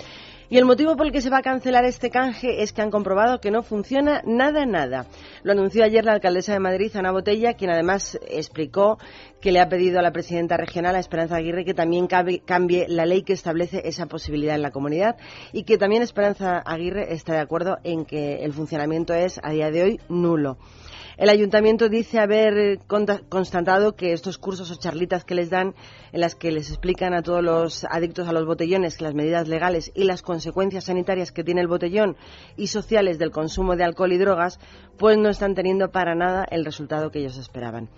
Y 0.51 0.57
el 0.57 0.65
motivo 0.65 0.97
por 0.97 1.05
el 1.05 1.13
que 1.13 1.21
se 1.21 1.29
va 1.29 1.39
a 1.39 1.43
cancelar 1.43 1.85
este 1.85 2.09
canje 2.09 2.63
es 2.63 2.73
que 2.73 2.81
han 2.81 2.91
comprobado 2.91 3.39
que 3.39 3.51
no 3.51 3.63
funciona 3.63 4.23
nada, 4.25 4.65
nada. 4.65 5.05
Lo 5.43 5.53
anunció 5.53 5.85
ayer 5.85 6.07
la 6.07 6.13
alcaldesa 6.13 6.55
de 6.55 6.59
Madrid, 6.59 6.91
Ana 6.97 7.13
Botella, 7.13 7.53
quien 7.53 7.71
además 7.71 8.19
explicó 8.31 8.97
que 9.43 9.53
le 9.53 9.61
ha 9.61 9.69
pedido 9.69 9.99
a 9.99 10.03
la 10.03 10.11
presidenta 10.11 10.57
regional, 10.57 10.97
a 10.97 11.01
Esperanza 11.01 11.37
Aguirre, 11.37 11.67
que 11.67 11.75
también 11.75 12.07
cambie 12.07 12.87
la 12.89 13.05
ley 13.05 13.25
que 13.25 13.35
establece 13.35 13.83
esa 13.85 14.07
posibilidad 14.07 14.55
en 14.55 14.63
la 14.63 14.71
comunidad 14.71 15.17
y 15.53 15.65
que 15.65 15.77
también 15.77 16.01
Esperanza 16.01 16.63
Aguirre 16.65 17.13
está 17.13 17.35
de 17.35 17.41
acuerdo 17.41 17.77
en 17.85 18.07
que 18.07 18.43
el 18.43 18.55
funcionamiento 18.55 19.13
es, 19.13 19.39
a 19.43 19.51
día 19.51 19.71
de 19.71 19.83
hoy, 19.83 20.01
nulo. 20.09 20.57
El 21.19 21.31
ayuntamiento 21.31 21.89
dice 21.89 22.21
haber 22.21 22.57
eh, 22.57 22.79
constatado 23.29 23.97
que 23.97 24.13
estos 24.13 24.39
cursos 24.39 24.71
o 24.71 24.77
charlitas 24.77 25.25
que 25.25 25.35
les 25.35 25.51
dan, 25.51 25.75
en 26.13 26.21
las 26.21 26.37
que 26.37 26.53
les 26.53 26.69
explican 26.71 27.13
a 27.13 27.23
todos 27.23 27.43
los 27.43 27.85
adictos 27.91 28.29
a 28.29 28.33
los 28.33 28.47
botellones 28.47 29.01
las 29.01 29.15
medidas 29.15 29.49
legales 29.49 29.91
y 29.97 30.05
las 30.05 30.23
consecuencias 30.23 30.85
sanitarias 30.85 31.33
que 31.33 31.43
tiene 31.43 31.61
el 31.61 31.67
botellón 31.67 32.17
y 32.57 32.69
sociales 32.69 33.19
del 33.19 33.33
consumo 33.33 33.75
de 33.75 33.83
alcohol 33.83 34.13
y 34.13 34.19
drogas, 34.19 34.61
pues 34.97 35.19
no 35.19 35.29
están 35.29 35.57
teniendo 35.57 35.91
para 35.91 36.15
nada 36.15 36.47
el 36.53 36.65
resultado 36.65 37.11
que 37.11 37.19
ellos 37.19 37.37
esperaban. 37.37 37.89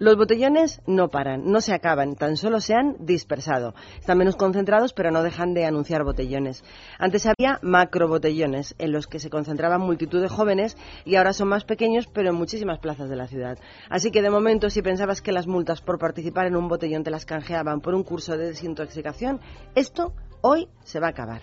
Los 0.00 0.16
botellones 0.16 0.80
no 0.86 1.08
paran, 1.08 1.42
no 1.44 1.60
se 1.60 1.74
acaban, 1.74 2.14
tan 2.14 2.38
solo 2.38 2.62
se 2.62 2.72
han 2.72 2.96
dispersado. 3.00 3.74
Están 3.98 4.16
menos 4.16 4.34
concentrados, 4.34 4.94
pero 4.94 5.10
no 5.10 5.22
dejan 5.22 5.52
de 5.52 5.66
anunciar 5.66 6.04
botellones. 6.04 6.64
Antes 6.98 7.26
había 7.26 7.58
macrobotellones, 7.60 8.74
en 8.78 8.92
los 8.92 9.06
que 9.06 9.18
se 9.18 9.28
concentraban 9.28 9.82
multitud 9.82 10.22
de 10.22 10.30
jóvenes, 10.30 10.78
y 11.04 11.16
ahora 11.16 11.34
son 11.34 11.48
más 11.48 11.64
pequeños, 11.64 12.06
pero 12.06 12.30
en 12.30 12.36
muchísimas 12.36 12.78
plazas 12.78 13.10
de 13.10 13.16
la 13.16 13.26
ciudad. 13.26 13.58
Así 13.90 14.10
que, 14.10 14.22
de 14.22 14.30
momento, 14.30 14.70
si 14.70 14.80
pensabas 14.80 15.20
que 15.20 15.32
las 15.32 15.46
multas 15.46 15.82
por 15.82 15.98
participar 15.98 16.46
en 16.46 16.56
un 16.56 16.68
botellón 16.68 17.04
te 17.04 17.10
las 17.10 17.26
canjeaban 17.26 17.82
por 17.82 17.94
un 17.94 18.02
curso 18.02 18.38
de 18.38 18.46
desintoxicación, 18.46 19.38
esto 19.74 20.14
hoy 20.40 20.70
se 20.82 20.98
va 20.98 21.08
a 21.08 21.10
acabar. 21.10 21.42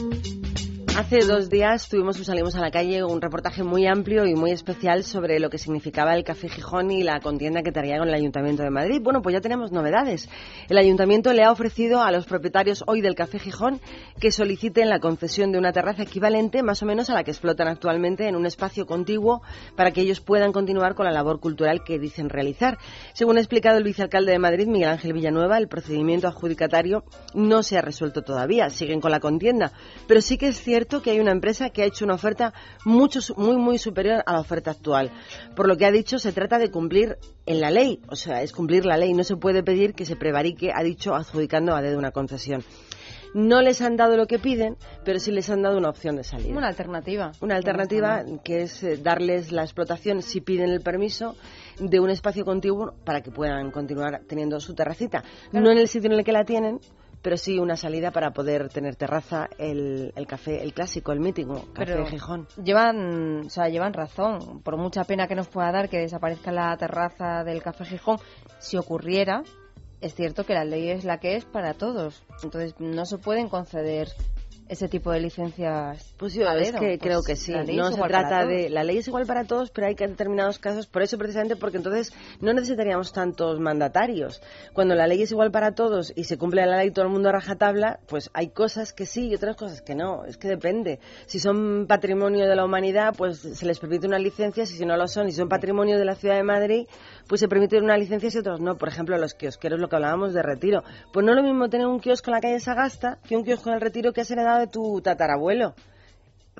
Hace 0.97 1.25
dos 1.25 1.49
días 1.49 1.87
tuvimos 1.87 2.19
o 2.19 2.23
salimos 2.25 2.55
a 2.55 2.59
la 2.59 2.69
calle 2.69 3.01
un 3.05 3.21
reportaje 3.21 3.63
muy 3.63 3.87
amplio 3.87 4.25
y 4.25 4.35
muy 4.35 4.51
especial 4.51 5.05
sobre 5.05 5.39
lo 5.39 5.49
que 5.49 5.57
significaba 5.57 6.13
el 6.15 6.25
Café 6.25 6.49
Gijón 6.49 6.91
y 6.91 7.01
la 7.01 7.21
contienda 7.21 7.63
que 7.63 7.71
traía 7.71 7.97
con 7.97 8.09
el 8.09 8.13
Ayuntamiento 8.13 8.61
de 8.61 8.71
Madrid. 8.71 8.99
Bueno, 9.01 9.21
pues 9.21 9.33
ya 9.33 9.39
tenemos 9.39 9.71
novedades. 9.71 10.27
El 10.67 10.77
Ayuntamiento 10.77 11.31
le 11.31 11.43
ha 11.43 11.51
ofrecido 11.51 12.01
a 12.01 12.11
los 12.11 12.25
propietarios 12.25 12.83
hoy 12.87 12.99
del 12.99 13.15
Café 13.15 13.39
Gijón 13.39 13.79
que 14.19 14.31
soliciten 14.31 14.89
la 14.89 14.99
concesión 14.99 15.53
de 15.53 15.59
una 15.59 15.71
terraza 15.71 16.03
equivalente 16.03 16.61
más 16.61 16.83
o 16.83 16.85
menos 16.85 17.09
a 17.09 17.13
la 17.13 17.23
que 17.23 17.31
explotan 17.31 17.69
actualmente 17.69 18.27
en 18.27 18.35
un 18.35 18.45
espacio 18.45 18.85
contiguo 18.85 19.41
para 19.77 19.91
que 19.91 20.01
ellos 20.01 20.19
puedan 20.19 20.51
continuar 20.51 20.93
con 20.93 21.05
la 21.05 21.13
labor 21.13 21.39
cultural 21.39 21.85
que 21.85 21.99
dicen 21.99 22.29
realizar. 22.29 22.77
Según 23.13 23.37
ha 23.37 23.39
explicado 23.39 23.77
el 23.77 23.85
vicealcalde 23.85 24.33
de 24.33 24.39
Madrid, 24.39 24.67
Miguel 24.67 24.89
Ángel 24.89 25.13
Villanueva, 25.13 25.57
el 25.57 25.69
procedimiento 25.69 26.27
adjudicatario 26.27 27.05
no 27.33 27.63
se 27.63 27.77
ha 27.77 27.81
resuelto 27.81 28.23
todavía. 28.23 28.69
Siguen 28.69 28.99
con 28.99 29.11
la 29.11 29.21
contienda. 29.21 29.71
Pero 30.05 30.19
sí 30.21 30.37
que 30.37 30.49
es 30.49 30.61
cierto 30.61 30.80
que 30.87 31.11
hay 31.11 31.19
una 31.19 31.31
empresa 31.31 31.69
que 31.69 31.83
ha 31.83 31.85
hecho 31.85 32.05
una 32.05 32.15
oferta 32.15 32.53
mucho, 32.85 33.19
muy, 33.37 33.57
muy 33.57 33.77
superior 33.77 34.23
a 34.25 34.33
la 34.33 34.39
oferta 34.39 34.71
actual. 34.71 35.11
Por 35.55 35.67
lo 35.67 35.77
que 35.77 35.85
ha 35.85 35.91
dicho, 35.91 36.19
se 36.19 36.31
trata 36.31 36.57
de 36.59 36.71
cumplir 36.71 37.17
en 37.45 37.61
la 37.61 37.71
ley. 37.71 38.01
O 38.09 38.15
sea, 38.15 38.41
es 38.41 38.51
cumplir 38.51 38.85
la 38.85 38.97
ley. 38.97 39.13
No 39.13 39.23
se 39.23 39.35
puede 39.35 39.63
pedir 39.63 39.93
que 39.93 40.05
se 40.05 40.15
prevarique, 40.15 40.71
ha 40.73 40.83
dicho, 40.83 41.15
adjudicando 41.15 41.75
a 41.75 41.81
dedo 41.81 41.97
una 41.97 42.11
concesión. 42.11 42.63
No 43.33 43.61
les 43.61 43.81
han 43.81 43.95
dado 43.95 44.17
lo 44.17 44.27
que 44.27 44.39
piden, 44.39 44.75
pero 45.05 45.17
sí 45.19 45.31
les 45.31 45.49
han 45.49 45.61
dado 45.61 45.77
una 45.77 45.89
opción 45.89 46.17
de 46.17 46.23
salida. 46.23 46.57
Una 46.57 46.67
alternativa. 46.67 47.31
Una 47.39 47.55
alternativa 47.55 48.25
que 48.43 48.63
es 48.63 48.83
eh, 48.83 48.97
darles 48.97 49.53
la 49.53 49.63
explotación, 49.63 50.21
si 50.21 50.41
piden 50.41 50.69
el 50.69 50.81
permiso, 50.81 51.37
de 51.79 52.01
un 52.01 52.09
espacio 52.09 52.43
contiguo 52.43 52.93
para 53.05 53.21
que 53.21 53.31
puedan 53.31 53.71
continuar 53.71 54.21
teniendo 54.27 54.59
su 54.59 54.75
terracita. 54.75 55.23
Claro. 55.49 55.65
No 55.65 55.71
en 55.71 55.77
el 55.77 55.87
sitio 55.87 56.11
en 56.11 56.17
el 56.17 56.25
que 56.25 56.33
la 56.33 56.43
tienen, 56.43 56.79
pero 57.21 57.37
sí 57.37 57.59
una 57.59 57.75
salida 57.75 58.11
para 58.11 58.31
poder 58.31 58.69
tener 58.69 58.95
terraza, 58.95 59.47
el, 59.57 60.11
el 60.15 60.27
café, 60.27 60.63
el 60.63 60.73
clásico, 60.73 61.11
el 61.11 61.19
mítico, 61.19 61.65
Café 61.73 61.93
Pero 61.93 62.05
Gijón. 62.05 62.47
llevan, 62.63 63.45
o 63.45 63.49
sea, 63.49 63.69
llevan 63.69 63.93
razón. 63.93 64.61
Por 64.63 64.77
mucha 64.77 65.03
pena 65.03 65.27
que 65.27 65.35
nos 65.35 65.47
pueda 65.47 65.71
dar 65.71 65.89
que 65.89 65.99
desaparezca 65.99 66.51
la 66.51 66.75
terraza 66.77 67.43
del 67.43 67.61
Café 67.61 67.85
Gijón, 67.85 68.17
si 68.59 68.77
ocurriera, 68.77 69.43
es 70.01 70.15
cierto 70.15 70.45
que 70.45 70.53
la 70.53 70.65
ley 70.65 70.89
es 70.89 71.05
la 71.05 71.19
que 71.19 71.35
es 71.35 71.45
para 71.45 71.73
todos. 71.75 72.23
Entonces 72.43 72.75
no 72.79 73.05
se 73.05 73.17
pueden 73.17 73.49
conceder 73.49 74.07
ese 74.71 74.87
tipo 74.87 75.11
de 75.11 75.19
licencias? 75.19 76.13
Pues 76.17 76.33
yo 76.33 76.49
es 76.49 76.71
que 76.71 76.97
creo 76.97 77.21
que 77.23 77.35
sí. 77.35 77.53
No 77.75 77.91
se 77.91 78.01
trata 78.01 78.45
de 78.45 78.69
la 78.69 78.85
ley 78.85 78.99
es 78.99 79.07
igual 79.07 79.25
para 79.25 79.43
todos, 79.43 79.69
pero 79.69 79.87
hay 79.87 79.95
que 79.95 80.05
en 80.05 80.11
determinados 80.11 80.59
casos, 80.59 80.87
por 80.87 81.01
eso 81.01 81.17
precisamente 81.17 81.57
porque 81.57 81.75
entonces 81.75 82.13
no 82.39 82.53
necesitaríamos 82.53 83.11
tantos 83.11 83.59
mandatarios. 83.59 84.41
Cuando 84.71 84.95
la 84.95 85.07
ley 85.07 85.23
es 85.23 85.31
igual 85.31 85.51
para 85.51 85.73
todos 85.73 86.13
y 86.15 86.23
se 86.23 86.37
cumple 86.37 86.65
la 86.65 86.77
ley 86.77 86.91
todo 86.91 87.03
el 87.03 87.11
mundo 87.11 87.27
a 87.27 87.33
rajatabla, 87.33 87.99
pues 88.07 88.29
hay 88.33 88.51
cosas 88.51 88.93
que 88.93 89.05
sí 89.05 89.27
y 89.27 89.35
otras 89.35 89.57
cosas 89.57 89.81
que 89.81 89.93
no. 89.93 90.23
Es 90.23 90.37
que 90.37 90.47
depende. 90.47 90.99
Si 91.25 91.39
son 91.39 91.85
patrimonio 91.85 92.47
de 92.47 92.55
la 92.55 92.63
humanidad, 92.63 93.13
pues 93.17 93.39
se 93.39 93.65
les 93.65 93.77
permite 93.77 94.07
una 94.07 94.19
licencia, 94.19 94.65
si 94.65 94.85
no 94.85 94.95
lo 94.95 95.07
son, 95.09 95.27
y 95.27 95.33
son 95.33 95.49
patrimonio 95.49 95.97
de 95.97 96.05
la 96.05 96.15
ciudad 96.15 96.35
de 96.35 96.43
Madrid, 96.43 96.87
pues 97.31 97.39
se 97.39 97.47
permite 97.47 97.77
una 97.77 97.95
licencia 97.95 98.29
y 98.29 98.37
otros 98.39 98.59
no. 98.59 98.77
Por 98.77 98.89
ejemplo, 98.89 99.17
los 99.17 99.35
kiosqueros, 99.35 99.79
lo 99.79 99.87
que 99.87 99.95
hablábamos 99.95 100.33
de 100.33 100.43
retiro. 100.43 100.83
Pues 101.13 101.25
no 101.25 101.31
es 101.31 101.37
lo 101.37 101.43
mismo 101.43 101.69
tener 101.69 101.87
un 101.87 102.01
kiosco 102.01 102.29
en 102.29 102.35
la 102.35 102.41
calle 102.41 102.59
Sagasta 102.59 103.19
que 103.25 103.37
un 103.37 103.45
kiosco 103.45 103.69
en 103.69 103.75
el 103.75 103.81
retiro 103.81 104.11
que 104.11 104.19
has 104.19 104.29
heredado 104.29 104.59
de 104.59 104.67
tu 104.67 104.99
tatarabuelo. 104.99 105.73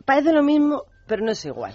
Parece 0.05 0.31
lo 0.31 0.43
mismo, 0.43 0.83
pero 1.07 1.25
no 1.25 1.31
es 1.33 1.43
igual. 1.43 1.73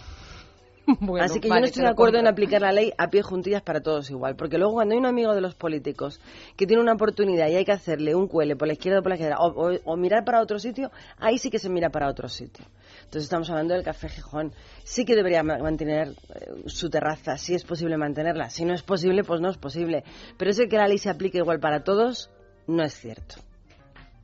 Así 1.21 1.41
que 1.41 1.49
yo 1.49 1.55
no 1.57 1.67
estoy 1.67 1.83
de 1.83 1.91
acuerdo 1.91 2.17
en 2.17 2.27
aplicar 2.27 2.63
la 2.63 2.73
ley 2.73 2.91
a 2.97 3.11
pie 3.11 3.21
juntillas 3.21 3.61
para 3.61 3.83
todos 3.83 4.09
igual, 4.09 4.35
porque 4.35 4.57
luego 4.57 4.73
cuando 4.73 4.95
hay 4.95 4.99
un 4.99 5.05
amigo 5.05 5.35
de 5.35 5.43
los 5.43 5.55
políticos 5.55 6.19
que 6.57 6.67
tiene 6.67 6.83
una 6.83 6.95
oportunidad 6.95 7.49
y 7.49 7.57
hay 7.57 7.67
que 7.67 7.73
hacerle 7.73 8.15
un 8.15 8.29
cuele 8.29 8.57
por 8.57 8.67
la 8.67 8.73
izquierda 8.73 9.01
o 9.01 9.03
por 9.03 9.11
la 9.11 9.17
izquierda, 9.17 9.37
o, 9.39 9.97
mirar 9.99 10.25
para 10.25 10.41
otro 10.41 10.59
sitio, 10.59 10.91
ahí 11.19 11.37
sí 11.37 11.51
que 11.51 11.59
se 11.59 11.69
mira 11.69 11.91
para 11.91 12.09
otro 12.09 12.31
sitio. 12.31 12.65
Entonces 13.07 13.25
estamos 13.25 13.49
hablando 13.51 13.75
del 13.75 13.83
Café 13.83 14.09
Gijón. 14.09 14.53
Sí 14.85 15.05
que 15.05 15.17
debería 15.17 15.43
mantener 15.43 16.09
eh, 16.09 16.65
su 16.67 16.91
terraza, 16.91 17.39
si 17.39 17.55
es 17.55 17.65
posible 17.65 17.97
mantenerla. 17.97 18.51
Si 18.51 18.65
no 18.65 18.75
es 18.75 18.83
posible, 18.83 19.25
pues 19.25 19.41
no 19.41 19.49
es 19.49 19.57
posible. 19.57 20.05
Pero 20.37 20.51
eso 20.51 20.65
que 20.69 20.77
la 20.77 20.89
ley 20.89 20.99
se 20.99 21.09
aplique 21.09 21.39
igual 21.39 21.61
para 21.61 21.83
todos, 21.85 22.31
no 22.67 22.83
es 22.83 22.95
cierto 22.95 23.37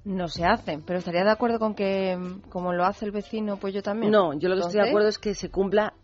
no 0.05 0.29
se 0.29 0.45
hace. 0.45 0.81
Pero 0.85 0.99
estaría 0.99 1.25
de 1.25 1.31
acuerdo 1.31 1.59
con 1.59 1.75
que, 1.75 2.19
como 2.49 2.73
lo 2.73 2.85
hace 2.85 3.05
el 3.05 3.13
vecino, 3.13 3.57
pues 3.57 3.75
yo 3.75 3.83
también. 3.83 4.11
No, 4.11 4.33
yo 4.39 4.49
lo 4.49 4.57
que 4.57 4.63
estoy 4.63 4.81
de 4.81 4.89
acuerdo 4.89 5.09
es 5.09 5.19
que 5.19 5.35
se 5.35 5.51
cumpla 5.51 5.95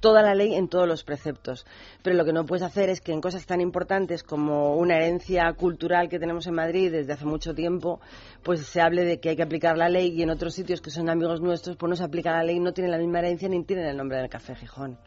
toda 0.00 0.22
la 0.22 0.34
ley 0.34 0.54
en 0.54 0.68
todos 0.68 0.86
los 0.86 1.04
preceptos. 1.04 1.66
Pero 2.02 2.16
lo 2.16 2.24
que 2.24 2.32
no 2.32 2.46
puedes 2.46 2.62
hacer 2.62 2.88
es 2.88 3.00
que 3.00 3.12
en 3.12 3.20
cosas 3.20 3.46
tan 3.46 3.60
importantes 3.60 4.22
como 4.22 4.76
una 4.76 4.96
herencia 4.96 5.52
cultural 5.52 6.08
que 6.08 6.18
tenemos 6.18 6.46
en 6.46 6.54
Madrid 6.54 6.90
desde 6.90 7.12
hace 7.12 7.24
mucho 7.24 7.54
tiempo, 7.54 8.00
pues 8.42 8.66
se 8.66 8.80
hable 8.80 9.04
de 9.04 9.20
que 9.20 9.30
hay 9.30 9.36
que 9.36 9.42
aplicar 9.42 9.76
la 9.76 9.88
ley 9.88 10.12
y 10.14 10.22
en 10.22 10.30
otros 10.30 10.54
sitios 10.54 10.80
que 10.80 10.90
son 10.90 11.08
amigos 11.08 11.40
nuestros, 11.40 11.76
pues 11.76 11.90
no 11.90 11.96
se 11.96 12.04
aplica 12.04 12.32
la 12.32 12.42
ley, 12.42 12.60
no 12.60 12.72
tienen 12.72 12.90
la 12.90 12.98
misma 12.98 13.18
herencia 13.20 13.48
ni 13.48 13.62
tienen 13.64 13.86
el 13.86 13.96
nombre 13.96 14.18
del 14.18 14.28
café 14.28 14.54
Gijón. 14.54 14.98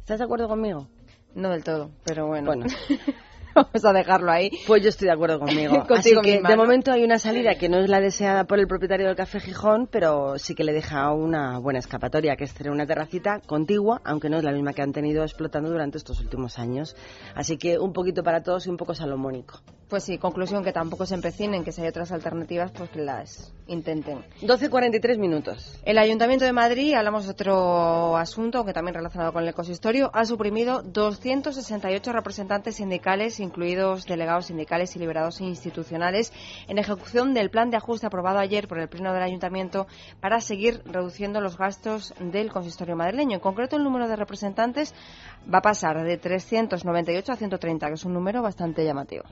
¿Estás 0.00 0.18
de 0.18 0.24
acuerdo 0.24 0.48
conmigo? 0.48 0.88
No 1.34 1.50
del 1.50 1.62
todo, 1.62 1.90
pero 2.04 2.26
bueno. 2.26 2.46
Bueno. 2.46 2.66
Vamos 3.54 3.84
a 3.84 3.92
dejarlo 3.92 4.30
ahí. 4.30 4.50
Pues 4.66 4.82
yo 4.82 4.88
estoy 4.88 5.06
de 5.06 5.12
acuerdo 5.12 5.38
conmigo. 5.38 5.84
Así 5.90 6.14
que 6.22 6.40
de 6.40 6.56
momento 6.56 6.92
hay 6.92 7.04
una 7.04 7.18
salida 7.18 7.56
que 7.56 7.68
no 7.68 7.78
es 7.78 7.88
la 7.88 8.00
deseada 8.00 8.44
por 8.44 8.58
el 8.58 8.66
propietario 8.66 9.06
del 9.06 9.16
Café 9.16 9.40
Gijón, 9.40 9.88
pero 9.90 10.38
sí 10.38 10.54
que 10.54 10.64
le 10.64 10.72
deja 10.72 11.12
una 11.12 11.58
buena 11.58 11.78
escapatoria, 11.78 12.36
que 12.36 12.44
es 12.44 12.54
tener 12.54 12.72
una 12.72 12.86
terracita 12.86 13.40
contigua, 13.46 14.00
aunque 14.04 14.28
no 14.28 14.38
es 14.38 14.44
la 14.44 14.52
misma 14.52 14.72
que 14.72 14.82
han 14.82 14.92
tenido 14.92 15.22
explotando 15.22 15.70
durante 15.70 15.98
estos 15.98 16.20
últimos 16.20 16.58
años. 16.58 16.96
Así 17.34 17.56
que 17.56 17.78
un 17.78 17.92
poquito 17.92 18.22
para 18.22 18.42
todos 18.42 18.66
y 18.66 18.70
un 18.70 18.76
poco 18.76 18.94
salomónico. 18.94 19.60
Pues 19.88 20.04
sí, 20.04 20.18
conclusión 20.18 20.62
que 20.62 20.72
tampoco 20.72 21.06
se 21.06 21.14
empecinen, 21.14 21.64
que 21.64 21.72
si 21.72 21.80
hay 21.80 21.88
otras 21.88 22.12
alternativas, 22.12 22.70
pues 22.72 22.90
que 22.90 23.00
las 23.00 23.54
intenten. 23.68 24.18
12.43 24.42 25.18
minutos. 25.18 25.80
El 25.82 25.96
Ayuntamiento 25.96 26.44
de 26.44 26.52
Madrid, 26.52 26.92
hablamos 26.92 27.24
de 27.24 27.30
otro 27.30 28.18
asunto, 28.18 28.66
que 28.66 28.74
también 28.74 28.94
relacionado 28.94 29.32
con 29.32 29.44
el 29.44 29.48
ecosistorio, 29.48 30.10
ha 30.12 30.26
suprimido 30.26 30.82
268 30.82 32.12
representantes 32.12 32.76
sindicales, 32.76 33.37
incluidos 33.40 34.06
delegados 34.06 34.46
sindicales 34.46 34.94
y 34.94 34.98
liberados 34.98 35.40
institucionales, 35.40 36.32
en 36.66 36.78
ejecución 36.78 37.34
del 37.34 37.50
plan 37.50 37.70
de 37.70 37.76
ajuste 37.76 38.06
aprobado 38.06 38.38
ayer 38.38 38.68
por 38.68 38.78
el 38.78 38.88
Pleno 38.88 39.12
del 39.12 39.22
Ayuntamiento 39.22 39.86
para 40.20 40.40
seguir 40.40 40.82
reduciendo 40.84 41.40
los 41.40 41.56
gastos 41.56 42.14
del 42.20 42.50
consistorio 42.50 42.96
madrileño. 42.96 43.34
En 43.34 43.40
concreto, 43.40 43.76
el 43.76 43.84
número 43.84 44.08
de 44.08 44.16
representantes 44.16 44.94
va 45.52 45.58
a 45.58 45.62
pasar 45.62 46.02
de 46.02 46.16
398 46.16 47.32
a 47.32 47.36
130, 47.36 47.86
que 47.88 47.94
es 47.94 48.04
un 48.04 48.14
número 48.14 48.42
bastante 48.42 48.84
llamativo. 48.84 49.24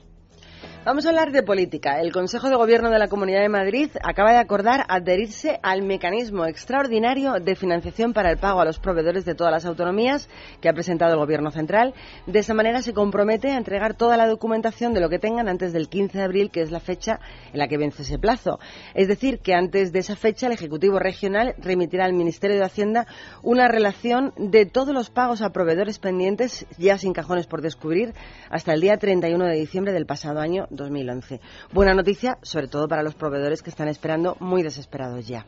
Vamos 0.87 1.05
a 1.05 1.09
hablar 1.09 1.33
de 1.33 1.43
política. 1.43 1.99
El 1.99 2.13
Consejo 2.13 2.49
de 2.49 2.55
Gobierno 2.55 2.89
de 2.89 2.97
la 2.97 3.09
Comunidad 3.09 3.41
de 3.41 3.49
Madrid 3.49 3.89
acaba 4.01 4.31
de 4.31 4.37
acordar 4.37 4.85
adherirse 4.87 5.59
al 5.61 5.81
mecanismo 5.81 6.45
extraordinario 6.45 7.41
de 7.41 7.57
financiación 7.57 8.13
para 8.13 8.31
el 8.31 8.37
pago 8.37 8.61
a 8.61 8.65
los 8.65 8.79
proveedores 8.79 9.25
de 9.25 9.35
todas 9.35 9.51
las 9.51 9.65
autonomías 9.65 10.29
que 10.61 10.69
ha 10.69 10.73
presentado 10.73 11.11
el 11.11 11.19
Gobierno 11.19 11.51
central. 11.51 11.93
De 12.25 12.39
esa 12.39 12.53
manera 12.53 12.81
se 12.81 12.93
compromete 12.93 13.51
a 13.51 13.57
entregar 13.57 13.95
toda 13.95 14.15
la 14.15 14.29
documentación 14.29 14.93
de 14.93 15.01
lo 15.01 15.09
que 15.09 15.19
tengan 15.19 15.49
antes 15.49 15.73
del 15.73 15.89
15 15.89 16.19
de 16.19 16.23
abril, 16.23 16.51
que 16.51 16.61
es 16.61 16.71
la 16.71 16.79
fecha 16.79 17.19
en 17.51 17.59
la 17.59 17.67
que 17.67 17.77
vence 17.77 18.03
ese 18.03 18.17
plazo. 18.17 18.57
Es 18.93 19.09
decir, 19.09 19.39
que 19.39 19.55
antes 19.55 19.91
de 19.91 19.99
esa 19.99 20.15
fecha 20.15 20.47
el 20.47 20.53
Ejecutivo 20.53 20.99
Regional 20.99 21.53
remitirá 21.57 22.05
al 22.05 22.13
Ministerio 22.13 22.55
de 22.55 22.63
Hacienda 22.63 23.07
una 23.43 23.67
relación 23.67 24.31
de 24.37 24.65
todos 24.65 24.93
los 24.93 25.09
pagos 25.09 25.41
a 25.41 25.49
proveedores 25.49 25.99
pendientes, 25.99 26.65
ya 26.77 26.97
sin 26.97 27.11
cajones 27.11 27.45
por 27.45 27.61
descubrir, 27.61 28.13
hasta 28.49 28.71
el 28.71 28.79
día 28.79 28.95
31 28.95 29.47
de 29.47 29.55
diciembre 29.55 29.91
del 29.91 30.05
pasado 30.05 30.39
año 30.39 30.65
2011. 30.77 31.41
Buena 31.73 31.93
noticia, 31.93 32.37
sobre 32.41 32.69
todo 32.69 32.87
para 32.87 33.03
los 33.03 33.15
proveedores 33.15 33.61
que 33.61 33.69
están 33.69 33.89
esperando 33.89 34.37
muy 34.39 34.63
desesperados 34.63 35.27
ya. 35.27 35.45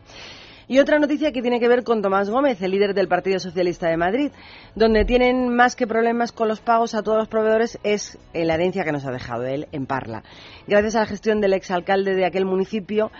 Y 0.69 0.77
otra 0.77 0.99
noticia 0.99 1.32
que 1.32 1.41
tiene 1.41 1.59
que 1.59 1.67
ver 1.67 1.84
con 1.84 2.03
Tomás 2.03 2.30
Gómez, 2.30 2.61
el 2.61 2.69
líder 2.69 2.93
del 2.93 3.07
Partido 3.07 3.39
Socialista 3.39 3.89
de 3.89 3.97
Madrid, 3.97 4.32
donde 4.75 5.03
tienen 5.03 5.49
más 5.49 5.75
que 5.75 5.88
problemas 5.88 6.32
con 6.32 6.47
los 6.47 6.61
pagos 6.61 6.93
a 6.93 7.01
todos 7.01 7.17
los 7.17 7.27
proveedores 7.27 7.80
es 7.82 8.19
la 8.34 8.53
herencia 8.53 8.84
que 8.84 8.91
nos 8.91 9.03
ha 9.03 9.11
dejado 9.11 9.45
él 9.47 9.67
en 9.71 9.88
Parla. 9.88 10.23
Gracias 10.67 10.95
a 10.95 10.99
la 10.99 11.05
gestión 11.07 11.41
del 11.41 11.53
exalcalde 11.53 12.13
de 12.13 12.23
aquel 12.23 12.45
municipio, 12.45 13.11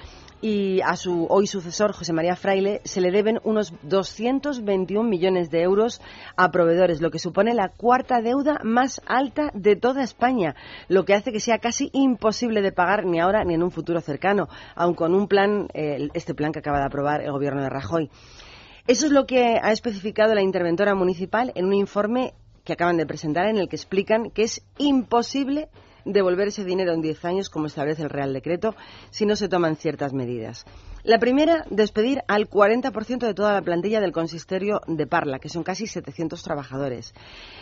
y 0.42 0.82
a 0.82 0.96
su 0.96 1.28
hoy 1.30 1.48
sucesor, 1.48 1.94
José 1.94 2.14
María 2.14 2.36
Fraile, 2.36 2.82
se 2.86 3.02
le 3.02 3.12
deben 3.12 3.40
unos 3.44 3.74
221 3.84 5.08
millones 5.08 5.50
de 5.50 5.62
euros 5.62 6.02
a 6.38 6.52
proveedores, 6.52 7.02
lo 7.02 7.12
que 7.12 7.20
supone 7.20 7.54
la 7.54 7.70
cuarta 7.70 8.22
deuda 8.22 8.60
más 8.64 9.02
alta 9.06 9.52
de 9.54 9.76
toda 9.76 10.04
España, 10.04 10.56
lo 10.88 11.06
que 11.06 11.14
hace 11.14 11.32
que 11.32 11.40
sea 11.40 11.60
casi 11.60 11.90
imposible 11.94 12.62
de 12.62 12.72
pagar 12.72 13.06
ni 13.06 13.20
ahora 13.20 13.44
ni 13.44 13.54
en 13.54 13.64
un 13.64 13.72
futuro 13.72 14.00
cercano, 14.02 14.48
aun 14.76 14.94
con 14.94 15.14
un 15.14 15.28
plan, 15.28 15.68
este 15.74 16.34
plan 16.34 16.52
que 16.52 16.60
acaba 16.60 16.80
de 16.80 16.86
aprobar 16.86 17.22
el 17.22 17.32
gobierno 17.32 17.62
de 17.62 17.70
Rajoy. 17.70 18.10
Eso 18.88 19.06
es 19.06 19.12
lo 19.12 19.26
que 19.26 19.60
ha 19.62 19.72
especificado 19.72 20.34
la 20.34 20.42
interventora 20.42 20.96
municipal 20.96 21.52
en 21.56 21.66
un 21.66 21.74
informe 21.74 22.34
que 22.64 22.74
acaban 22.74 22.98
de 22.98 23.06
presentar 23.06 23.46
en 23.48 23.58
el 23.58 23.68
que 23.68 23.76
explican 23.76 24.32
que 24.32 24.44
es 24.44 24.64
imposible 24.78 25.70
devolver 26.12 26.47
ese 26.49 26.64
dinero 26.64 26.93
en 26.93 27.01
10 27.01 27.26
años, 27.26 27.49
como 27.49 27.68
establece 27.68 28.03
el 28.03 28.10
Real 28.10 28.34
Decreto, 28.34 28.76
si 29.10 29.26
no 29.26 29.36
se 29.36 29.49
toman 29.49 29.76
ciertas 29.76 30.14
medidas. 30.14 30.66
La 31.03 31.18
primera, 31.18 31.64
despedir 31.70 32.22
al 32.28 32.49
40% 32.49 33.20
de 33.20 33.34
toda 33.34 33.53
la 33.53 33.62
plantilla 33.62 34.01
del 34.01 34.12
consistorio 34.12 34.82
de 34.86 35.07
Parla, 35.07 35.39
que 35.39 35.47
son 35.47 35.64
casi 35.64 35.88
700 35.88 36.43
trabajadores. 36.43 37.14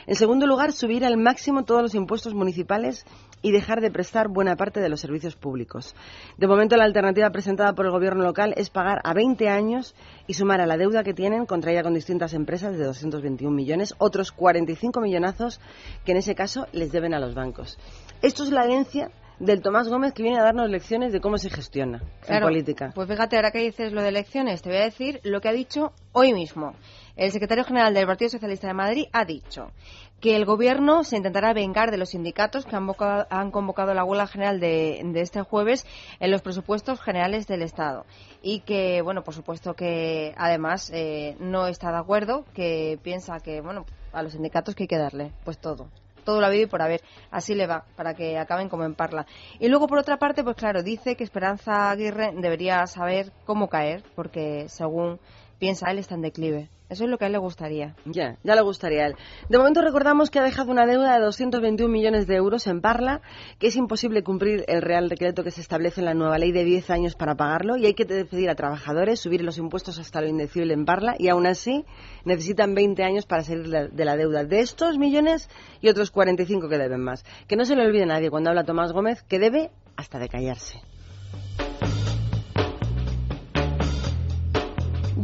En 0.07 0.15
segundo 0.15 0.47
lugar, 0.47 0.71
subir 0.71 1.05
al 1.05 1.17
máximo 1.17 1.63
todos 1.63 1.83
los 1.83 1.93
impuestos 1.93 2.33
municipales 2.33 3.05
y 3.43 3.51
dejar 3.51 3.79
de 3.79 3.91
prestar 3.91 4.27
buena 4.27 4.55
parte 4.55 4.79
de 4.79 4.89
los 4.89 4.99
servicios 4.99 5.35
públicos. 5.35 5.95
De 6.37 6.47
momento, 6.47 6.77
la 6.77 6.85
alternativa 6.85 7.29
presentada 7.29 7.73
por 7.73 7.85
el 7.85 7.91
Gobierno 7.91 8.23
local 8.23 8.55
es 8.57 8.71
pagar 8.71 9.01
a 9.03 9.13
20 9.13 9.47
años 9.49 9.93
y 10.25 10.33
sumar 10.33 10.59
a 10.59 10.65
la 10.65 10.77
deuda 10.77 11.03
que 11.03 11.13
tienen, 11.13 11.45
contraída 11.45 11.83
con 11.83 11.93
distintas 11.93 12.33
empresas 12.33 12.75
de 12.75 12.85
221 12.85 13.55
millones, 13.55 13.93
otros 13.99 14.31
45 14.31 14.99
millonazos 14.99 15.61
que 16.05 16.13
en 16.13 16.17
ese 16.17 16.33
caso 16.33 16.65
les 16.71 16.91
deben 16.91 17.13
a 17.13 17.19
los 17.19 17.35
bancos. 17.35 17.77
Esto 18.24 18.43
es 18.43 18.49
la 18.49 18.63
herencia 18.63 19.11
del 19.38 19.61
Tomás 19.61 19.88
Gómez 19.89 20.11
que 20.13 20.24
viene 20.24 20.39
a 20.39 20.43
darnos 20.43 20.72
lecciones 20.72 21.13
de 21.13 21.22
cómo 21.22 21.38
se 21.38 21.51
gestiona 21.51 22.01
en 22.28 22.41
política. 22.41 22.91
Pues 22.95 23.07
fíjate, 23.07 23.36
ahora 23.36 23.51
que 23.51 23.59
dices 23.59 23.93
lo 23.93 24.01
de 24.01 24.09
elecciones, 24.09 24.63
te 24.63 24.70
voy 24.70 24.80
a 24.80 24.86
decir 24.86 25.20
lo 25.24 25.39
que 25.39 25.49
ha 25.49 25.53
dicho 25.53 25.93
hoy 26.13 26.34
mismo. 26.34 26.74
El 27.15 27.32
secretario 27.32 27.63
general 27.63 27.93
del 27.93 28.07
Partido 28.07 28.30
Socialista 28.30 28.65
de 28.65 28.74
Madrid 28.74 29.05
ha 29.13 29.24
dicho 29.24 29.72
que 30.20 30.36
el 30.36 30.45
gobierno 30.45 31.03
se 31.03 31.18
intentará 31.18 31.53
vengar 31.53 31.91
de 31.91 31.97
los 31.97 32.09
sindicatos 32.09 32.65
que 32.65 32.76
han, 32.76 33.51
convocado 33.51 33.93
la 33.93 34.03
huelga 34.03 34.26
general 34.26 34.59
de, 34.59 34.99
este 35.13 35.43
jueves 35.43 35.86
en 36.20 36.32
los 36.32 36.41
presupuestos 36.41 36.99
generales 36.99 37.45
del 37.45 37.61
Estado 37.61 38.07
y 38.41 38.61
que, 38.61 39.03
bueno, 39.03 39.24
por 39.24 39.36
supuesto 39.36 39.76
que 39.76 40.34
además 40.38 40.89
eh, 40.91 41.36
no 41.39 41.68
está 41.68 41.91
de 41.91 41.97
acuerdo, 41.97 42.45
que 42.55 42.97
piensa 43.03 43.39
que, 43.41 43.61
bueno, 43.61 43.86
a 44.11 44.24
los 44.24 44.32
sindicatos 44.32 44.74
que 44.74 44.84
hay 44.84 44.88
que 44.88 44.97
darle, 44.97 45.32
pues 45.43 45.59
todo 45.59 45.88
todo 46.28 46.41
lo 46.41 46.47
habido 46.47 46.63
y 46.63 46.67
por 46.67 46.82
haber. 46.82 47.01
Así 47.32 47.55
le 47.55 47.67
va, 47.67 47.86
para 47.95 48.13
que 48.13 48.38
acaben 48.38 48.67
como 48.67 48.84
en 48.84 48.95
Parla. 48.95 49.25
Y 49.59 49.69
luego, 49.69 49.88
por 49.88 49.97
otra 49.97 50.17
parte, 50.17 50.43
pues 50.43 50.57
claro, 50.57 50.84
dice 50.84 51.15
que 51.15 51.23
Esperanza 51.23 51.89
Aguirre 51.89 52.34
debería 52.36 52.86
saber 52.86 53.32
cómo 53.45 53.69
caer, 53.69 54.03
porque 54.13 54.67
según 54.67 55.21
piensa 55.60 55.91
él 55.91 55.99
está 55.99 56.16
en 56.16 56.22
declive. 56.22 56.70
Eso 56.89 57.03
es 57.03 57.10
lo 57.10 57.18
que 57.18 57.26
a 57.26 57.28
él 57.28 57.34
le 57.34 57.39
gustaría. 57.39 57.95
Ya, 58.05 58.38
ya 58.43 58.55
le 58.55 58.62
gustaría 58.62 59.03
a 59.03 59.08
él. 59.08 59.16
De 59.49 59.58
momento 59.58 59.82
recordamos 59.82 60.30
que 60.30 60.39
ha 60.39 60.43
dejado 60.43 60.72
una 60.72 60.86
deuda 60.86 61.16
de 61.16 61.26
221 61.26 61.91
millones 61.91 62.28
de 62.28 62.36
euros 62.36 62.66
en 62.68 62.80
Parla, 62.80 63.22
que 63.60 63.68
es 63.68 63.76
imposible 63.76 64.24
cumplir 64.24 64.64
el 64.68 64.82
Real 64.82 65.10
Decreto 65.10 65.43
que 65.43 65.51
se 65.51 65.60
establece 65.60 65.99
en 65.99 66.05
la 66.05 66.14
nueva 66.14 66.38
ley 66.38 66.53
de 66.53 66.64
10 66.64 66.89
años 66.89 67.16
para 67.16 67.36
pagarlo 67.36 67.76
y 67.76 67.86
hay 67.86 67.93
que 67.93 68.05
despedir 68.05 68.49
a 68.49 68.55
trabajadores, 68.55 69.20
subir 69.20 69.41
los 69.43 69.58
impuestos 69.58 69.99
hasta 69.99 70.22
lo 70.22 70.28
indecible 70.28 70.74
en 70.74 70.86
Parla 70.86 71.16
y 71.20 71.28
aún 71.28 71.45
así 71.45 71.84
necesitan 72.24 72.74
20 72.74 73.03
años 73.03 73.26
para 73.26 73.43
salir 73.43 73.68
de 73.68 74.05
la 74.05 74.16
deuda 74.16 74.45
de 74.45 74.62
estos 74.62 74.97
millones 74.97 75.49
y 75.82 75.89
otros 75.89 76.10
45 76.12 76.70
que 76.70 76.78
deben 76.78 77.01
más. 77.01 77.26
Que 77.47 77.58
no 77.58 77.66
se 77.66 77.76
le 77.76 77.86
olvide 77.86 78.05
nadie 78.05 78.30
cuando 78.30 78.49
habla 78.49 78.64
Tomás 78.64 78.93
Gómez 78.93 79.24
que 79.24 79.39
debe 79.39 79.72
hasta 79.97 80.20
de 80.20 80.30
callarse. 80.30 80.80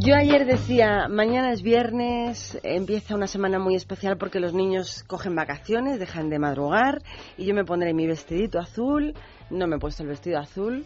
Yo 0.04 0.14
ayer 0.14 0.44
decía, 0.44 1.08
mañana 1.08 1.50
es 1.50 1.62
viernes, 1.62 2.58
empieza 2.62 3.14
una 3.14 3.26
semana 3.26 3.58
muy 3.58 3.74
especial 3.74 4.18
porque 4.18 4.38
los 4.38 4.52
niños 4.52 5.02
cogen 5.04 5.34
vacaciones, 5.34 5.98
dejan 5.98 6.28
de 6.28 6.38
madrugar 6.38 7.00
y 7.38 7.46
yo 7.46 7.54
me 7.54 7.64
pondré 7.64 7.94
mi 7.94 8.06
vestidito 8.06 8.58
azul. 8.58 9.14
No 9.48 9.66
me 9.66 9.76
he 9.76 9.78
puesto 9.78 10.02
el 10.02 10.10
vestido 10.10 10.38
azul, 10.38 10.84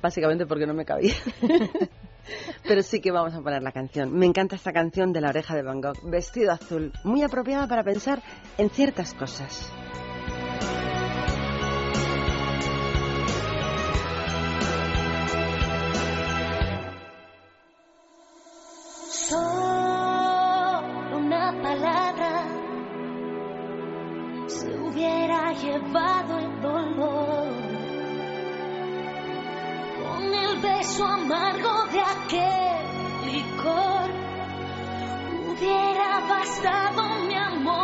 básicamente 0.00 0.46
porque 0.46 0.66
no 0.66 0.72
me 0.72 0.86
cabía. 0.86 1.12
Pero 2.66 2.82
sí 2.82 3.02
que 3.02 3.10
vamos 3.10 3.34
a 3.34 3.42
poner 3.42 3.62
la 3.62 3.70
canción. 3.70 4.10
Me 4.14 4.24
encanta 4.24 4.56
esta 4.56 4.72
canción 4.72 5.12
de 5.12 5.20
la 5.20 5.28
oreja 5.28 5.54
de 5.54 5.62
Van 5.62 5.82
Gogh, 5.82 6.00
vestido 6.02 6.50
azul, 6.50 6.90
muy 7.04 7.22
apropiada 7.22 7.68
para 7.68 7.84
pensar 7.84 8.22
en 8.56 8.70
ciertas 8.70 9.12
cosas. 9.12 9.70
Solo 19.28 21.16
una 21.16 21.50
palabra 21.62 22.44
se 24.46 24.68
hubiera 24.78 25.52
llevado 25.54 26.38
el 26.40 26.60
dolor. 26.60 27.48
Con 30.02 30.34
el 30.34 30.58
beso 30.60 31.06
amargo 31.06 31.86
de 31.90 32.00
aquel 32.00 33.32
licor 33.32 34.10
hubiera 35.48 36.20
bastado 36.28 37.02
mi 37.26 37.34
amor 37.34 37.83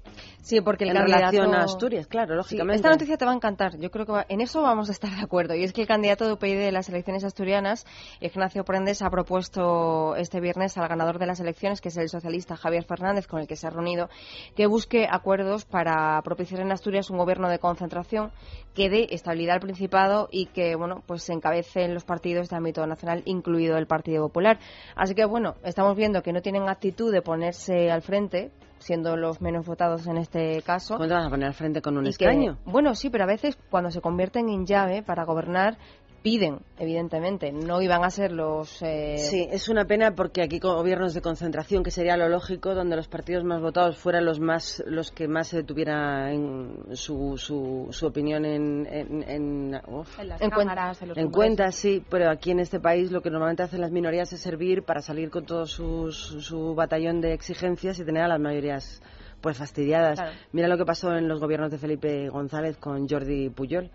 Sí, 0.41 0.59
porque 0.59 0.85
el 0.85 0.89
en 0.89 0.95
candidato... 0.97 1.21
relación 1.31 1.53
a 1.55 1.63
Asturias, 1.63 2.07
claro, 2.07 2.35
lógicamente. 2.35 2.73
Sí, 2.73 2.79
esta 2.79 2.89
noticia 2.89 3.15
te 3.17 3.25
va 3.25 3.31
a 3.31 3.35
encantar. 3.35 3.77
Yo 3.77 3.91
creo 3.91 4.05
que 4.07 4.11
va- 4.11 4.25
en 4.27 4.41
eso 4.41 4.61
vamos 4.63 4.89
a 4.89 4.91
estar 4.91 5.11
de 5.15 5.21
acuerdo. 5.21 5.53
Y 5.53 5.63
es 5.63 5.71
que 5.71 5.81
el 5.81 5.87
candidato 5.87 6.25
de 6.25 6.33
UPyD 6.33 6.57
de 6.57 6.71
las 6.71 6.89
elecciones 6.89 7.23
asturianas, 7.23 7.85
Ignacio 8.19 8.63
Prendes, 8.65 9.01
ha 9.03 9.09
propuesto 9.11 10.15
este 10.15 10.39
viernes 10.39 10.77
al 10.77 10.87
ganador 10.87 11.19
de 11.19 11.27
las 11.27 11.39
elecciones, 11.39 11.79
que 11.79 11.89
es 11.89 11.97
el 11.97 12.09
socialista 12.09 12.55
Javier 12.57 12.83
Fernández, 12.85 13.27
con 13.27 13.39
el 13.39 13.47
que 13.47 13.55
se 13.55 13.67
ha 13.67 13.69
reunido, 13.69 14.09
que 14.55 14.65
busque 14.65 15.07
acuerdos 15.09 15.65
para 15.65 16.19
propiciar 16.23 16.61
en 16.61 16.71
Asturias 16.71 17.09
un 17.09 17.17
gobierno 17.17 17.47
de 17.47 17.59
concentración 17.59 18.31
que 18.73 18.89
dé 18.89 19.07
estabilidad 19.11 19.55
al 19.55 19.61
Principado 19.61 20.27
y 20.31 20.47
que, 20.47 20.75
bueno, 20.75 21.03
pues 21.05 21.23
se 21.23 21.33
encabecen 21.33 21.93
los 21.93 22.03
partidos 22.03 22.49
de 22.49 22.55
ámbito 22.55 22.85
nacional, 22.87 23.21
incluido 23.25 23.77
el 23.77 23.85
Partido 23.85 24.23
Popular. 24.27 24.57
Así 24.95 25.13
que, 25.13 25.25
bueno, 25.25 25.55
estamos 25.63 25.95
viendo 25.95 26.23
que 26.23 26.33
no 26.33 26.41
tienen 26.41 26.67
actitud 26.67 27.11
de 27.13 27.21
ponerse 27.21 27.91
al 27.91 28.01
frente, 28.01 28.51
siendo 28.81 29.15
los 29.15 29.41
menos 29.41 29.65
votados 29.65 30.05
en 30.07 30.17
este 30.17 30.61
caso. 30.63 30.95
¿Cómo 30.95 31.07
te 31.07 31.13
vas 31.13 31.25
a 31.27 31.29
poner 31.29 31.47
al 31.47 31.53
frente 31.53 31.81
con 31.81 31.97
un 31.97 32.05
Y 32.05 32.13
que- 32.13 32.25
escaño? 32.25 32.57
bueno, 32.65 32.93
sí, 32.95 33.09
pero 33.09 33.23
a 33.23 33.27
veces 33.27 33.57
cuando 33.69 33.91
se 33.91 34.01
convierten 34.01 34.49
en 34.49 34.65
llave 34.65 35.03
para 35.03 35.23
gobernar, 35.23 35.77
piden, 36.21 36.59
evidentemente. 36.77 37.51
No 37.51 37.81
iban 37.81 38.03
a 38.03 38.09
ser 38.11 38.31
los... 38.31 38.81
eh, 38.81 39.17
Sí, 39.17 39.47
es 39.51 39.69
una 39.69 39.85
pena 39.85 40.13
porque 40.13 40.41
aquí 40.43 40.59
con 40.59 40.75
gobiernos 40.75 41.13
de 41.13 41.21
concentración, 41.21 41.83
que 41.83 41.91
sería 41.91 42.15
lo 42.17 42.29
lógico, 42.29 42.75
donde 42.75 42.95
los 42.95 43.07
partidos 43.07 43.43
más 43.43 43.59
votados 43.61 43.97
fueran 43.97 44.25
los 44.25 44.39
más 44.39 44.83
los 44.85 45.11
que 45.11 45.27
más 45.27 45.47
se 45.47 45.63
tuviera 45.63 46.31
en 46.31 46.95
su, 46.95 47.37
su, 47.37 47.87
su 47.91 48.05
opinión 48.05 48.45
en, 48.45 48.85
en, 48.85 49.23
en, 49.29 49.81
uf, 49.87 50.19
En 50.19 50.27
las 50.29 50.41
En 50.41 50.49
cuen- 50.51 50.59
cámaras, 50.59 51.01
en 51.01 51.07
los 51.09 51.17
en 51.17 51.31
cuenta, 51.31 51.71
sí, 51.71 52.03
pero 52.09 52.29
aquí 52.29 52.51
en 52.51 52.59
este 52.59 52.79
país 52.79 53.11
lo 53.11 53.21
que 53.21 53.29
normalmente 53.31 53.63
hacen 53.63 53.81
las 53.81 53.91
minorías 53.91 54.31
es 54.33 54.41
servir 54.41 54.83
para 54.83 55.01
salir 55.01 55.29
con 55.31 55.45
todo 55.45 55.65
sus- 55.65 56.37
su 56.45 56.75
batallón 56.75 57.21
de 57.21 57.33
exigencias 57.33 57.97
y 57.99 58.05
tener 58.05 58.23
a 58.23 58.27
las 58.27 58.39
mayorías 58.39 59.01
pues 59.41 59.57
fastidiadas. 59.57 60.19
Claro. 60.19 60.37
Mira 60.51 60.67
lo 60.67 60.77
que 60.77 60.85
pasó 60.85 61.15
en 61.15 61.27
los 61.27 61.39
gobiernos 61.39 61.71
de 61.71 61.79
Felipe 61.79 62.29
González 62.29 62.77
con 62.77 63.07
Jordi 63.09 63.49
Puyol. 63.49 63.89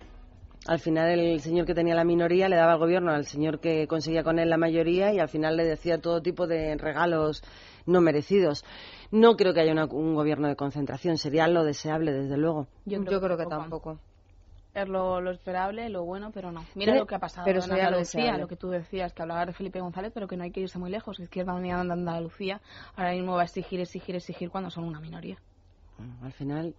Al 0.68 0.80
final 0.80 1.10
el 1.18 1.40
señor 1.40 1.64
que 1.66 1.74
tenía 1.74 1.94
la 1.94 2.04
minoría 2.04 2.48
le 2.48 2.56
daba 2.56 2.72
al 2.72 2.78
gobierno 2.78 3.12
al 3.12 3.24
señor 3.24 3.60
que 3.60 3.86
conseguía 3.86 4.24
con 4.24 4.38
él 4.38 4.50
la 4.50 4.56
mayoría 4.56 5.12
y 5.12 5.20
al 5.20 5.28
final 5.28 5.56
le 5.56 5.64
decía 5.64 5.98
todo 5.98 6.20
tipo 6.20 6.46
de 6.46 6.76
regalos 6.76 7.42
no 7.86 8.00
merecidos. 8.00 8.64
No 9.12 9.36
creo 9.36 9.54
que 9.54 9.60
haya 9.60 9.72
una- 9.72 9.84
un 9.86 10.14
gobierno 10.14 10.48
de 10.48 10.56
concentración, 10.56 11.18
sería 11.18 11.46
lo 11.46 11.62
deseable, 11.62 12.12
desde 12.12 12.36
luego. 12.36 12.66
Yo 12.84 13.04
creo, 13.04 13.36
que 13.36 13.46
tampoco. 13.46 13.98
Es 14.74 14.88
lo, 14.88 15.20
lo 15.22 15.30
esperable, 15.30 15.88
lo 15.88 16.04
bueno, 16.04 16.32
pero 16.34 16.50
no. 16.52 16.64
Mira 16.74 16.94
lo 16.96 17.06
que 17.06 17.14
ha 17.14 17.18
pasado 17.18 17.44
pero 17.46 17.60
en 17.60 17.62
sería 17.62 17.84
lo 17.84 17.88
Andalucía, 17.88 18.20
deseable. 18.20 18.42
lo 18.42 18.48
que 18.48 18.56
tú 18.56 18.68
decías, 18.68 19.12
que 19.14 19.22
hablaba 19.22 19.46
de 19.46 19.52
Felipe 19.54 19.80
González, 19.80 20.10
pero 20.12 20.26
que 20.26 20.36
no 20.36 20.42
hay 20.44 20.50
que 20.50 20.60
irse 20.60 20.78
muy 20.78 20.90
lejos. 20.90 21.18
Izquierda 21.20 21.54
Unida 21.54 21.82
de 21.82 21.92
Andalucía 21.92 22.60
ahora 22.96 23.12
mismo 23.12 23.36
va 23.36 23.42
a 23.42 23.44
exigir, 23.44 23.80
exigir, 23.80 24.16
exigir 24.16 24.50
cuando 24.50 24.68
son 24.70 24.84
una 24.84 25.00
minoría. 25.00 25.38
Al 26.22 26.32
final, 26.32 26.74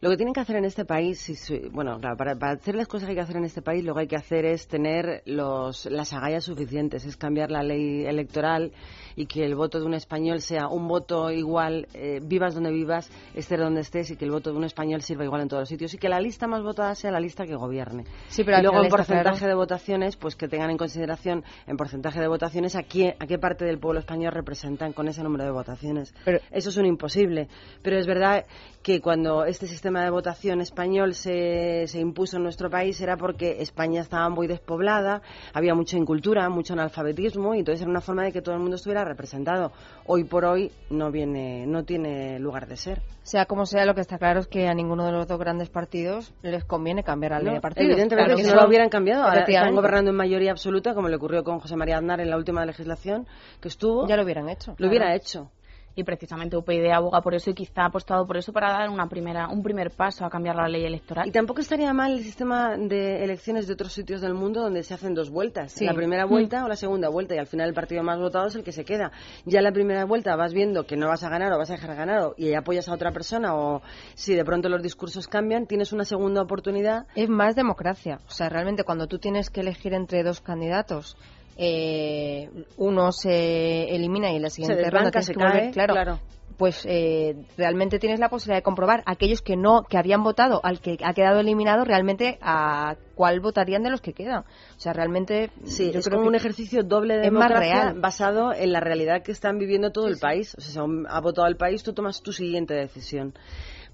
lo 0.00 0.08
que 0.08 0.16
tienen 0.16 0.32
que 0.32 0.40
hacer 0.40 0.56
en 0.56 0.64
este 0.64 0.86
país, 0.86 1.52
bueno, 1.72 1.98
claro, 2.00 2.16
para, 2.16 2.34
para 2.34 2.52
hacer 2.52 2.74
las 2.74 2.88
cosas 2.88 3.06
que 3.06 3.10
hay 3.10 3.16
que 3.16 3.22
hacer 3.22 3.36
en 3.36 3.44
este 3.44 3.60
país, 3.60 3.84
lo 3.84 3.94
que 3.94 4.00
hay 4.00 4.06
que 4.06 4.16
hacer 4.16 4.46
es 4.46 4.66
tener 4.66 5.22
los, 5.26 5.84
las 5.86 6.14
agallas 6.14 6.44
suficientes, 6.44 7.04
es 7.04 7.18
cambiar 7.18 7.50
la 7.50 7.62
ley 7.62 8.06
electoral 8.06 8.72
y 9.14 9.26
que 9.26 9.44
el 9.44 9.54
voto 9.54 9.78
de 9.78 9.84
un 9.84 9.92
español 9.92 10.40
sea 10.40 10.68
un 10.68 10.88
voto 10.88 11.30
igual, 11.30 11.86
eh, 11.92 12.20
vivas 12.22 12.54
donde 12.54 12.70
vivas, 12.70 13.10
estés 13.34 13.58
donde 13.58 13.82
estés, 13.82 14.10
y 14.10 14.16
que 14.16 14.24
el 14.24 14.30
voto 14.30 14.50
de 14.52 14.56
un 14.56 14.64
español 14.64 15.02
sirva 15.02 15.24
igual 15.24 15.42
en 15.42 15.48
todos 15.48 15.62
los 15.62 15.68
sitios, 15.68 15.92
y 15.92 15.98
que 15.98 16.08
la 16.08 16.18
lista 16.18 16.46
más 16.46 16.62
votada 16.62 16.94
sea 16.94 17.10
la 17.10 17.20
lista 17.20 17.44
que 17.44 17.54
gobierne. 17.54 18.04
Sí, 18.28 18.42
pero 18.42 18.58
y 18.58 18.62
luego 18.62 18.82
en 18.82 18.88
porcentaje 18.88 19.46
de 19.46 19.54
votaciones, 19.54 20.16
pues 20.16 20.34
que 20.34 20.48
tengan 20.48 20.70
en 20.70 20.78
consideración 20.78 21.44
en 21.66 21.76
porcentaje 21.76 22.20
de 22.20 22.28
votaciones 22.28 22.74
a, 22.74 22.84
quién, 22.84 23.16
a 23.18 23.26
qué 23.26 23.38
parte 23.38 23.66
del 23.66 23.78
pueblo 23.78 24.00
español 24.00 24.32
representan 24.32 24.94
con 24.94 25.08
ese 25.08 25.22
número 25.22 25.44
de 25.44 25.50
votaciones. 25.50 26.14
Eso 26.50 26.70
es 26.70 26.76
un 26.78 26.86
imposible. 26.86 27.48
Pero 27.82 27.98
es 27.98 28.06
verdad 28.06 28.46
que 28.82 29.00
cuando 29.00 29.44
este 29.44 29.66
sistema 29.66 29.89
de 29.98 30.10
votación 30.10 30.60
español 30.60 31.14
se, 31.14 31.86
se 31.86 31.98
impuso 31.98 32.36
en 32.36 32.44
nuestro 32.44 32.70
país 32.70 33.00
era 33.00 33.16
porque 33.16 33.60
España 33.60 34.00
estaba 34.00 34.28
muy 34.28 34.46
despoblada, 34.46 35.22
había 35.52 35.74
mucha 35.74 35.96
incultura, 35.96 36.48
mucho 36.48 36.74
analfabetismo, 36.74 37.54
y 37.54 37.60
entonces 37.60 37.82
era 37.82 37.90
una 37.90 38.00
forma 38.00 38.22
de 38.22 38.32
que 38.32 38.42
todo 38.42 38.54
el 38.54 38.60
mundo 38.60 38.76
estuviera 38.76 39.04
representado. 39.04 39.72
Hoy 40.06 40.24
por 40.24 40.44
hoy 40.44 40.70
no 40.90 41.10
viene, 41.10 41.66
no 41.66 41.84
tiene 41.84 42.38
lugar 42.38 42.66
de 42.68 42.76
ser. 42.76 43.02
Sea 43.22 43.46
como 43.46 43.66
sea, 43.66 43.84
lo 43.84 43.94
que 43.94 44.00
está 44.00 44.18
claro 44.18 44.40
es 44.40 44.46
que 44.46 44.68
a 44.68 44.74
ninguno 44.74 45.04
de 45.04 45.12
los 45.12 45.26
dos 45.26 45.38
grandes 45.38 45.68
partidos 45.68 46.32
les 46.42 46.64
conviene 46.64 47.02
cambiar 47.04 47.32
la 47.32 47.38
ley 47.38 47.48
No, 47.48 47.54
de 47.54 47.60
partidos. 47.60 47.90
Evidentemente, 47.90 48.34
Claro, 48.34 48.48
si 48.48 48.54
no 48.54 48.60
lo 48.60 48.68
hubieran 48.68 48.88
cambiado, 48.88 49.24
ahora 49.24 49.44
están 49.46 49.74
gobernando 49.74 50.10
en 50.10 50.16
mayoría 50.16 50.52
absoluta, 50.52 50.94
como 50.94 51.08
le 51.08 51.16
ocurrió 51.16 51.44
con 51.44 51.60
José 51.60 51.76
María 51.76 51.98
Aznar 51.98 52.20
en 52.20 52.30
la 52.30 52.36
última 52.36 52.64
legislación 52.64 53.26
que 53.60 53.68
estuvo. 53.68 54.06
Ya 54.06 54.16
lo 54.16 54.24
hubieran 54.24 54.48
hecho. 54.48 54.74
Lo 54.78 54.88
hubiera 54.88 55.14
hecho. 55.14 55.50
Y 55.96 56.04
precisamente 56.04 56.56
UPyD 56.56 56.90
aboga 56.92 57.20
por 57.20 57.34
eso 57.34 57.50
y 57.50 57.54
quizá 57.54 57.82
ha 57.82 57.86
apostado 57.86 58.26
por 58.26 58.36
eso 58.36 58.52
para 58.52 58.70
dar 58.70 58.88
una 58.90 59.08
primera, 59.08 59.48
un 59.48 59.62
primer 59.62 59.90
paso 59.90 60.24
a 60.24 60.30
cambiar 60.30 60.56
la 60.56 60.68
ley 60.68 60.84
electoral. 60.84 61.26
Y 61.28 61.32
tampoco 61.32 61.60
estaría 61.60 61.92
mal 61.92 62.12
el 62.12 62.22
sistema 62.22 62.76
de 62.76 63.24
elecciones 63.24 63.66
de 63.66 63.72
otros 63.74 63.92
sitios 63.92 64.20
del 64.20 64.34
mundo 64.34 64.62
donde 64.62 64.82
se 64.82 64.94
hacen 64.94 65.14
dos 65.14 65.30
vueltas. 65.30 65.72
Sí. 65.72 65.84
La 65.84 65.94
primera 65.94 66.26
Mm. 66.26 66.30
vuelta 66.30 66.64
o 66.64 66.68
la 66.68 66.76
segunda 66.76 67.08
vuelta. 67.08 67.34
Y 67.34 67.38
al 67.38 67.46
final 67.46 67.68
el 67.68 67.74
partido 67.74 68.02
más 68.02 68.18
votado 68.18 68.46
es 68.46 68.54
el 68.54 68.62
que 68.62 68.72
se 68.72 68.84
queda. 68.84 69.10
Ya 69.44 69.58
en 69.58 69.64
la 69.64 69.72
primera 69.72 70.04
vuelta 70.04 70.36
vas 70.36 70.54
viendo 70.54 70.84
que 70.86 70.96
no 70.96 71.08
vas 71.08 71.24
a 71.24 71.28
ganar 71.28 71.52
o 71.52 71.58
vas 71.58 71.70
a 71.70 71.74
dejar 71.74 71.96
ganar 71.96 72.30
y 72.36 72.54
apoyas 72.54 72.88
a 72.88 72.94
otra 72.94 73.10
persona 73.12 73.54
o 73.54 73.82
si 74.14 74.34
de 74.34 74.44
pronto 74.44 74.68
los 74.68 74.82
discursos 74.82 75.26
cambian, 75.28 75.66
tienes 75.66 75.92
una 75.92 76.04
segunda 76.04 76.42
oportunidad. 76.42 77.06
Es 77.16 77.28
más 77.28 77.56
democracia. 77.56 78.20
O 78.28 78.30
sea, 78.30 78.48
realmente 78.48 78.84
cuando 78.84 79.06
tú 79.06 79.18
tienes 79.18 79.50
que 79.50 79.60
elegir 79.60 79.92
entre 79.94 80.22
dos 80.22 80.40
candidatos, 80.40 81.16
eh, 81.56 82.48
uno 82.76 83.12
se 83.12 83.94
elimina 83.94 84.30
y 84.32 84.36
en 84.36 84.42
la 84.42 84.50
siguiente 84.50 84.82
desbanca, 84.82 85.04
ronda 85.04 85.22
se 85.22 85.32
volver, 85.34 85.52
cae, 85.52 85.70
claro, 85.72 85.92
claro. 85.94 86.20
pues 86.56 86.84
eh, 86.86 87.36
realmente 87.56 87.98
tienes 87.98 88.18
la 88.20 88.28
posibilidad 88.28 88.58
de 88.58 88.62
comprobar 88.62 89.02
aquellos 89.06 89.40
que 89.42 89.56
no 89.56 89.82
que 89.82 89.96
habían 89.98 90.22
votado 90.22 90.60
al 90.62 90.80
que 90.80 90.96
ha 91.02 91.12
quedado 91.14 91.40
eliminado 91.40 91.84
realmente 91.84 92.38
a 92.42 92.96
cuál 93.14 93.40
votarían 93.40 93.82
de 93.82 93.90
los 93.90 94.00
que 94.00 94.12
quedan. 94.14 94.40
O 94.76 94.80
sea, 94.80 94.92
realmente 94.92 95.50
Sí, 95.64 95.90
yo 95.92 95.98
es 95.98 96.04
creo 96.06 96.18
como 96.18 96.24
que 96.24 96.28
un 96.28 96.34
ejercicio 96.34 96.82
doble 96.82 97.16
de 97.18 97.26
es 97.26 97.32
más 97.32 97.50
real. 97.50 98.00
basado 98.00 98.52
en 98.54 98.72
la 98.72 98.80
realidad 98.80 99.22
que 99.22 99.32
están 99.32 99.58
viviendo 99.58 99.90
todo 99.90 100.08
el 100.08 100.18
país. 100.18 100.54
O 100.56 100.60
sea, 100.60 100.72
si 100.72 100.78
aún 100.78 101.06
ha 101.08 101.20
votado 101.20 101.46
el 101.48 101.56
país, 101.56 101.82
tú 101.82 101.92
tomas 101.92 102.22
tu 102.22 102.32
siguiente 102.32 102.74
decisión. 102.74 103.34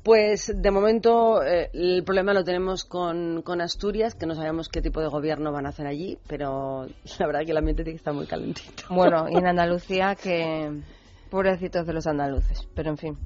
Pues 0.07 0.53
de 0.55 0.71
momento 0.71 1.43
eh, 1.43 1.69
el 1.73 2.05
problema 2.05 2.33
lo 2.33 2.45
tenemos 2.45 2.85
con, 2.85 3.43
con 3.43 3.61
Asturias, 3.61 4.15
que 4.15 4.25
no 4.25 4.37
sabemos 4.37 4.69
qué 4.69 4.81
tipo 4.81 5.01
de 5.01 5.09
gobierno 5.09 5.51
van 5.51 5.67
a 5.67 5.71
hacer 5.71 5.89
allí, 5.89 6.17
pero 6.29 6.87
la 7.19 7.27
verdad 7.27 7.41
que 7.45 7.51
el 7.51 7.57
ambiente 7.57 7.83
tiene 7.83 7.97
que 7.97 8.03
estar 8.03 8.15
muy 8.15 8.29
calentito. 8.29 8.85
Bueno, 8.89 9.27
y 9.29 9.37
en 9.37 9.47
Andalucía 9.49 10.15
que 10.15 10.71
pobrecitos 11.29 11.89
de 11.89 11.93
los 11.93 12.07
andaluces, 12.07 12.69
pero 12.73 12.91
en 12.91 12.99
fin. 12.99 13.19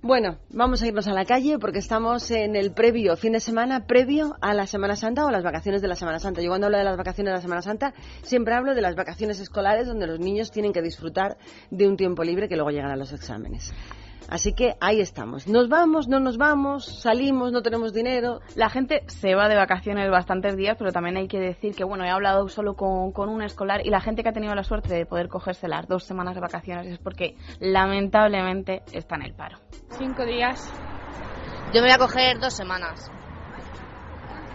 Bueno, 0.00 0.38
vamos 0.48 0.82
a 0.82 0.86
irnos 0.86 1.08
a 1.08 1.12
la 1.12 1.26
calle 1.26 1.58
porque 1.58 1.80
estamos 1.80 2.30
en 2.30 2.56
el 2.56 2.72
previo, 2.72 3.14
fin 3.18 3.34
de 3.34 3.40
semana 3.40 3.86
previo 3.86 4.34
a 4.40 4.54
la 4.54 4.66
Semana 4.66 4.96
Santa 4.96 5.26
o 5.26 5.30
las 5.30 5.44
vacaciones 5.44 5.82
de 5.82 5.88
la 5.88 5.94
Semana 5.94 6.20
Santa. 6.20 6.40
Yo 6.40 6.48
cuando 6.48 6.68
hablo 6.68 6.78
de 6.78 6.84
las 6.84 6.96
vacaciones 6.96 7.32
de 7.32 7.36
la 7.36 7.42
Semana 7.42 7.60
Santa 7.60 7.92
siempre 8.22 8.54
hablo 8.54 8.74
de 8.74 8.80
las 8.80 8.96
vacaciones 8.96 9.40
escolares 9.40 9.86
donde 9.86 10.06
los 10.06 10.18
niños 10.18 10.50
tienen 10.50 10.72
que 10.72 10.80
disfrutar 10.80 11.36
de 11.70 11.86
un 11.86 11.98
tiempo 11.98 12.24
libre 12.24 12.48
que 12.48 12.56
luego 12.56 12.70
llegan 12.70 12.92
a 12.92 12.96
los 12.96 13.12
exámenes. 13.12 13.74
Así 14.32 14.54
que 14.54 14.76
ahí 14.80 15.02
estamos. 15.02 15.46
Nos 15.46 15.68
vamos, 15.68 16.08
no 16.08 16.18
nos 16.18 16.38
vamos, 16.38 17.02
salimos, 17.02 17.52
no 17.52 17.60
tenemos 17.60 17.92
dinero. 17.92 18.40
La 18.56 18.70
gente 18.70 19.02
se 19.06 19.34
va 19.34 19.46
de 19.46 19.56
vacaciones 19.56 20.10
bastantes 20.10 20.56
días, 20.56 20.76
pero 20.78 20.90
también 20.90 21.18
hay 21.18 21.28
que 21.28 21.38
decir 21.38 21.74
que, 21.74 21.84
bueno, 21.84 22.06
he 22.06 22.08
hablado 22.08 22.48
solo 22.48 22.74
con, 22.74 23.12
con 23.12 23.28
un 23.28 23.42
escolar 23.42 23.84
y 23.84 23.90
la 23.90 24.00
gente 24.00 24.22
que 24.22 24.30
ha 24.30 24.32
tenido 24.32 24.54
la 24.54 24.64
suerte 24.64 24.94
de 24.94 25.04
poder 25.04 25.28
cogerse 25.28 25.68
las 25.68 25.86
dos 25.86 26.04
semanas 26.04 26.34
de 26.34 26.40
vacaciones 26.40 26.86
es 26.86 26.98
porque 26.98 27.36
lamentablemente 27.60 28.80
está 28.94 29.16
en 29.16 29.22
el 29.24 29.34
paro. 29.34 29.58
Cinco 29.98 30.24
días. 30.24 30.72
Yo 31.74 31.82
me 31.82 31.88
voy 31.88 31.90
a 31.90 31.98
coger 31.98 32.40
dos 32.40 32.54
semanas. 32.54 33.10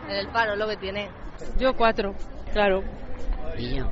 En 0.10 0.16
el 0.16 0.28
paro, 0.30 0.56
lo 0.56 0.68
que 0.68 0.78
tiene. 0.78 1.12
Yo 1.60 1.76
cuatro, 1.76 2.16
claro. 2.52 2.82
Y 3.60 3.76
yo. 3.78 3.86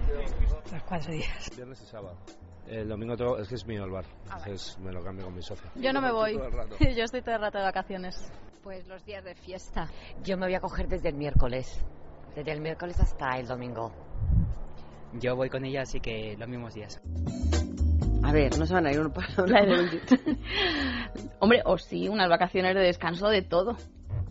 Los 0.71 0.81
cuatro 0.81 1.13
días. 1.13 1.51
Viernes 1.55 1.79
y 1.79 1.86
sábado. 1.86 2.17
El 2.68 2.89
domingo 2.89 3.16
todo, 3.16 3.38
es 3.39 3.47
que 3.47 3.55
es 3.55 3.66
mío 3.66 3.84
el 3.84 3.91
bar. 3.91 4.05
Entonces 4.24 4.78
me 4.80 4.91
lo 4.91 5.03
cambio 5.03 5.26
con 5.26 5.36
mi 5.36 5.41
socia. 5.41 5.70
Yo 5.76 5.93
no 5.93 6.01
me 6.01 6.11
voy. 6.11 6.34
Todo 6.34 6.47
el 6.47 6.51
rato. 6.51 6.76
Yo 6.95 7.03
estoy 7.03 7.22
todo 7.22 7.36
el 7.36 7.41
rato 7.41 7.57
de 7.59 7.63
vacaciones. 7.63 8.32
Pues 8.63 8.88
los 8.88 9.05
días 9.05 9.24
de 9.24 9.36
fiesta. 9.36 9.88
Yo 10.24 10.38
me 10.38 10.47
voy 10.47 10.55
a 10.55 10.59
coger 10.59 10.88
desde 10.88 11.09
el 11.09 11.16
miércoles. 11.16 11.84
Desde 12.36 12.51
el 12.51 12.61
miércoles 12.61 12.99
hasta 12.99 13.38
el 13.38 13.47
domingo. 13.47 13.91
Yo 15.13 15.36
voy 15.36 15.49
con 15.49 15.63
ella, 15.63 15.84
así 15.84 15.99
que 15.99 16.36
los 16.38 16.49
mismos 16.49 16.74
días. 16.74 16.99
A 18.24 18.32
ver, 18.32 18.57
no 18.57 18.66
se 18.66 18.74
van 18.74 18.88
a 18.88 18.91
ir 18.91 18.99
uno 18.99 19.13
para 19.13 19.28
otro. 19.34 19.45
Claro. 19.45 19.76
Hombre, 21.39 21.61
o 21.66 21.78
sí, 21.78 22.09
unas 22.09 22.28
vacaciones 22.28 22.74
de 22.74 22.82
descanso 22.82 23.28
de 23.30 23.43
todo. 23.43 23.78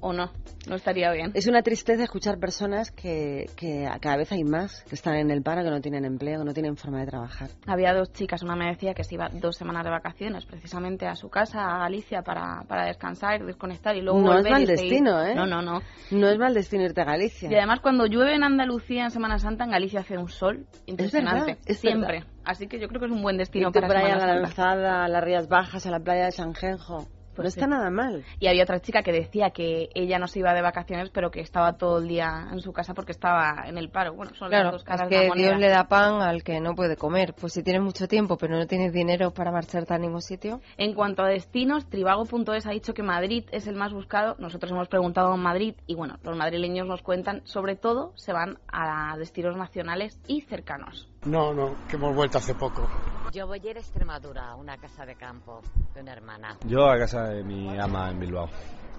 ¿O 0.06 0.12
no? 0.12 0.30
No 0.68 0.76
estaría 0.76 1.10
bien. 1.12 1.30
Es 1.32 1.46
una 1.46 1.62
tristeza 1.62 2.02
escuchar 2.02 2.38
personas 2.38 2.90
que, 2.90 3.46
que 3.56 3.88
cada 4.02 4.18
vez 4.18 4.30
hay 4.32 4.44
más 4.44 4.82
que 4.82 4.96
están 4.96 5.14
en 5.14 5.30
el 5.30 5.42
paro, 5.42 5.64
que 5.64 5.70
no 5.70 5.80
tienen 5.80 6.04
empleo, 6.04 6.40
que 6.40 6.44
no 6.44 6.52
tienen 6.52 6.76
forma 6.76 7.00
de 7.00 7.06
trabajar. 7.06 7.48
Había 7.66 7.94
dos 7.94 8.12
chicas, 8.12 8.42
una 8.42 8.54
me 8.54 8.66
decía 8.66 8.92
que 8.92 9.02
se 9.02 9.14
iba 9.14 9.30
dos 9.32 9.56
semanas 9.56 9.82
de 9.82 9.90
vacaciones 9.90 10.44
precisamente 10.44 11.06
a 11.06 11.14
su 11.14 11.30
casa, 11.30 11.64
a 11.64 11.78
Galicia, 11.78 12.20
para, 12.20 12.64
para 12.68 12.84
descansar, 12.84 13.46
desconectar 13.46 13.96
y 13.96 14.02
luego 14.02 14.20
no 14.20 14.32
es 14.32 14.36
volver 14.36 14.52
mal 14.52 14.62
y 14.64 14.66
seguir. 14.66 14.90
destino, 14.90 15.22
¿eh? 15.22 15.34
No, 15.34 15.46
no, 15.46 15.62
no. 15.62 15.80
No 16.10 16.28
es 16.28 16.38
mal 16.38 16.52
destino 16.52 16.84
irte 16.84 17.00
a 17.00 17.04
Galicia. 17.04 17.50
Y 17.50 17.54
además 17.54 17.80
cuando 17.80 18.04
llueve 18.04 18.34
en 18.34 18.44
Andalucía 18.44 19.04
en 19.04 19.10
Semana 19.10 19.38
Santa, 19.38 19.64
en 19.64 19.70
Galicia 19.70 20.00
hace 20.00 20.18
un 20.18 20.28
sol 20.28 20.66
impresionante. 20.84 21.52
verdad, 21.52 21.64
es 21.64 21.78
siempre. 21.78 22.18
verdad. 22.18 22.28
Así 22.44 22.66
que 22.66 22.78
yo 22.78 22.88
creo 22.88 23.00
que 23.00 23.06
es 23.06 23.12
un 23.12 23.22
buen 23.22 23.38
destino 23.38 23.68
Irte 23.68 23.80
para 23.80 23.94
por 23.94 24.04
ahí 24.04 24.12
a 24.12 24.18
la. 24.18 24.34
Lanzada, 24.34 25.04
a 25.06 25.08
las 25.08 25.24
Rías 25.24 25.48
Bajas, 25.48 25.86
a 25.86 25.90
la 25.90 26.00
playa 26.00 26.26
de 26.26 26.32
Sanjenjo. 26.32 27.06
No 27.42 27.44
Pues 27.44 27.54
está 27.54 27.66
sí. 27.66 27.70
nada 27.70 27.90
mal. 27.90 28.24
Y 28.38 28.46
había 28.48 28.62
otra 28.64 28.80
chica 28.80 29.02
que 29.02 29.12
decía 29.12 29.50
que 29.50 29.88
ella 29.94 30.18
no 30.18 30.26
se 30.28 30.38
iba 30.40 30.52
de 30.54 30.62
vacaciones, 30.62 31.10
pero 31.10 31.30
que 31.30 31.40
estaba 31.40 31.74
todo 31.74 31.98
el 31.98 32.08
día 32.08 32.48
en 32.52 32.60
su 32.60 32.72
casa 32.72 32.94
porque 32.94 33.12
estaba 33.12 33.64
en 33.66 33.78
el 33.78 33.90
paro. 33.90 34.14
Bueno, 34.14 34.32
son 34.34 34.48
Claro, 34.48 34.64
las 34.64 34.72
dos 34.72 34.82
es 34.82 34.86
caras 34.88 35.08
de 35.08 35.16
que 35.16 35.22
la 35.22 35.28
moneda. 35.28 35.48
Dios 35.48 35.60
le 35.60 35.68
da 35.68 35.84
pan 35.88 36.20
al 36.22 36.42
que 36.42 36.60
no 36.60 36.74
puede 36.74 36.96
comer. 36.96 37.34
Pues 37.38 37.52
si 37.52 37.62
tienes 37.62 37.82
mucho 37.82 38.08
tiempo 38.08 38.36
pero 38.38 38.56
no 38.56 38.66
tienes 38.66 38.92
dinero 38.92 39.32
para 39.32 39.50
marcharte 39.50 39.94
a 39.94 39.98
ningún 39.98 40.22
sitio. 40.22 40.60
En 40.76 40.94
cuanto 40.94 41.22
a 41.22 41.28
destinos, 41.28 41.88
Tribago.es 41.88 42.66
ha 42.66 42.70
dicho 42.70 42.94
que 42.94 43.02
Madrid 43.02 43.44
es 43.52 43.66
el 43.66 43.74
más 43.76 43.92
buscado. 43.92 44.36
Nosotros 44.38 44.70
hemos 44.72 44.88
preguntado 44.88 45.34
en 45.34 45.40
Madrid 45.40 45.74
y 45.86 45.94
bueno, 45.94 46.18
los 46.22 46.36
madrileños 46.36 46.86
nos 46.86 47.02
cuentan, 47.02 47.42
sobre 47.44 47.76
todo 47.76 48.12
se 48.16 48.32
van 48.32 48.58
a 48.68 49.16
destinos 49.18 49.56
nacionales 49.56 50.18
y 50.26 50.42
cercanos. 50.42 51.08
No, 51.26 51.54
no, 51.54 51.74
que 51.88 51.96
hemos 51.96 52.14
vuelto 52.14 52.38
hace 52.38 52.54
poco. 52.54 52.86
Yo 53.32 53.46
voy 53.46 53.60
a 53.64 53.70
ir 53.70 53.76
a 53.76 53.80
Extremadura, 53.80 54.50
a 54.50 54.54
una 54.56 54.76
casa 54.76 55.04
de 55.06 55.16
campo 55.16 55.60
de 55.94 56.00
una 56.00 56.12
hermana. 56.12 56.56
Yo 56.66 56.86
a 56.86 56.98
casa 56.98 57.24
de 57.24 57.42
mi 57.42 57.78
ama 57.78 58.10
en 58.10 58.20
Bilbao. 58.20 58.48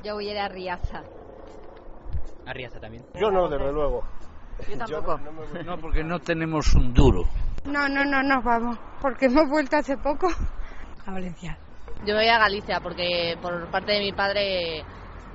Yo 0.03 0.15
voy 0.15 0.29
a 0.29 0.31
ir 0.31 0.37
a 0.39 0.47
Riaza. 0.47 1.03
A 2.45 2.53
Riaza 2.53 2.79
también. 2.79 3.05
Yo 3.13 3.31
no, 3.31 3.47
desde 3.47 3.71
luego. 3.71 4.03
Yo 4.69 4.77
tampoco. 4.77 5.19
No, 5.65 5.77
porque 5.77 6.03
no 6.03 6.19
tenemos 6.19 6.73
un 6.73 6.93
duro. 6.93 7.23
No, 7.65 7.87
no, 7.89 8.03
no 8.05 8.23
nos 8.23 8.43
vamos, 8.43 8.77
porque 9.01 9.25
hemos 9.25 9.49
vuelto 9.49 9.77
hace 9.77 9.97
poco 9.97 10.27
a 11.05 11.11
Valencia. 11.11 11.57
Yo 12.05 12.13
me 12.13 12.21
voy 12.21 12.27
a 12.27 12.39
Galicia 12.39 12.79
porque 12.81 13.37
por 13.41 13.69
parte 13.71 13.93
de 13.93 13.99
mi 13.99 14.11
padre 14.11 14.83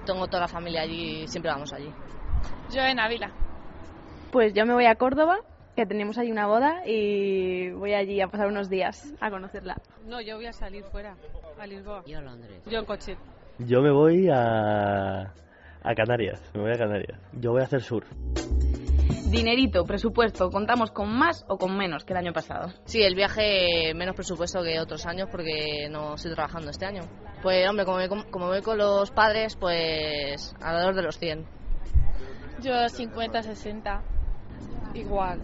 tengo 0.04 0.26
toda 0.26 0.42
la 0.42 0.48
familia 0.48 0.82
allí 0.82 1.22
y 1.22 1.28
siempre 1.28 1.50
vamos 1.50 1.72
allí. 1.72 1.92
Yo 2.70 2.82
en 2.82 3.00
Ávila. 3.00 3.32
Pues 4.30 4.54
yo 4.54 4.64
me 4.64 4.74
voy 4.74 4.86
a 4.86 4.94
Córdoba, 4.94 5.38
que 5.80 5.86
tenemos 5.86 6.18
ahí 6.18 6.30
una 6.30 6.46
boda 6.46 6.82
y 6.86 7.70
voy 7.70 7.94
allí 7.94 8.20
a 8.20 8.28
pasar 8.28 8.48
unos 8.48 8.68
días 8.68 9.14
a 9.18 9.30
conocerla. 9.30 9.76
No, 10.04 10.20
yo 10.20 10.36
voy 10.36 10.44
a 10.44 10.52
salir 10.52 10.84
fuera, 10.84 11.16
a 11.58 11.66
Lisboa. 11.66 12.02
Yo 12.06 12.18
a 12.18 12.20
Londres. 12.20 12.60
Yo 12.66 12.80
en 12.80 12.84
coche. 12.84 13.16
Yo 13.60 13.80
me 13.80 13.90
voy 13.90 14.28
a, 14.30 15.22
A 15.82 15.94
Canarias, 15.96 16.38
me 16.54 16.60
voy 16.60 16.72
a 16.72 16.76
Canarias. 16.78 17.18
Yo 17.32 17.52
voy 17.52 17.62
a 17.62 17.64
hacer 17.64 17.80
sur. 17.80 18.04
Dinerito, 19.30 19.84
presupuesto, 19.86 20.50
¿contamos 20.50 20.90
con 20.90 21.08
más 21.16 21.46
o 21.48 21.56
con 21.56 21.74
menos 21.78 22.04
que 22.04 22.12
el 22.12 22.18
año 22.18 22.32
pasado? 22.34 22.68
Sí, 22.84 23.00
el 23.02 23.14
viaje 23.14 23.94
menos 23.94 24.14
presupuesto 24.14 24.62
que 24.62 24.78
otros 24.80 25.06
años 25.06 25.28
porque 25.30 25.88
no 25.90 26.14
estoy 26.16 26.34
trabajando 26.34 26.70
este 26.70 26.84
año. 26.84 27.02
Pues 27.42 27.66
hombre, 27.70 27.86
como, 27.86 27.96
me- 27.98 28.08
como 28.30 28.48
voy 28.48 28.60
con 28.60 28.76
los 28.76 29.10
padres, 29.12 29.56
pues 29.56 30.54
alrededor 30.60 30.94
de 30.94 31.02
los 31.02 31.18
100. 31.18 31.46
Yo 32.60 32.86
50, 32.88 33.42
60. 33.42 34.02
Igual. 34.94 35.40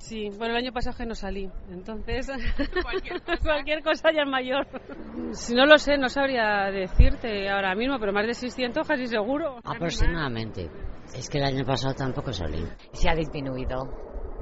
Sí, 0.00 0.30
bueno, 0.30 0.54
el 0.54 0.64
año 0.64 0.72
pasado 0.72 0.96
que 0.96 1.04
no 1.04 1.14
salí, 1.14 1.50
entonces 1.68 2.26
cualquier 3.44 3.82
cosa, 3.82 4.10
ya 4.12 4.22
es 4.22 4.28
mayor. 4.28 4.66
Si 5.32 5.54
no 5.54 5.66
lo 5.66 5.76
sé, 5.76 5.98
no 5.98 6.08
sabría 6.08 6.70
decirte 6.70 7.50
ahora 7.50 7.74
mismo, 7.74 7.98
pero 8.00 8.10
más 8.10 8.26
de 8.26 8.32
600 8.32 8.88
casi 8.88 9.06
seguro. 9.06 9.58
Aproximadamente. 9.62 10.70
Es 11.14 11.28
que 11.28 11.36
el 11.36 11.44
año 11.44 11.66
pasado 11.66 11.94
tampoco 11.94 12.32
salí. 12.32 12.64
Se 12.92 13.10
ha 13.10 13.14
disminuido. 13.14 13.92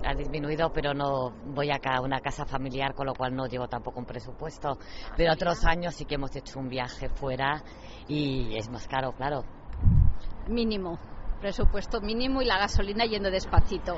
Ha 0.04 0.14
disminuido, 0.14 0.72
pero 0.72 0.94
no 0.94 1.32
voy 1.46 1.72
acá 1.72 1.96
a 1.96 2.02
una 2.02 2.20
casa 2.20 2.46
familiar, 2.46 2.94
con 2.94 3.06
lo 3.06 3.14
cual 3.14 3.34
no 3.34 3.46
llevo 3.46 3.66
tampoco 3.66 3.98
un 3.98 4.06
presupuesto. 4.06 4.78
Pero 5.16 5.32
otros 5.32 5.64
años 5.64 5.96
sí 5.96 6.04
que 6.04 6.14
hemos 6.14 6.34
hecho 6.36 6.61
un 6.61 6.68
viaje 6.68 7.09
fuera 7.09 7.64
y 8.06 8.56
es 8.56 8.70
más 8.70 8.86
caro, 8.86 9.11
claro. 9.11 9.42
Mínimo. 10.48 11.00
Presupuesto 11.40 12.00
mínimo 12.00 12.42
y 12.42 12.44
la 12.44 12.59
gasolina 12.59 13.06
yendo 13.06 13.28
despacito. 13.28 13.96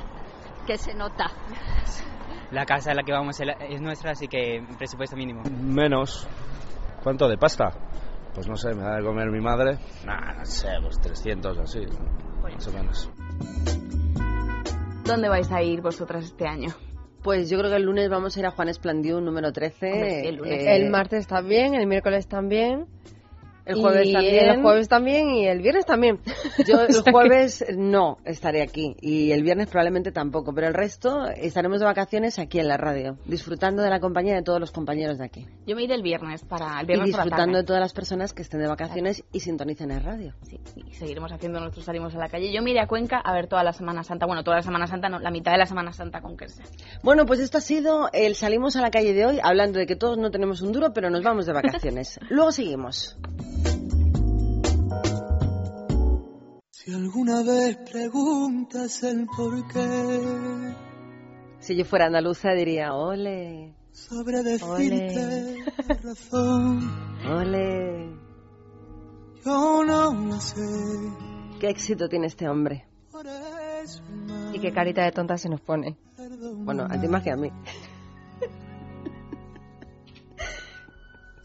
Que 0.70 0.78
se 0.78 0.94
nota. 0.94 1.26
La 2.52 2.64
casa 2.64 2.92
en 2.92 2.96
la 2.98 3.02
que 3.02 3.10
vamos 3.10 3.40
es 3.40 3.80
nuestra, 3.80 4.12
así 4.12 4.28
que 4.28 4.64
presupuesto 4.78 5.16
mínimo. 5.16 5.42
Menos. 5.60 6.28
¿Cuánto 7.02 7.28
de 7.28 7.36
pasta? 7.36 7.72
Pues 8.32 8.46
no 8.46 8.54
sé, 8.54 8.72
me 8.76 8.82
da 8.84 8.94
de 8.98 9.02
comer 9.02 9.30
mi 9.32 9.40
madre. 9.40 9.78
Nah, 10.06 10.32
no 10.38 10.44
sé, 10.44 10.68
pues 10.80 11.00
300 11.00 11.58
o 11.58 11.62
así. 11.62 11.80
Más 12.40 12.68
o 12.68 12.72
menos. 12.72 13.10
¿Dónde 15.04 15.28
vais 15.28 15.50
a 15.50 15.60
ir 15.60 15.80
vosotras 15.80 16.24
este 16.26 16.46
año? 16.46 16.68
Pues 17.24 17.50
yo 17.50 17.58
creo 17.58 17.68
que 17.70 17.76
el 17.76 17.82
lunes 17.82 18.08
vamos 18.08 18.36
a 18.36 18.38
ir 18.40 18.46
a 18.46 18.52
Juan 18.52 18.68
Esplandiú, 18.68 19.20
número 19.20 19.50
13. 19.52 19.92
Hombre, 19.92 20.20
sí, 20.20 20.28
el 20.28 20.36
lunes. 20.36 20.52
eh, 20.62 20.76
El 20.76 20.88
martes 20.90 21.26
también, 21.26 21.74
el 21.74 21.88
miércoles 21.88 22.28
también. 22.28 22.86
El 23.70 23.80
jueves 23.80 24.06
y 24.06 24.12
también. 24.12 24.50
El 24.50 24.62
jueves 24.62 24.88
también 24.88 25.30
y 25.30 25.46
el 25.46 25.60
viernes 25.60 25.86
también. 25.86 26.18
Yo 26.66 26.82
el 26.82 27.12
jueves 27.12 27.64
no 27.76 28.18
estaré 28.24 28.62
aquí 28.62 28.96
y 29.00 29.32
el 29.32 29.42
viernes 29.42 29.68
probablemente 29.68 30.12
tampoco, 30.12 30.54
pero 30.54 30.66
el 30.66 30.74
resto 30.74 31.26
estaremos 31.28 31.80
de 31.80 31.86
vacaciones 31.86 32.38
aquí 32.38 32.58
en 32.58 32.68
la 32.68 32.76
radio, 32.76 33.18
disfrutando 33.26 33.82
de 33.82 33.90
la 33.90 34.00
compañía 34.00 34.34
de 34.34 34.42
todos 34.42 34.60
los 34.60 34.70
compañeros 34.70 35.18
de 35.18 35.24
aquí. 35.24 35.46
Yo 35.66 35.76
me 35.76 35.84
iré 35.84 35.94
el 35.94 36.02
viernes 36.02 36.44
para 36.44 36.80
el 36.80 36.84
Y 36.84 36.86
viernes 36.88 37.10
por 37.10 37.18
la 37.18 37.24
disfrutando 37.24 37.58
de 37.58 37.64
todas 37.64 37.80
las 37.80 37.92
personas 37.92 38.32
que 38.32 38.42
estén 38.42 38.60
de 38.60 38.68
vacaciones 38.68 39.24
y 39.32 39.40
sintonicen 39.40 39.90
el 39.90 40.02
radio. 40.02 40.34
y 40.76 40.92
seguiremos 40.94 41.32
haciendo 41.32 41.60
nuestros 41.60 41.84
salimos 41.84 42.14
a 42.14 42.18
la 42.18 42.28
calle. 42.28 42.52
Yo 42.52 42.62
me 42.62 42.70
iré 42.70 42.80
a 42.80 42.86
Cuenca 42.86 43.18
a 43.18 43.32
ver 43.32 43.46
toda 43.46 43.62
la 43.62 43.72
Semana 43.72 44.02
Santa, 44.02 44.26
bueno, 44.26 44.42
toda 44.42 44.56
la 44.56 44.62
Semana 44.62 44.86
Santa, 44.86 45.08
no, 45.08 45.18
la 45.18 45.30
mitad 45.30 45.52
de 45.52 45.58
la 45.58 45.66
Semana 45.66 45.92
Santa 45.92 46.20
con 46.20 46.36
Kerse. 46.36 46.62
Bueno, 47.02 47.26
pues 47.26 47.40
esto 47.40 47.58
ha 47.58 47.60
sido 47.60 48.08
el 48.12 48.34
Salimos 48.34 48.76
a 48.76 48.80
la 48.80 48.90
calle 48.90 49.12
de 49.12 49.26
hoy, 49.26 49.38
hablando 49.42 49.78
de 49.78 49.86
que 49.86 49.96
todos 49.96 50.18
no 50.18 50.30
tenemos 50.30 50.62
un 50.62 50.72
duro, 50.72 50.92
pero 50.92 51.10
nos 51.10 51.22
vamos 51.22 51.46
de 51.46 51.52
vacaciones. 51.52 52.18
Luego 52.30 52.52
seguimos. 52.52 53.16
Si 56.70 56.92
alguna 56.94 57.42
vez 57.42 57.76
preguntas 57.90 59.02
el 59.02 59.26
por 59.26 59.68
qué, 59.68 60.74
Si 61.60 61.76
yo 61.76 61.84
fuera 61.84 62.06
andaluza 62.06 62.52
diría, 62.52 62.94
ole, 62.94 63.74
sabré 63.92 64.42
decirte 64.42 65.56
la 65.88 65.94
razón. 65.94 66.80
ole. 67.28 68.16
Yo 69.44 69.84
no 69.84 70.12
lo 70.12 70.40
sé. 70.40 70.60
Qué 71.60 71.68
éxito 71.68 72.08
tiene 72.08 72.26
este 72.26 72.48
hombre. 72.48 72.86
Y 74.52 74.60
qué 74.60 74.72
carita 74.72 75.04
de 75.04 75.12
tonta 75.12 75.36
se 75.36 75.48
nos 75.48 75.60
pone. 75.60 75.96
Bueno, 76.64 76.86
a 76.88 77.00
ti 77.00 77.08
más 77.08 77.22
que 77.22 77.30
a 77.30 77.36
mí. 77.36 77.50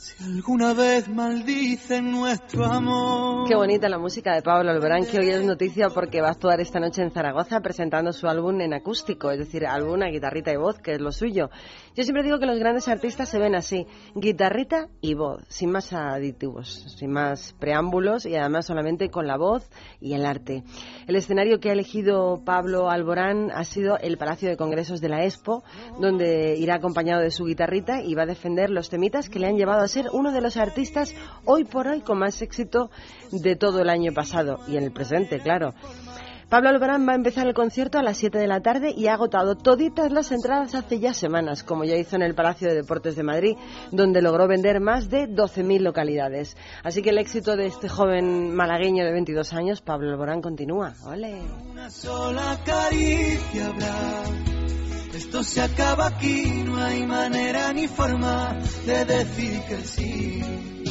Si 0.06 0.24
alguna 0.24 0.76
vez 0.76 1.10
maldicen 1.10 2.12
nuestro 2.12 2.66
amor. 2.66 3.49
Qué 3.49 3.56
bonita 3.56 3.89
la 3.89 3.97
música 3.97 4.36
de 4.36 4.43
Pablo 4.43 4.70
Alborán, 4.70 5.03
que 5.03 5.18
hoy 5.18 5.30
es 5.30 5.43
noticia 5.43 5.89
porque 5.89 6.22
va 6.22 6.28
a 6.28 6.32
actuar 6.34 6.62
esta 6.62 6.80
noche 6.80 7.01
en 7.01 7.10
Zaragoza 7.10 7.60
presentando 7.62 8.14
su 8.14 8.28
álbum 8.28 8.62
en 8.62 8.76
acústico, 8.76 9.32
es 9.32 9.39
decir, 9.39 9.66
álbum 9.66 10.03
a 10.03 10.10
guitarrita 10.10 10.53
y 10.53 10.58
voz, 10.58 10.78
que 10.78 10.93
es 10.93 11.01
lo 11.01 11.12
suyo. 11.12 11.49
Yo 11.96 12.04
siempre 12.04 12.24
digo 12.24 12.39
que 12.39 12.46
los 12.46 12.60
grandes 12.60 12.89
artistas 12.89 13.30
se 13.30 13.39
ven 13.39 13.56
así, 13.56 13.88
guitarrita 14.16 14.89
y 15.00 15.14
voz, 15.14 15.46
sin 15.48 15.72
más 15.72 15.93
aditivos, 15.93 16.84
sin 16.98 17.10
más 17.10 17.56
preámbulos 17.58 18.26
y 18.26 18.36
además 18.36 18.66
solamente 18.66 19.10
con 19.10 19.28
la 19.28 19.38
voz 19.38 19.70
y 20.02 20.14
el 20.14 20.26
arte. 20.26 20.64
El 21.08 21.16
escenario 21.16 21.62
que 21.62 21.70
ha 21.70 21.72
elegido 21.72 22.41
Pablo 22.43 22.89
Alborán 22.89 23.50
ha 23.50 23.64
sido 23.64 23.98
el 23.98 24.18
Palacio 24.18 24.50
de 24.50 24.58
Congresos 24.58 25.00
de 25.00 25.08
la 25.08 25.24
Expo, 25.24 25.64
donde 25.98 26.58
irá 26.58 26.76
acompañado 26.76 27.22
de 27.22 27.32
su 27.32 27.46
guitarrita 27.46 28.02
y 28.02 28.14
va 28.14 28.24
a 28.24 28.28
defender 28.28 28.72
los 28.72 28.89
temitas 28.89 29.30
que 29.30 29.39
le 29.39 29.48
han 29.48 29.56
llevado 29.56 29.82
a 29.82 29.88
ser 29.88 30.08
uno 30.12 30.34
de 30.34 30.41
los 30.41 30.58
artistas 30.58 31.16
hoy 31.46 31.64
por 31.64 31.88
hoy 31.88 32.02
con 32.02 32.20
más 32.20 32.41
éxito 32.41 32.91
de 33.32 33.56
todo 33.56 33.80
el 33.80 33.89
año 33.89 34.12
pasado 34.12 34.60
y 34.68 34.76
en 34.76 34.84
el 34.84 34.91
presente, 34.91 35.39
claro. 35.39 35.74
Pablo 36.50 36.70
Alborán 36.70 37.08
va 37.08 37.14
a 37.14 37.16
empezar 37.16 37.48
el 37.48 37.56
concierto 37.56 37.98
a 37.98 38.04
las 38.04 38.18
7 38.18 38.38
de 38.38 38.46
la 38.48 38.62
tarde 38.62 38.93
y 38.96 39.08
ha 39.08 39.14
agotado 39.14 39.56
toditas 39.56 40.12
las 40.12 40.32
entradas 40.32 40.76
hace 40.76 41.00
ya 41.00 41.14
semanas, 41.14 41.64
como 41.64 41.86
ya 41.86 41.96
hizo 41.96 42.16
en 42.16 42.22
el 42.22 42.36
Palacio 42.36 42.68
de 42.68 42.76
Deportes 42.76 43.16
de 43.16 43.24
Madrid, 43.24 43.58
donde 43.91 44.22
logró 44.22 44.48
vender 44.48 44.80
más 44.80 45.10
de 45.10 45.28
12.000 45.28 45.80
localidades. 45.80 46.56
Así 46.84 47.02
que 47.02 47.10
el 47.10 47.18
éxito 47.18 47.56
de 47.56 47.66
este 47.66 47.89
joven 47.89 48.54
malagueño 48.56 49.04
de 49.04 49.12
22 49.12 49.54
años, 49.54 49.82
Pablo 49.82 50.12
Alborán, 50.12 50.41
continúa. 50.41 50.93
¡Ole! 51.06 51.41
Una 51.72 51.89
sola 51.89 52.60
caricia 52.64 53.68
habrá. 53.68 54.56
Esto 55.16 55.43
se 55.43 55.62
acaba 55.62 56.08
aquí, 56.08 56.64
no 56.66 56.78
hay 56.78 57.08
manera 57.08 57.74
ni 57.74 57.88
forma 57.88 58.56
de 58.86 59.06
decir 59.06 59.62
que 59.68 59.78
sí. 59.78 60.85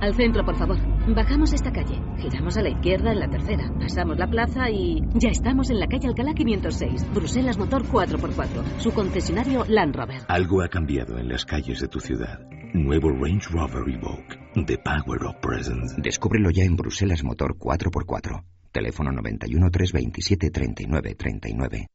Al 0.00 0.14
centro, 0.14 0.44
por 0.44 0.54
favor. 0.56 0.76
Bajamos 1.14 1.54
esta 1.54 1.72
calle. 1.72 1.98
Giramos 2.18 2.58
a 2.58 2.62
la 2.62 2.68
izquierda 2.68 3.12
en 3.12 3.20
la 3.20 3.28
tercera. 3.28 3.72
Pasamos 3.78 4.18
la 4.18 4.26
plaza 4.26 4.68
y 4.68 5.00
ya 5.14 5.30
estamos 5.30 5.70
en 5.70 5.80
la 5.80 5.86
calle 5.86 6.08
Alcalá 6.08 6.34
506. 6.34 7.14
Bruselas 7.14 7.56
Motor 7.56 7.84
4x4. 7.84 8.80
Su 8.80 8.92
concesionario 8.92 9.64
Land 9.66 9.96
Rover. 9.96 10.20
Algo 10.28 10.62
ha 10.62 10.68
cambiado 10.68 11.16
en 11.16 11.28
las 11.28 11.46
calles 11.46 11.80
de 11.80 11.88
tu 11.88 12.00
ciudad. 12.00 12.38
Nuevo 12.74 13.08
Range 13.08 13.48
Rover 13.50 13.88
Evoque. 13.88 14.66
The 14.66 14.76
Power 14.76 15.24
of 15.24 15.36
Presence. 15.40 15.94
Descúbrelo 15.96 16.50
ya 16.50 16.64
en 16.64 16.76
Bruselas 16.76 17.24
Motor 17.24 17.56
4x4. 17.56 18.44
Teléfono 18.72 19.10
91 19.10 19.70
327 19.70 20.50
39 20.50 21.14
39. 21.14 21.86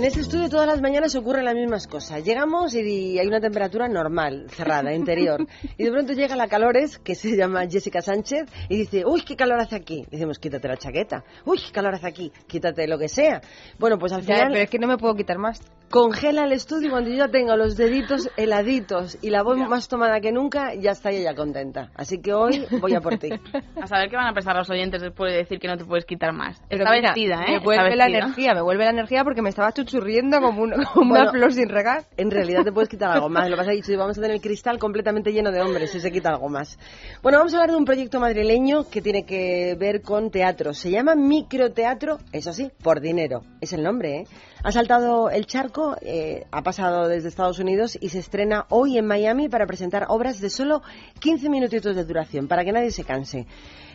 En 0.00 0.06
este 0.06 0.20
estudio 0.20 0.48
todas 0.48 0.66
las 0.66 0.80
mañanas 0.80 1.14
ocurren 1.14 1.44
las 1.44 1.54
mismas 1.54 1.86
cosas. 1.86 2.24
Llegamos 2.24 2.74
y 2.74 3.18
hay 3.18 3.26
una 3.26 3.38
temperatura 3.38 3.86
normal, 3.86 4.46
cerrada, 4.48 4.94
interior. 4.94 5.46
Y 5.76 5.84
de 5.84 5.90
pronto 5.90 6.14
llega 6.14 6.36
la 6.36 6.48
calores, 6.48 6.98
que 6.98 7.14
se 7.14 7.36
llama 7.36 7.66
Jessica 7.68 8.00
Sánchez, 8.00 8.46
y 8.70 8.78
dice, 8.78 9.04
uy, 9.04 9.20
qué 9.20 9.36
calor 9.36 9.60
hace 9.60 9.76
aquí. 9.76 10.06
Decimos, 10.10 10.38
quítate 10.38 10.68
la 10.68 10.78
chaqueta. 10.78 11.22
Uy, 11.44 11.58
qué 11.58 11.70
calor 11.70 11.96
hace 11.96 12.06
aquí. 12.06 12.32
Quítate 12.46 12.88
lo 12.88 12.98
que 12.98 13.08
sea. 13.08 13.42
Bueno, 13.78 13.98
pues 13.98 14.14
al 14.14 14.22
Ya, 14.22 14.36
final... 14.36 14.52
pero 14.52 14.64
es 14.64 14.70
que 14.70 14.78
no 14.78 14.86
me 14.86 14.96
puedo 14.96 15.14
quitar 15.14 15.36
más. 15.36 15.60
Congela 15.90 16.44
el 16.44 16.52
estudio 16.52 16.86
y 16.86 16.90
cuando 16.90 17.10
yo 17.10 17.16
ya 17.16 17.28
tengo 17.28 17.56
los 17.56 17.76
deditos 17.76 18.30
heladitos 18.36 19.18
y 19.22 19.30
la 19.30 19.42
voz 19.42 19.58
más 19.58 19.88
tomada 19.88 20.20
que 20.20 20.30
nunca, 20.30 20.72
ya 20.74 20.92
está 20.92 21.10
ella 21.10 21.34
contenta. 21.34 21.90
Así 21.96 22.20
que 22.20 22.32
hoy 22.32 22.64
voy 22.80 22.94
a 22.94 23.00
por 23.00 23.18
ti. 23.18 23.30
A 23.82 23.88
saber 23.88 24.08
qué 24.08 24.14
van 24.14 24.28
a 24.28 24.32
pensar 24.32 24.54
los 24.54 24.70
oyentes 24.70 25.02
después 25.02 25.32
de 25.32 25.38
decir 25.38 25.58
que 25.58 25.66
no 25.66 25.76
te 25.76 25.84
puedes 25.84 26.04
quitar 26.04 26.32
más. 26.32 26.60
Pero 26.68 26.84
Está 26.84 26.94
mira, 26.94 27.08
vestida, 27.10 27.44
¿eh? 27.44 27.52
Me 27.54 27.58
vuelve 27.58 27.96
la 27.96 28.06
energía, 28.06 28.54
me 28.54 28.60
vuelve 28.60 28.84
la 28.84 28.90
energía 28.90 29.24
porque 29.24 29.42
me 29.42 29.48
estaba 29.48 29.72
chuchurriendo 29.72 30.40
como, 30.40 30.62
un- 30.62 30.74
como 30.94 31.12
una 31.14 31.32
flor 31.32 31.52
sin 31.52 31.68
regar. 31.68 32.04
En 32.16 32.30
realidad 32.30 32.62
te 32.62 32.70
puedes 32.70 32.88
quitar 32.88 33.10
algo 33.10 33.28
más. 33.28 33.48
Lo 33.48 33.56
que 33.56 33.60
pasa 33.62 33.72
es 33.72 33.84
que 33.84 33.96
vamos 33.96 34.16
a 34.16 34.20
tener 34.20 34.36
el 34.36 34.40
cristal 34.42 34.78
completamente 34.78 35.32
lleno 35.32 35.50
de 35.50 35.60
hombres 35.60 35.90
si 35.90 35.98
se 35.98 36.12
quita 36.12 36.28
algo 36.28 36.48
más. 36.48 36.78
Bueno, 37.22 37.38
vamos 37.38 37.52
a 37.54 37.56
hablar 37.56 37.70
de 37.72 37.76
un 37.76 37.84
proyecto 37.84 38.20
madrileño 38.20 38.88
que 38.88 39.02
tiene 39.02 39.24
que 39.24 39.74
ver 39.76 40.02
con 40.02 40.30
teatro. 40.30 40.72
Se 40.72 40.90
llama 40.90 41.16
microteatro, 41.16 42.18
eso 42.32 42.52
sí, 42.52 42.70
por 42.82 43.00
dinero. 43.00 43.42
Es 43.60 43.72
el 43.72 43.82
nombre, 43.82 44.18
¿eh? 44.20 44.24
Ha 44.62 44.72
saltado 44.72 45.30
el 45.30 45.46
charco, 45.46 45.96
eh, 46.02 46.46
ha 46.50 46.62
pasado 46.62 47.08
desde 47.08 47.28
Estados 47.28 47.58
Unidos 47.58 47.96
y 47.98 48.10
se 48.10 48.18
estrena 48.18 48.66
hoy 48.68 48.98
en 48.98 49.06
Miami 49.06 49.48
para 49.48 49.66
presentar 49.66 50.04
obras 50.08 50.38
de 50.40 50.50
solo 50.50 50.82
15 51.20 51.48
minutitos 51.48 51.96
de 51.96 52.04
duración, 52.04 52.46
para 52.46 52.62
que 52.62 52.72
nadie 52.72 52.90
se 52.90 53.04
canse. 53.04 53.46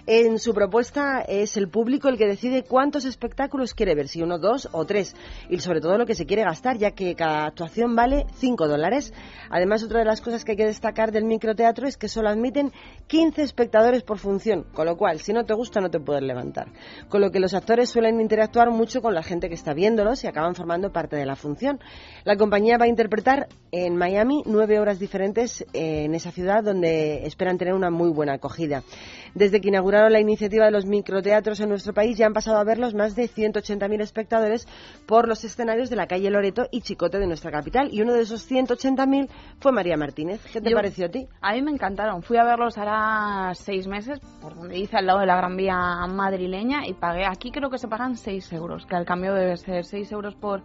En 0.07 0.37
su 0.37 0.53
propuesta 0.53 1.21
es 1.21 1.57
el 1.57 1.67
público 1.67 2.09
el 2.09 2.17
que 2.19 2.27
decide 2.27 2.61
cuántos 2.61 3.05
espectáculos 3.05 3.73
quiere 3.73 3.95
ver, 3.95 4.07
si 4.07 4.21
uno, 4.21 4.37
dos 4.37 4.69
o 4.71 4.85
tres, 4.85 5.15
y 5.49 5.57
sobre 5.57 5.81
todo 5.81 5.97
lo 5.97 6.05
que 6.05 6.13
se 6.13 6.27
quiere 6.27 6.43
gastar, 6.43 6.77
ya 6.77 6.91
que 6.91 7.15
cada 7.15 7.47
actuación 7.47 7.95
vale 7.95 8.27
5 8.35 8.67
dólares. 8.67 9.15
Además, 9.49 9.83
otra 9.83 9.97
de 9.97 10.05
las 10.05 10.21
cosas 10.21 10.45
que 10.45 10.51
hay 10.51 10.57
que 10.57 10.67
destacar 10.67 11.11
del 11.11 11.23
microteatro 11.23 11.87
es 11.87 11.97
que 11.97 12.07
solo 12.07 12.29
admiten 12.29 12.71
15 13.07 13.41
espectadores 13.41 14.03
por 14.03 14.19
función, 14.19 14.67
con 14.75 14.85
lo 14.85 14.95
cual, 14.95 15.21
si 15.21 15.33
no 15.33 15.43
te 15.43 15.55
gusta, 15.55 15.81
no 15.81 15.89
te 15.89 15.99
puedes 15.99 16.21
levantar. 16.21 16.67
Con 17.09 17.21
lo 17.21 17.31
que 17.31 17.39
los 17.39 17.55
actores 17.55 17.89
suelen 17.89 18.21
interactuar 18.21 18.69
mucho 18.69 19.01
con 19.01 19.15
la 19.15 19.23
gente 19.23 19.49
que 19.49 19.55
está 19.55 19.73
viéndolos 19.73 20.23
y 20.23 20.27
acaban 20.27 20.53
formando 20.53 20.91
parte 20.91 21.15
de 21.15 21.25
la 21.25 21.35
función. 21.35 21.79
La 22.25 22.37
compañía 22.37 22.77
va 22.77 22.85
a 22.85 22.89
interpretar 22.89 23.47
en 23.71 23.95
Miami 23.95 24.43
nueve 24.45 24.79
horas 24.79 24.99
diferentes 24.99 25.65
en 25.73 26.13
esa 26.13 26.29
ciudad 26.29 26.63
donde 26.63 27.25
esperan 27.25 27.57
tener 27.57 27.73
una 27.73 27.89
muy 27.89 28.11
buena 28.11 28.33
acogida. 28.33 28.83
Desde 29.33 29.59
que 29.59 29.69
inauguraron 29.69 29.94
la 30.09 30.19
iniciativa 30.19 30.65
de 30.65 30.71
los 30.71 30.85
microteatros 30.85 31.59
en 31.59 31.69
nuestro 31.69 31.93
país 31.93 32.17
ya 32.17 32.25
han 32.25 32.33
pasado 32.33 32.57
a 32.57 32.63
verlos 32.63 32.93
más 32.93 33.15
de 33.15 33.29
180.000 33.29 34.01
espectadores 34.01 34.67
por 35.05 35.27
los 35.27 35.43
escenarios 35.43 35.89
de 35.89 35.95
la 35.95 36.07
calle 36.07 36.29
Loreto 36.29 36.67
y 36.71 36.81
Chicote 36.81 37.19
de 37.19 37.27
nuestra 37.27 37.51
capital. 37.51 37.89
Y 37.91 38.01
uno 38.01 38.13
de 38.13 38.21
esos 38.21 38.49
180.000 38.49 39.29
fue 39.59 39.71
María 39.71 39.97
Martínez. 39.97 40.41
¿Qué 40.51 40.61
te 40.61 40.71
pareció 40.71 41.07
a 41.07 41.09
ti? 41.09 41.27
A 41.41 41.53
mí 41.53 41.61
me 41.61 41.71
encantaron. 41.71 42.21
Fui 42.21 42.37
a 42.37 42.43
verlos 42.43 42.77
ahora 42.77 43.53
seis 43.53 43.87
meses, 43.87 44.19
por 44.41 44.55
donde 44.55 44.77
hice 44.77 44.97
al 44.97 45.05
lado 45.05 45.19
de 45.19 45.25
la 45.25 45.37
Gran 45.37 45.55
Vía 45.55 45.75
madrileña, 46.07 46.85
y 46.87 46.93
pagué. 46.93 47.25
Aquí 47.25 47.51
creo 47.51 47.69
que 47.69 47.77
se 47.77 47.87
pagan 47.87 48.17
6 48.17 48.53
euros, 48.53 48.85
que 48.85 48.95
al 48.95 49.05
cambio 49.05 49.33
debe 49.33 49.57
ser 49.57 49.85
6 49.85 50.11
euros 50.11 50.35
por 50.35 50.63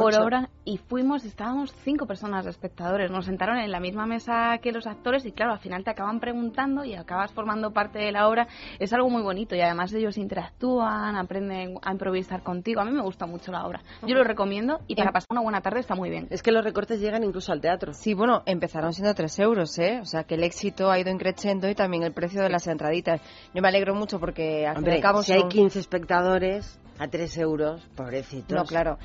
por 0.00 0.14
hora 0.14 0.48
y 0.64 0.78
fuimos, 0.78 1.24
estábamos 1.24 1.74
cinco 1.84 2.06
personas 2.06 2.44
de 2.44 2.50
espectadores, 2.50 3.10
nos 3.10 3.26
sentaron 3.26 3.58
en 3.58 3.70
la 3.70 3.80
misma 3.80 4.06
mesa 4.06 4.58
que 4.62 4.72
los 4.72 4.86
actores 4.86 5.24
y 5.26 5.32
claro, 5.32 5.52
al 5.52 5.58
final 5.58 5.84
te 5.84 5.90
acaban 5.90 6.20
preguntando 6.20 6.84
y 6.84 6.94
acabas 6.94 7.32
formando 7.32 7.72
parte 7.72 7.98
de 7.98 8.12
la 8.12 8.28
obra, 8.28 8.46
es 8.78 8.92
algo 8.92 9.10
muy 9.10 9.22
bonito 9.22 9.54
y 9.54 9.60
además 9.60 9.92
ellos 9.92 10.16
interactúan, 10.18 11.16
aprenden 11.16 11.78
a 11.82 11.92
improvisar 11.92 12.42
contigo, 12.42 12.80
a 12.80 12.84
mí 12.84 12.92
me 12.92 13.02
gusta 13.02 13.26
mucho 13.26 13.52
la 13.52 13.66
obra, 13.66 13.82
yo 14.06 14.14
lo 14.14 14.24
recomiendo 14.24 14.80
y 14.86 14.96
para 14.96 15.12
pasar 15.12 15.28
una 15.30 15.42
buena 15.42 15.60
tarde 15.60 15.80
está 15.80 15.94
muy 15.94 16.10
bien. 16.10 16.26
Es 16.30 16.42
que 16.42 16.52
los 16.52 16.64
recortes 16.64 17.00
llegan 17.00 17.24
incluso 17.24 17.52
al 17.52 17.60
teatro. 17.60 17.92
Sí, 17.92 18.14
bueno, 18.14 18.42
empezaron 18.46 18.92
siendo 18.92 19.14
tres 19.14 19.38
euros, 19.38 19.78
¿eh? 19.78 20.00
O 20.00 20.04
sea 20.04 20.24
que 20.24 20.34
el 20.34 20.44
éxito 20.44 20.90
ha 20.90 20.98
ido 20.98 21.10
increciendo 21.10 21.68
y 21.68 21.74
también 21.74 22.02
el 22.02 22.12
precio 22.12 22.42
de 22.42 22.50
las 22.50 22.66
entraditas. 22.66 23.20
Yo 23.54 23.62
me 23.62 23.68
alegro 23.68 23.94
mucho 23.94 24.18
porque 24.18 24.66
al 24.66 24.78
Hombre, 24.78 24.92
fin 24.92 24.94
y 24.94 24.96
al 24.98 25.02
cabo 25.02 25.22
si 25.22 25.32
hay 25.32 25.48
15 25.48 25.78
espectadores 25.78 26.78
a 26.98 27.08
3 27.08 27.38
euros, 27.38 27.82
pobrecitos. 27.96 28.56
No, 28.56 28.64
claro. 28.64 28.98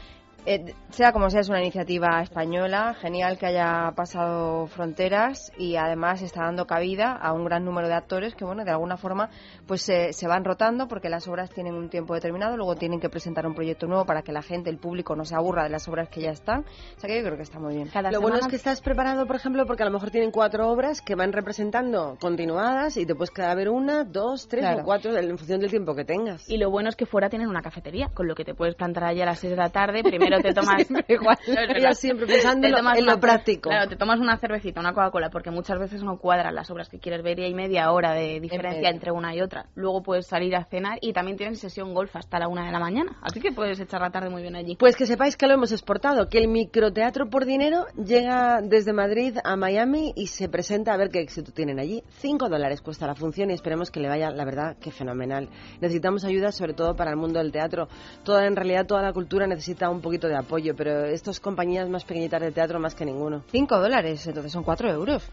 Eh, 0.46 0.76
sea 0.90 1.12
como 1.12 1.30
sea, 1.30 1.42
es 1.42 1.50
una 1.50 1.60
iniciativa 1.60 2.22
española, 2.22 2.94
genial 2.94 3.38
que 3.38 3.48
haya 3.48 3.92
pasado 3.96 4.68
fronteras 4.68 5.52
y 5.58 5.76
además 5.76 6.22
está 6.22 6.44
dando 6.44 6.68
cabida 6.68 7.14
a 7.14 7.34
un 7.34 7.46
gran 7.46 7.66
número 7.66 7.88
de 7.88 7.96
actores 7.96 8.36
que, 8.36 8.46
bueno, 8.46 8.64
de 8.64 8.70
alguna 8.70 8.96
forma, 8.96 9.30
pues 9.66 9.82
se 9.82 10.28
van 10.28 10.46
rotando 10.46 10.88
porque 10.88 11.10
las 11.10 11.28
obras 11.28 11.50
tienen 11.50 11.74
un 11.74 11.90
tiempo 11.90 12.14
determinado, 12.14 12.58
luego 12.58 12.76
tienen 12.76 13.00
que 13.00 13.10
presentar 13.10 13.48
un 13.48 13.56
proyecto 13.56 13.88
nuevo 13.88 14.06
para 14.06 14.22
que 14.22 14.32
la 14.32 14.44
gente, 14.44 14.70
el 14.70 14.78
público, 14.78 15.16
no 15.16 15.26
se 15.26 15.36
aburra 15.36 15.64
de 15.64 15.70
las 15.70 15.88
obras 15.88 16.10
que 16.10 16.22
ya 16.22 16.30
están. 16.30 16.62
O 16.62 17.00
sea 17.00 17.08
que 17.08 17.18
yo 17.18 17.24
creo 17.24 17.38
que 17.38 17.44
está 17.44 17.60
muy 17.60 17.76
bien. 17.76 17.90
lo 18.12 18.22
bueno 18.22 18.38
es 18.38 18.48
que 18.48 18.56
estás 18.56 18.82
preparado, 18.82 19.26
por 19.26 19.36
ejemplo, 19.36 19.66
porque 19.66 19.84
a 19.84 19.88
lo 19.88 19.92
mejor 19.92 20.12
tienen 20.12 20.32
cuatro 20.32 20.70
obras 20.70 21.02
que 21.02 21.16
van 21.16 21.34
representando 21.34 22.18
continuadas 22.20 22.98
y 22.98 23.06
te 23.06 23.16
puedes 23.16 23.32
quedar 23.32 23.50
a 23.50 23.56
ver 23.56 23.70
una, 23.70 24.04
dos, 24.04 24.48
tres 24.48 24.66
o 24.80 24.84
cuatro 24.84 25.18
en 25.18 25.38
función 25.38 25.60
del 25.60 25.72
tiempo 25.72 25.96
que 25.96 26.06
tengas. 26.06 26.48
Y 26.48 26.58
lo 26.58 26.70
bueno 26.70 26.90
es 26.90 26.96
que 26.96 27.06
fuera 27.06 27.30
tienen 27.30 27.48
una 27.48 27.62
cafetería, 27.62 28.10
con 28.14 28.28
lo 28.28 28.36
que 28.36 28.46
te 28.46 28.54
puedes 28.54 28.76
plantar 28.76 29.06
allí 29.06 29.22
a 29.22 29.26
las 29.26 29.40
seis 29.40 29.52
de 29.52 29.58
la 29.58 29.70
tarde, 29.70 30.04
primero 30.04 30.35
te 30.42 30.54
tomas 30.54 30.86
siempre 30.86 31.16
igual. 31.16 31.38
Ella 31.76 31.94
siempre 31.94 32.28
pensando 32.28 32.68
en 32.68 33.06
lo 33.06 33.20
práctico. 33.20 33.70
claro 33.70 33.90
te 33.90 33.96
tomas 33.96 34.20
una 34.20 34.38
cervecita 34.38 34.80
una 34.80 34.94
Coca-Cola 34.94 35.30
porque 35.30 35.52
muchas 35.52 35.80
veces 35.80 36.04
no 36.04 36.18
cuadran 36.18 36.54
las 36.56 36.70
obras 36.70 36.90
que 36.90 37.00
quieres 37.00 37.24
ver 37.24 37.40
y 37.40 37.44
hay 37.44 37.54
media 37.54 37.92
hora 37.92 38.14
de 38.14 38.40
diferencia 38.40 38.90
entre 38.90 39.12
una 39.12 39.36
y 39.36 39.42
otra. 39.42 39.68
Luego 39.76 40.02
puedes 40.04 40.28
salir 40.28 40.56
a 40.56 40.64
cenar 40.66 40.98
y 41.02 41.14
también 41.14 41.38
tienes 41.38 41.60
sesión 41.60 41.94
golf 41.94 42.16
hasta 42.16 42.40
la 42.40 42.48
una 42.48 42.66
de 42.66 42.72
la 42.72 42.80
mañana. 42.80 43.18
Así 43.22 43.40
que 43.40 43.52
puedes 43.52 43.80
echar 43.80 44.02
la 44.02 44.10
tarde 44.10 44.30
muy 44.30 44.42
bien 44.42 44.56
allí. 44.56 44.76
Pues 44.76 44.96
que 44.96 45.06
sepáis 45.06 45.38
que 45.38 45.48
lo 45.48 45.54
hemos 45.54 45.72
exportado 45.72 46.28
que 46.30 46.38
el 46.38 46.48
microteatro 46.48 47.30
por 47.30 47.46
dinero 47.46 47.86
llega 47.96 48.62
desde 48.62 48.94
Madrid 48.94 49.38
a 49.44 49.56
Miami 49.56 50.14
y 50.16 50.28
se 50.28 50.50
presenta 50.50 50.94
a 50.94 50.98
ver 50.98 51.10
qué 51.10 51.20
éxito 51.20 51.52
tienen 51.52 51.80
allí. 51.80 52.04
Cinco 52.18 52.50
dólares 52.50 52.82
cuesta 52.82 53.08
la 53.08 53.16
función 53.16 53.52
y 53.52 53.54
esperemos 53.54 53.92
que 53.92 54.00
le 54.00 54.08
vaya 54.08 54.30
la 54.32 54.46
verdad 54.46 54.78
que 54.78 54.92
fenomenal. 54.92 55.50
Necesitamos 55.82 56.26
ayuda 56.26 56.52
sobre 56.52 56.74
todo 56.74 56.96
para 56.96 57.12
el 57.12 57.18
mundo 57.18 57.40
del 57.40 57.52
teatro. 57.52 57.88
Toda 58.24 58.46
en 58.46 58.56
realidad 58.56 58.86
toda 58.86 59.02
la 59.02 59.14
cultura 59.14 59.48
necesita 59.48 59.90
un 59.90 60.02
poquito 60.02 60.25
de 60.28 60.36
apoyo 60.36 60.76
pero 60.76 61.06
estas 61.06 61.40
compañías 61.40 61.90
más 61.90 62.06
pequeñitas 62.06 62.42
de 62.42 62.52
teatro 62.52 62.80
más 62.80 62.96
que 62.96 63.06
ninguno. 63.06 63.44
Cinco 63.52 63.80
dólares, 63.80 64.26
entonces 64.28 64.52
son 64.52 64.64
cuatro 64.64 64.90
euros. 64.90 65.30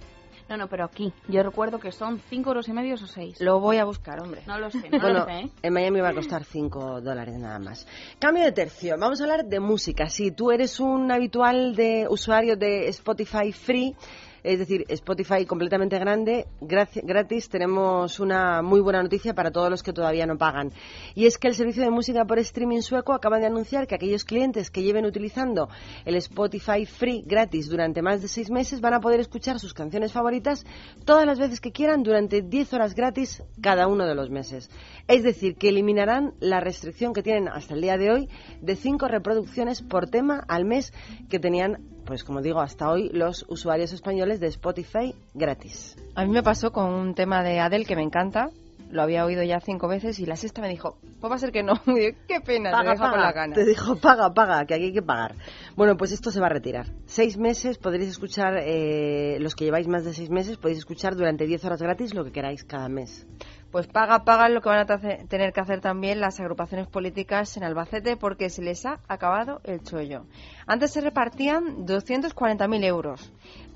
No, 0.49 0.57
no, 0.57 0.69
pero 0.69 0.85
aquí. 0.85 1.13
Yo 1.29 1.43
recuerdo 1.43 1.79
que 1.79 1.93
son 1.93 2.21
cinco 2.29 2.51
euros 2.51 2.69
y 2.69 2.73
medio 2.73 2.95
o 2.95 2.99
seis. 2.99 3.41
Lo 3.41 3.61
voy 3.61 3.79
a 3.79 3.85
buscar, 3.85 4.21
hombre. 4.21 4.43
No 4.47 4.59
lo 4.59 4.71
sé, 4.71 4.89
no 4.91 4.99
bueno, 5.01 5.21
lo 5.21 5.25
sé. 5.25 5.33
¿eh? 5.33 5.51
En 5.63 5.73
Miami 5.73 6.01
va 6.01 6.11
a 6.11 6.15
costar 6.15 6.45
cinco 6.45 7.01
dólares 7.01 7.39
nada 7.39 7.59
más. 7.59 7.87
Cambio 8.19 8.45
de 8.45 8.53
tercio. 8.53 8.97
Vamos 8.99 9.21
a 9.21 9.25
hablar 9.25 9.47
de 9.47 9.61
música. 9.61 10.09
Si 10.09 10.31
tú 10.33 10.51
eres 10.51 10.81
un 10.81 11.11
habitual 11.11 11.75
de 11.75 12.07
usuario 12.09 12.57
de 12.57 12.89
Spotify 12.89 13.53
Free, 13.53 13.97
es 14.45 14.59
decir, 14.59 14.85
Spotify 14.89 15.47
completamente 15.47 15.99
grande, 15.99 16.47
gratis, 16.61 17.49
tenemos 17.49 18.19
una 18.19 18.63
muy 18.63 18.81
buena 18.81 19.03
noticia 19.03 19.35
para 19.35 19.51
todos 19.51 19.71
los 19.71 19.83
que 19.83 19.93
todavía 19.93 20.27
no 20.27 20.37
pagan. 20.37 20.73
Y 21.15 21.27
es 21.27 21.39
que 21.39 21.49
el 21.49 21.55
servicio 21.55 21.83
de 21.83 21.91
música 21.91 22.25
por 22.25 22.39
streaming 22.39 22.81
sueco 22.81 23.13
acaba 23.13 23.39
de 23.39 23.47
anunciar 23.47 23.87
que 23.87 23.95
aquellos 23.95 24.25
clientes 24.25 24.71
que 24.71 24.83
lleven 24.83 25.07
utilizando 25.07 25.69
el 26.05 26.17
Spotify 26.17 26.87
Free 26.87 27.23
gratis 27.25 27.69
durante 27.69 28.03
más 28.03 28.23
de 28.23 28.29
seis 28.29 28.51
meses 28.51 28.81
van 28.81 28.95
a 28.95 29.01
poder 29.01 29.21
escuchar 29.21 29.61
sus 29.61 29.75
canciones 29.75 30.13
favoritas 30.13 30.65
todas 31.05 31.27
las 31.27 31.39
veces 31.39 31.61
que 31.61 31.73
quieran 31.73 32.03
durante 32.03 32.43
10 32.43 32.73
horas 32.75 32.95
gratis 32.95 33.43
cada 33.61 33.87
uno 33.87 34.07
de 34.07 34.15
los 34.15 34.31
meses. 34.31 34.71
Es 35.09 35.23
decir, 35.23 35.57
que 35.57 35.69
eliminarán 35.69 36.35
la 36.41 36.61
restricción 36.61 37.13
que 37.13 37.23
tienen 37.23 37.49
hasta 37.49 37.75
el 37.75 37.81
día 37.81 37.97
de 37.97 38.11
hoy 38.11 38.29
de 38.61 38.77
cinco 38.77 39.09
reproducciones 39.09 39.83
por 39.83 40.09
tema 40.09 40.45
al 40.49 40.65
mes 40.65 40.93
que 41.29 41.39
tenían 41.39 41.79
pues 42.05 42.25
como 42.25 42.43
digo, 42.43 42.61
hasta 42.61 42.91
hoy 42.91 43.09
los 43.13 43.45
usuarios 43.49 43.93
españoles 43.93 44.41
de 44.41 44.49
Spotify 44.49 45.15
gratis. 45.35 45.97
A 46.15 46.25
mí 46.25 46.31
me 46.31 46.43
pasó 46.43 46.73
con 46.73 46.93
un 46.93 47.15
tema 47.15 47.43
de 47.43 47.61
Adele 47.61 47.85
que 47.85 47.97
me 47.97 48.03
encanta. 48.03 48.51
Lo 48.91 49.01
había 49.01 49.25
oído 49.25 49.43
ya 49.43 49.59
cinco 49.59 49.89
veces 49.89 50.19
y 50.19 50.27
la 50.27 50.37
sexta 50.37 50.61
me 50.61 50.69
dijo, 50.69 50.99
pues 51.19 51.31
va 51.31 51.37
a 51.37 51.39
ser 51.39 51.51
que 51.51 51.63
no. 51.63 51.75
Qué 52.29 52.41
pena, 52.45 52.71
te 52.73 52.91
deja 52.91 53.11
con 53.11 53.21
la 53.21 53.33
gana. 53.33 53.55
Te 53.55 53.65
dijo, 53.65 53.97
paga, 53.97 54.35
paga, 54.35 54.67
que 54.67 54.75
aquí 54.75 54.85
hay 54.85 54.93
que 54.93 55.01
pagar. 55.01 55.35
Bueno, 55.77 55.97
pues 55.97 56.13
esto 56.13 56.31
se 56.31 56.41
va 56.41 56.47
a 56.47 56.51
retirar. 56.51 56.89
Seis 57.07 57.39
meses 57.39 57.79
podréis 57.79 58.11
escuchar, 58.11 58.59
eh, 58.59 59.39
los 59.41 59.55
que 59.55 59.65
lleváis 59.65 59.89
más 59.89 60.05
de 60.05 60.13
seis 60.13 60.29
meses, 60.29 60.59
podéis 60.59 60.81
escuchar 60.81 61.17
durante 61.17 61.47
diez 61.47 61.65
horas 61.65 61.81
gratis 61.81 62.13
lo 62.13 62.25
que 62.25 62.33
queráis 62.33 62.65
cada 62.65 62.91
mes 62.91 63.27
pues 63.73 63.87
paga, 63.87 64.25
paga 64.25 64.51
lo 64.51 64.61
que 64.61 64.69
van 64.69 64.89
a 64.89 64.99
tener 65.27 65.53
que 65.53 65.61
hacer 65.61 65.81
también 65.81 66.21
las 66.21 66.39
agrupaciones 66.39 66.87
políticas 66.87 67.57
en 67.57 67.65
Albacete 67.65 68.19
porque 68.19 68.51
se 68.51 68.63
les 68.63 68.85
ha 68.85 69.01
acabado 69.09 69.61
el 69.65 69.83
chollo. 69.83 70.27
Antes 70.67 70.93
se 70.93 71.01
repartían 71.01 71.87
240.000 71.87 72.85
euros 72.85 73.33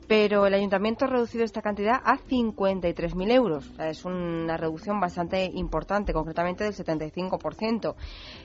pero 0.06 0.46
el 0.46 0.54
ayuntamiento 0.54 1.04
ha 1.04 1.08
reducido 1.08 1.44
esta 1.44 1.62
cantidad 1.62 2.00
a 2.04 2.18
53.000 2.18 3.32
euros. 3.32 3.70
es 3.78 4.04
una 4.04 4.56
reducción 4.56 5.00
bastante 5.00 5.44
importante, 5.54 6.12
concretamente 6.12 6.64
del 6.64 6.74
75%. 6.74 7.94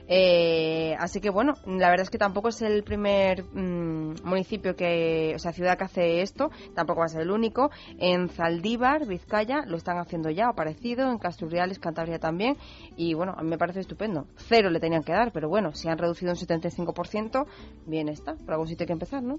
Eh, 0.08 0.96
así 0.98 1.20
que, 1.20 1.30
bueno, 1.30 1.54
la 1.66 1.90
verdad 1.90 2.04
es 2.04 2.10
que 2.10 2.18
tampoco 2.18 2.48
es 2.48 2.62
el 2.62 2.82
primer 2.82 3.44
mm, 3.44 4.22
municipio 4.24 4.74
que, 4.74 5.32
o 5.34 5.38
sea, 5.38 5.52
ciudad 5.52 5.78
que 5.78 5.84
hace 5.84 6.22
esto, 6.22 6.50
tampoco 6.74 7.00
va 7.00 7.06
a 7.06 7.08
ser 7.08 7.22
el 7.22 7.30
único. 7.30 7.70
En 7.98 8.28
Zaldívar, 8.28 9.06
Vizcaya, 9.06 9.64
lo 9.66 9.76
están 9.76 9.98
haciendo 9.98 10.30
ya, 10.30 10.50
o 10.50 10.54
parecido, 10.54 11.10
en 11.10 11.18
Casturriales, 11.18 11.78
Cantabria 11.78 12.18
también, 12.18 12.56
y 12.96 13.14
bueno, 13.14 13.34
a 13.36 13.42
mí 13.42 13.48
me 13.48 13.58
parece 13.58 13.80
estupendo. 13.80 14.26
Cero 14.36 14.70
le 14.70 14.80
tenían 14.80 15.02
que 15.02 15.12
dar, 15.12 15.32
pero 15.32 15.48
bueno, 15.48 15.72
si 15.72 15.88
han 15.88 15.98
reducido 15.98 16.32
un 16.32 16.38
75%, 16.38 17.46
bien 17.86 18.08
está, 18.08 18.34
por 18.34 18.52
algún 18.52 18.68
sitio 18.68 18.84
hay 18.84 18.88
que 18.88 18.92
empezar, 18.92 19.22
¿no? 19.22 19.38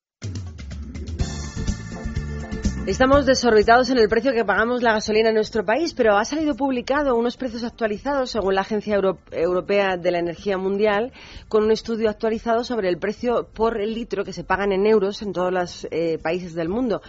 Estamos 2.87 3.27
desorbitados 3.27 3.91
en 3.91 3.99
el 3.99 4.09
precio 4.09 4.33
que 4.33 4.43
pagamos 4.43 4.81
la 4.81 4.93
gasolina 4.93 5.29
en 5.29 5.35
nuestro 5.35 5.63
país, 5.63 5.93
pero 5.93 6.17
ha 6.17 6.25
salido 6.25 6.55
publicado 6.55 7.15
unos 7.15 7.37
precios 7.37 7.63
actualizados 7.63 8.31
según 8.31 8.55
la 8.55 8.61
Agencia 8.61 8.95
Euro 8.95 9.19
Europea 9.29 9.97
de 9.97 10.09
la 10.09 10.17
Energía 10.17 10.57
Mundial, 10.57 11.11
con 11.47 11.63
un 11.63 11.69
estudio 11.71 12.09
actualizado 12.09 12.63
sobre 12.63 12.89
el 12.89 12.97
precio 12.97 13.47
por 13.53 13.79
litro 13.79 14.23
que 14.23 14.33
se 14.33 14.43
pagan 14.43 14.71
en 14.71 14.87
euros 14.87 15.21
en 15.21 15.31
todos 15.31 15.53
los 15.53 15.87
eh, 15.91 16.17
países 16.23 16.55
del 16.55 16.69
mundo. 16.69 17.03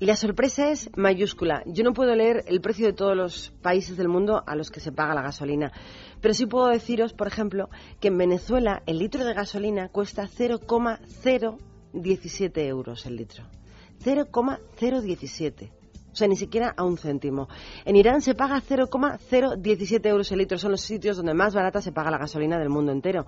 Y 0.00 0.06
la 0.06 0.16
sorpresa 0.16 0.72
es 0.72 0.90
mayúscula. 0.96 1.62
Yo 1.64 1.84
no 1.84 1.92
puedo 1.92 2.16
leer 2.16 2.42
el 2.48 2.60
precio 2.60 2.86
de 2.86 2.92
todos 2.92 3.16
los 3.16 3.52
países 3.62 3.96
del 3.96 4.08
mundo 4.08 4.42
a 4.44 4.56
los 4.56 4.72
que 4.72 4.80
se 4.80 4.90
paga 4.90 5.14
la 5.14 5.22
gasolina. 5.22 5.70
Pero 6.20 6.34
sí 6.34 6.46
puedo 6.46 6.66
deciros, 6.66 7.12
por 7.12 7.28
ejemplo, 7.28 7.70
que 8.00 8.08
en 8.08 8.18
Venezuela 8.18 8.82
el 8.84 8.98
litro 8.98 9.24
de 9.24 9.32
gasolina 9.32 9.90
cuesta 9.90 10.26
0,017 10.26 12.66
euros 12.66 13.06
el 13.06 13.14
litro. 13.14 13.44
0,017. 14.04 15.70
O 16.14 16.16
sea, 16.16 16.28
ni 16.28 16.36
siquiera 16.36 16.72
a 16.76 16.84
un 16.84 16.96
céntimo. 16.96 17.48
En 17.84 17.96
Irán 17.96 18.20
se 18.20 18.36
paga 18.36 18.60
0,017 18.60 20.08
euros 20.08 20.30
el 20.30 20.38
litro. 20.38 20.58
Son 20.58 20.70
los 20.70 20.80
sitios 20.80 21.16
donde 21.16 21.34
más 21.34 21.56
barata 21.56 21.82
se 21.82 21.90
paga 21.90 22.08
la 22.08 22.18
gasolina 22.18 22.56
del 22.56 22.68
mundo 22.68 22.92
entero. 22.92 23.26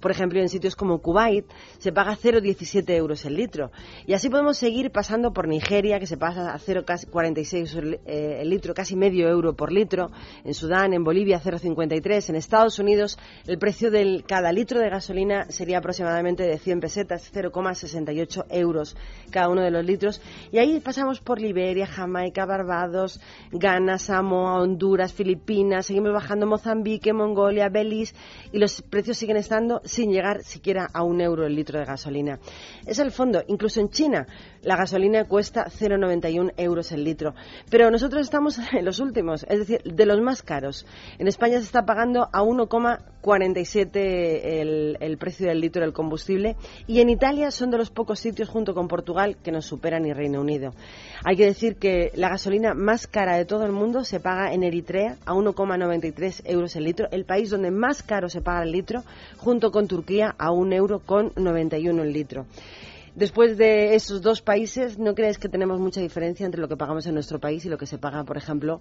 Por 0.00 0.12
ejemplo, 0.12 0.38
en 0.38 0.48
sitios 0.48 0.76
como 0.76 1.00
Kuwait 1.00 1.46
se 1.78 1.90
paga 1.90 2.16
0,17 2.16 2.90
euros 2.94 3.24
el 3.24 3.34
litro. 3.34 3.72
Y 4.06 4.12
así 4.12 4.28
podemos 4.30 4.56
seguir 4.56 4.92
pasando 4.92 5.32
por 5.32 5.48
Nigeria, 5.48 5.98
que 5.98 6.06
se 6.06 6.16
pasa 6.16 6.54
a 6.54 6.58
0,46 6.60 7.98
eh, 8.06 8.38
el 8.40 8.50
litro, 8.50 8.72
casi 8.72 8.94
medio 8.94 9.28
euro 9.28 9.54
por 9.54 9.72
litro. 9.72 10.12
En 10.44 10.54
Sudán, 10.54 10.92
en 10.92 11.02
Bolivia, 11.02 11.40
0,53. 11.42 12.28
En 12.28 12.36
Estados 12.36 12.78
Unidos, 12.78 13.18
el 13.48 13.58
precio 13.58 13.90
de 13.90 14.22
cada 14.24 14.52
litro 14.52 14.78
de 14.78 14.90
gasolina 14.90 15.46
sería 15.50 15.78
aproximadamente 15.78 16.44
de 16.44 16.56
100 16.56 16.78
pesetas, 16.78 17.32
0,68 17.34 18.44
euros 18.50 18.96
cada 19.32 19.48
uno 19.48 19.62
de 19.62 19.72
los 19.72 19.84
litros. 19.84 20.20
Y 20.52 20.58
ahí 20.58 20.78
pasamos 20.80 21.20
por 21.20 21.40
Liberia, 21.40 21.86
Jamaica, 21.86 22.27
Barbados, 22.32 23.20
Ghana, 23.52 23.98
Samoa, 23.98 24.60
Honduras, 24.60 25.12
Filipinas, 25.12 25.86
seguimos 25.86 26.12
bajando 26.12 26.46
Mozambique, 26.46 27.12
Mongolia, 27.12 27.68
Belice 27.68 28.14
y 28.52 28.58
los 28.58 28.82
precios 28.82 29.18
siguen 29.18 29.36
estando 29.36 29.80
sin 29.84 30.10
llegar 30.10 30.42
siquiera 30.42 30.88
a 30.92 31.02
un 31.02 31.20
euro 31.20 31.46
el 31.46 31.54
litro 31.54 31.78
de 31.78 31.84
gasolina. 31.84 32.38
Es 32.86 32.98
el 32.98 33.10
fondo, 33.10 33.42
incluso 33.46 33.80
en 33.80 33.88
China 33.90 34.26
la 34.68 34.76
gasolina 34.76 35.24
cuesta 35.24 35.64
0,91 35.64 36.52
euros 36.58 36.92
el 36.92 37.02
litro, 37.02 37.34
pero 37.70 37.90
nosotros 37.90 38.20
estamos 38.20 38.58
en 38.72 38.84
los 38.84 39.00
últimos, 39.00 39.46
es 39.48 39.60
decir, 39.60 39.82
de 39.82 40.04
los 40.04 40.20
más 40.20 40.42
caros. 40.42 40.84
En 41.18 41.26
España 41.26 41.56
se 41.56 41.64
está 41.64 41.86
pagando 41.86 42.28
a 42.30 42.42
1,47 42.42 43.96
el, 43.96 44.98
el 45.00 45.16
precio 45.16 45.48
del 45.48 45.62
litro 45.62 45.80
del 45.80 45.94
combustible 45.94 46.56
y 46.86 47.00
en 47.00 47.08
Italia 47.08 47.50
son 47.50 47.70
de 47.70 47.78
los 47.78 47.88
pocos 47.88 48.20
sitios 48.20 48.50
junto 48.50 48.74
con 48.74 48.88
Portugal 48.88 49.38
que 49.42 49.52
nos 49.52 49.64
superan 49.64 50.04
y 50.04 50.12
Reino 50.12 50.42
Unido. 50.42 50.74
Hay 51.24 51.36
que 51.36 51.46
decir 51.46 51.76
que 51.76 52.12
la 52.14 52.28
gasolina 52.28 52.74
más 52.74 53.06
cara 53.06 53.38
de 53.38 53.46
todo 53.46 53.64
el 53.64 53.72
mundo 53.72 54.04
se 54.04 54.20
paga 54.20 54.52
en 54.52 54.64
Eritrea 54.64 55.16
a 55.24 55.32
1,93 55.32 56.42
euros 56.44 56.76
el 56.76 56.84
litro, 56.84 57.08
el 57.10 57.24
país 57.24 57.48
donde 57.48 57.70
más 57.70 58.02
caro 58.02 58.28
se 58.28 58.42
paga 58.42 58.64
el 58.64 58.72
litro, 58.72 59.02
junto 59.38 59.70
con 59.70 59.88
Turquía 59.88 60.34
a 60.36 60.50
1 60.52 60.74
euro 60.74 60.98
con 60.98 61.32
91 61.36 62.02
el 62.02 62.12
litro. 62.12 62.44
Después 63.18 63.58
de 63.58 63.96
esos 63.96 64.22
dos 64.22 64.42
países, 64.42 64.96
¿no 64.96 65.12
crees 65.12 65.38
que 65.38 65.48
tenemos 65.48 65.80
mucha 65.80 66.00
diferencia 66.00 66.46
entre 66.46 66.60
lo 66.60 66.68
que 66.68 66.76
pagamos 66.76 67.04
en 67.08 67.14
nuestro 67.14 67.40
país 67.40 67.64
y 67.64 67.68
lo 67.68 67.76
que 67.76 67.84
se 67.84 67.98
paga, 67.98 68.22
por 68.22 68.36
ejemplo, 68.36 68.80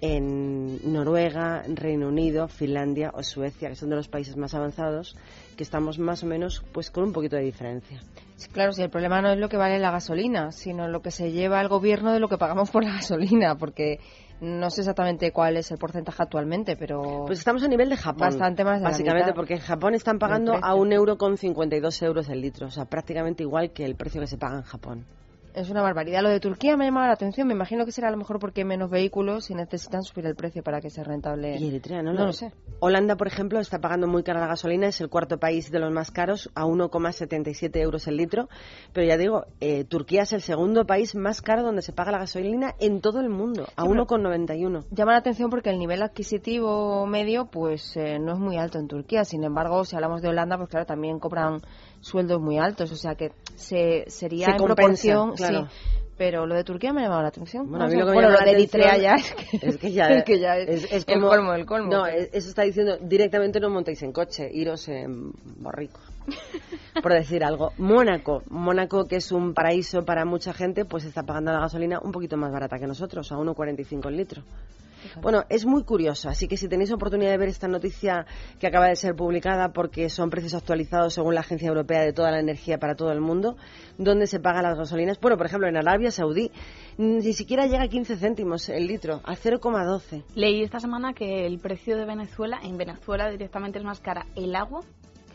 en 0.00 0.92
Noruega, 0.92 1.62
Reino 1.68 2.08
Unido, 2.08 2.48
Finlandia 2.48 3.12
o 3.14 3.22
Suecia, 3.22 3.68
que 3.68 3.76
son 3.76 3.90
de 3.90 3.94
los 3.94 4.08
países 4.08 4.36
más 4.36 4.54
avanzados, 4.54 5.16
que 5.56 5.62
estamos 5.62 6.00
más 6.00 6.24
o 6.24 6.26
menos 6.26 6.64
pues 6.72 6.90
con 6.90 7.04
un 7.04 7.12
poquito 7.12 7.36
de 7.36 7.42
diferencia? 7.42 8.02
Sí, 8.34 8.48
claro, 8.48 8.72
si 8.72 8.82
el 8.82 8.90
problema 8.90 9.22
no 9.22 9.30
es 9.30 9.38
lo 9.38 9.48
que 9.48 9.56
vale 9.56 9.78
la 9.78 9.92
gasolina, 9.92 10.50
sino 10.50 10.88
lo 10.88 11.00
que 11.00 11.12
se 11.12 11.30
lleva 11.30 11.60
el 11.60 11.68
gobierno 11.68 12.12
de 12.12 12.18
lo 12.18 12.28
que 12.28 12.38
pagamos 12.38 12.70
por 12.70 12.82
la 12.82 12.94
gasolina, 12.94 13.54
porque 13.54 14.00
no 14.40 14.70
sé 14.70 14.82
exactamente 14.82 15.32
cuál 15.32 15.56
es 15.56 15.70
el 15.70 15.78
porcentaje 15.78 16.22
actualmente, 16.22 16.76
pero... 16.76 17.24
Pues 17.26 17.38
estamos 17.38 17.62
a 17.62 17.68
nivel 17.68 17.88
de 17.88 17.96
Japón. 17.96 18.28
Bastante 18.28 18.64
más 18.64 18.80
de 18.80 18.84
Básicamente, 18.84 19.32
porque 19.32 19.54
en 19.54 19.60
Japón 19.60 19.94
están 19.94 20.18
pagando 20.18 20.54
a 20.60 20.74
un 20.74 20.92
euro 20.92 21.16
con 21.16 21.36
52 21.36 22.02
euros 22.02 22.28
el 22.28 22.40
litro. 22.40 22.66
O 22.66 22.70
sea, 22.70 22.84
prácticamente 22.84 23.42
igual 23.42 23.72
que 23.72 23.84
el 23.84 23.96
precio 23.96 24.20
que 24.20 24.26
se 24.26 24.36
paga 24.36 24.56
en 24.56 24.62
Japón. 24.62 25.06
Es 25.56 25.70
una 25.70 25.80
barbaridad. 25.80 26.20
Lo 26.20 26.28
de 26.28 26.38
Turquía 26.38 26.76
me 26.76 26.84
ha 26.84 26.88
llamado 26.88 27.06
la 27.06 27.14
atención. 27.14 27.48
Me 27.48 27.54
imagino 27.54 27.86
que 27.86 27.90
será 27.90 28.08
a 28.08 28.10
lo 28.10 28.18
mejor 28.18 28.38
porque 28.38 28.60
hay 28.60 28.66
menos 28.66 28.90
vehículos 28.90 29.48
y 29.48 29.54
necesitan 29.54 30.02
subir 30.02 30.26
el 30.26 30.36
precio 30.36 30.62
para 30.62 30.82
que 30.82 30.90
sea 30.90 31.02
rentable. 31.02 31.56
Y 31.56 31.68
Eritrea, 31.68 32.02
no, 32.02 32.12
no 32.12 32.26
lo 32.26 32.32
sé. 32.34 32.52
Holanda, 32.78 33.16
por 33.16 33.26
ejemplo, 33.26 33.58
está 33.58 33.80
pagando 33.80 34.06
muy 34.06 34.22
cara 34.22 34.38
la 34.38 34.48
gasolina. 34.48 34.88
Es 34.88 35.00
el 35.00 35.08
cuarto 35.08 35.38
país 35.38 35.70
de 35.70 35.78
los 35.78 35.90
más 35.90 36.10
caros, 36.10 36.50
a 36.54 36.66
1,77 36.66 37.74
euros 37.80 38.06
el 38.06 38.18
litro. 38.18 38.50
Pero 38.92 39.06
ya 39.06 39.16
digo, 39.16 39.46
eh, 39.60 39.84
Turquía 39.84 40.24
es 40.24 40.34
el 40.34 40.42
segundo 40.42 40.84
país 40.84 41.14
más 41.14 41.40
caro 41.40 41.62
donde 41.62 41.80
se 41.80 41.94
paga 41.94 42.12
la 42.12 42.18
gasolina 42.18 42.74
en 42.78 43.00
todo 43.00 43.20
el 43.20 43.30
mundo, 43.30 43.66
a 43.76 43.84
1,91. 43.84 44.84
Llama 44.90 45.12
la 45.12 45.18
atención 45.18 45.48
porque 45.48 45.70
el 45.70 45.78
nivel 45.78 46.02
adquisitivo 46.02 47.06
medio 47.06 47.46
pues 47.46 47.96
eh, 47.96 48.18
no 48.18 48.34
es 48.34 48.38
muy 48.38 48.58
alto 48.58 48.78
en 48.78 48.88
Turquía. 48.88 49.24
Sin 49.24 49.42
embargo, 49.42 49.86
si 49.86 49.96
hablamos 49.96 50.20
de 50.20 50.28
Holanda, 50.28 50.58
pues 50.58 50.68
claro, 50.68 50.84
también 50.84 51.18
cobran 51.18 51.62
sueldos 52.00 52.40
muy 52.40 52.58
altos, 52.58 52.92
o 52.92 52.96
sea 52.96 53.14
que 53.14 53.32
se, 53.54 54.04
sería 54.08 54.48
en 54.48 54.56
proporción, 54.56 55.36
sí. 55.36 55.44
Pero 56.16 56.46
lo 56.46 56.54
de 56.54 56.64
Turquía 56.64 56.94
me 56.94 57.00
ha 57.00 57.04
llamado 57.04 57.22
la 57.22 57.28
atención. 57.28 57.70
Bueno, 57.70 57.86
lo, 57.88 58.40
de 58.40 58.50
Eritrea 58.50 58.96
ya 58.96 59.16
es 59.16 59.34
que, 59.78 59.92
ya, 59.92 60.08
es, 60.56 61.06
el 61.08 61.20
colmo 61.20 61.52
del 61.52 61.66
colmo. 61.66 61.90
No, 61.90 62.06
eso 62.06 62.48
está 62.48 62.62
diciendo 62.62 62.96
directamente 63.00 63.60
no 63.60 63.68
montéis 63.68 64.02
en 64.02 64.12
coche, 64.12 64.48
iros 64.50 64.88
en 64.88 65.32
borrico. 65.58 66.00
por 67.02 67.12
decir 67.12 67.44
algo. 67.44 67.72
Mónaco, 67.78 68.42
Mónaco 68.48 69.06
que 69.06 69.16
es 69.16 69.32
un 69.32 69.54
paraíso 69.54 70.04
para 70.04 70.24
mucha 70.24 70.52
gente, 70.52 70.84
pues 70.84 71.04
está 71.04 71.22
pagando 71.22 71.52
la 71.52 71.60
gasolina 71.60 72.00
un 72.00 72.12
poquito 72.12 72.36
más 72.36 72.52
barata 72.52 72.78
que 72.78 72.86
nosotros, 72.86 73.30
a 73.32 73.36
1,45 73.36 74.08
el 74.08 74.16
litro. 74.16 74.42
Bueno, 75.20 75.44
es 75.48 75.64
muy 75.66 75.84
curioso, 75.84 76.28
así 76.28 76.48
que 76.48 76.56
si 76.56 76.68
tenéis 76.68 76.92
oportunidad 76.92 77.30
de 77.30 77.38
ver 77.38 77.48
esta 77.48 77.68
noticia 77.68 78.26
que 78.58 78.66
acaba 78.66 78.88
de 78.88 78.96
ser 78.96 79.14
publicada, 79.14 79.72
porque 79.72 80.08
son 80.08 80.30
precios 80.30 80.54
actualizados 80.54 81.14
según 81.14 81.34
la 81.34 81.40
Agencia 81.40 81.68
Europea 81.68 82.00
de 82.00 82.12
toda 82.12 82.30
la 82.30 82.40
energía 82.40 82.78
para 82.78 82.94
todo 82.94 83.12
el 83.12 83.20
mundo, 83.20 83.56
donde 83.98 84.26
se 84.26 84.40
pagan 84.40 84.64
las 84.64 84.76
gasolinas. 84.76 85.20
Bueno, 85.20 85.36
por 85.36 85.46
ejemplo, 85.46 85.68
en 85.68 85.76
Arabia 85.76 86.10
Saudí 86.10 86.50
ni 86.98 87.32
siquiera 87.32 87.66
llega 87.66 87.84
a 87.84 87.88
15 87.88 88.16
céntimos 88.16 88.68
el 88.68 88.86
litro, 88.86 89.20
a 89.24 89.34
0,12. 89.34 90.24
Leí 90.34 90.62
esta 90.62 90.80
semana 90.80 91.12
que 91.12 91.46
el 91.46 91.58
precio 91.58 91.96
de 91.96 92.04
Venezuela, 92.04 92.58
en 92.62 92.76
Venezuela 92.76 93.30
directamente 93.30 93.78
es 93.78 93.84
más 93.84 94.00
cara 94.00 94.26
el 94.34 94.54
agua 94.54 94.80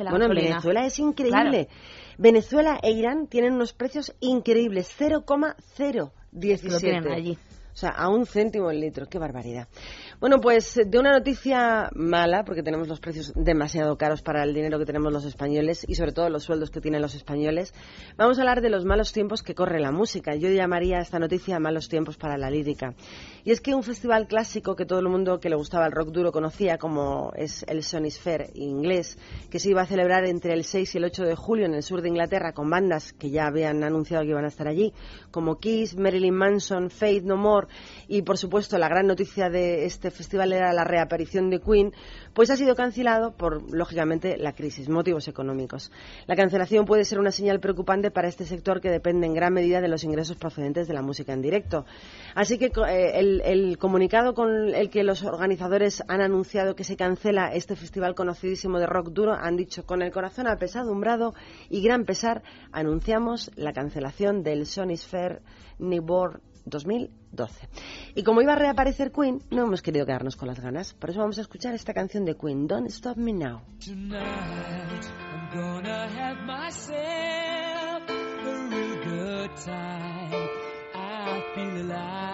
que 0.02 0.06
la 0.06 0.12
bueno, 0.12 0.28
gasolina. 0.28 0.48
en 0.48 0.52
Venezuela 0.52 0.86
es 0.86 1.00
increíble. 1.00 1.70
Venezuela 2.18 2.80
e 2.82 2.92
Irán 2.92 3.28
tienen 3.28 3.54
unos 3.54 3.74
precios 3.74 4.14
increíbles, 4.20 4.94
0,017. 4.98 7.14
allí. 7.14 7.38
O 7.74 7.78
sea, 7.78 7.92
a 7.92 8.10
un 8.10 8.26
céntimo 8.26 8.70
el 8.70 8.82
litro. 8.82 9.08
Qué 9.08 9.18
barbaridad. 9.18 9.68
Bueno, 10.22 10.40
pues 10.40 10.80
de 10.86 11.00
una 11.00 11.14
noticia 11.14 11.90
mala, 11.96 12.44
porque 12.46 12.62
tenemos 12.62 12.88
los 12.88 13.00
precios 13.00 13.34
demasiado 13.36 13.98
caros 13.98 14.22
para 14.22 14.44
el 14.44 14.54
dinero 14.54 14.78
que 14.78 14.86
tenemos 14.86 15.12
los 15.12 15.26
españoles 15.26 15.84
y 15.88 15.96
sobre 15.96 16.12
todo 16.12 16.30
los 16.30 16.44
sueldos 16.44 16.70
que 16.70 16.80
tienen 16.80 17.02
los 17.02 17.16
españoles, 17.16 17.74
vamos 18.18 18.38
a 18.38 18.42
hablar 18.42 18.62
de 18.62 18.70
los 18.70 18.86
malos 18.86 19.14
tiempos 19.14 19.42
que 19.42 19.56
corre 19.56 19.80
la 19.80 19.92
música. 19.92 20.36
Yo 20.36 20.48
llamaría 20.50 21.00
esta 21.00 21.18
noticia 21.18 21.60
malos 21.60 21.90
tiempos 21.90 22.18
para 22.18 22.38
la 22.38 22.52
lírica. 22.52 22.94
Y 23.44 23.50
es 23.50 23.62
que 23.62 23.74
un 23.74 23.82
festival 23.82 24.28
clásico 24.28 24.76
que 24.76 24.86
todo 24.86 25.00
el 25.00 25.08
mundo 25.08 25.40
que 25.40 25.50
le 25.50 25.56
gustaba 25.56 25.88
el 25.88 25.92
rock 25.92 26.10
duro 26.10 26.32
conocía, 26.32 26.78
como 26.78 27.32
es 27.36 27.66
el 27.68 27.82
Sony 27.82 28.12
Sphere 28.12 28.52
inglés, 28.54 29.18
que 29.50 29.58
se 29.58 29.72
iba 29.72 29.82
a 29.82 29.88
celebrar 29.88 30.26
entre 30.26 30.54
el 30.54 30.66
6 30.66 30.94
y 30.94 30.98
el 31.00 31.06
8 31.06 31.24
de 31.24 31.36
julio 31.36 31.66
en 31.66 31.74
el 31.74 31.82
sur 31.82 32.04
de 32.04 32.10
Inglaterra 32.10 32.54
con 32.54 32.70
bandas 32.70 33.12
que 33.14 33.32
ya 33.32 33.48
habían 33.48 33.84
anunciado 33.84 34.24
que 34.24 34.30
iban 34.30 34.46
a 34.46 34.50
estar 34.50 34.68
allí, 34.68 34.94
como 35.32 35.58
Kiss, 35.58 35.98
Marilyn 35.98 36.36
Manson, 36.36 36.92
Faith 36.92 37.24
No 37.24 37.38
More 37.38 37.70
y 38.08 38.22
por 38.22 38.38
supuesto 38.38 38.78
la 38.78 38.88
gran 38.88 39.08
noticia 39.08 39.50
de 39.50 39.86
este 39.86 40.11
festival 40.12 40.54
era 40.54 40.74
la 40.74 40.84
reaparición 40.84 41.50
de 41.50 41.60
Queen, 41.60 41.94
pues 42.34 42.50
ha 42.50 42.56
sido 42.56 42.76
cancelado 42.76 43.36
por, 43.36 43.74
lógicamente, 43.74 44.38
la 44.38 44.54
crisis, 44.54 44.90
motivos 44.90 45.28
económicos. 45.28 45.92
La 46.28 46.36
cancelación 46.36 46.86
puede 46.86 47.06
ser 47.06 47.20
una 47.20 47.32
señal 47.32 47.60
preocupante 47.60 48.12
para 48.12 48.28
este 48.28 48.46
sector 48.46 48.82
que 48.82 48.90
depende 48.90 49.28
en 49.28 49.34
gran 49.34 49.54
medida 49.54 49.82
de 49.82 49.88
los 49.88 50.04
ingresos 50.04 50.38
procedentes 50.38 50.88
de 50.88 50.94
la 50.94 51.02
música 51.02 51.34
en 51.34 51.42
directo. 51.42 51.86
Así 52.36 52.58
que 52.58 52.72
eh, 52.88 53.42
el, 53.44 53.78
comunicado 53.78 54.34
con 54.34 54.74
el 54.74 54.90
que 54.90 55.04
los 55.04 55.24
organizadores 55.24 56.04
han 56.08 56.22
anunciado 56.22 56.76
que 56.76 56.84
se 56.84 56.96
cancela 56.96 57.54
este 57.54 57.76
festival 57.76 58.16
conocidísimo 58.16 58.80
de 58.80 58.88
rock 58.88 59.10
duro 59.10 59.34
han 59.34 59.56
dicho 59.56 59.86
con 59.86 60.02
el 60.02 60.12
corazón 60.12 60.48
apesadumbrado 60.48 61.34
y 61.70 61.82
gran 61.82 62.06
pesar 62.06 62.44
anunciamos 62.72 63.52
la 63.56 63.74
cancelación 63.74 64.44
del 64.44 64.66
Sony 64.66 64.96
Sphere 64.96 65.40
Newborn 65.80 66.42
2012. 66.66 67.70
Y 68.16 68.24
como 68.24 68.42
iba 68.42 68.54
a 68.54 68.56
reaparecer 68.56 69.12
Queen, 69.12 69.42
no 69.52 69.64
hemos 69.64 69.82
querido 69.82 70.06
quedarnos 70.06 70.36
con 70.36 70.48
las 70.48 70.60
ganas. 70.60 70.94
Por 70.94 71.10
eso 71.10 71.20
vamos 71.20 71.38
a 71.38 71.42
escuchar 71.42 71.74
esta 71.74 71.94
canción 71.94 72.26
de 72.26 72.36
Queen, 72.36 72.68
Don't 72.68 72.88
Stop 72.88 73.18
Me 73.18 73.34
Now. 73.34 73.62
Tonight 73.84 75.06
I'm 75.32 75.50
gonna 75.54 76.08
have 76.08 76.42
myself 76.46 78.10
a 78.10 78.68
real 78.70 78.96
good 79.04 79.52
time. 79.64 80.50
I 80.94 81.42
feel 81.56 81.82
alive. 81.86 82.31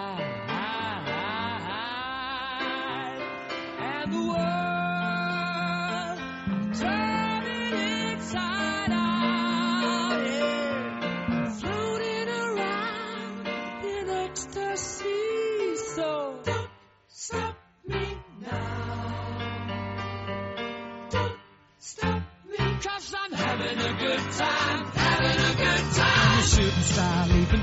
I'm 26.90 26.94
a 26.94 26.96
shooting 26.96 26.96
star 26.96 27.26
leaping 27.28 27.57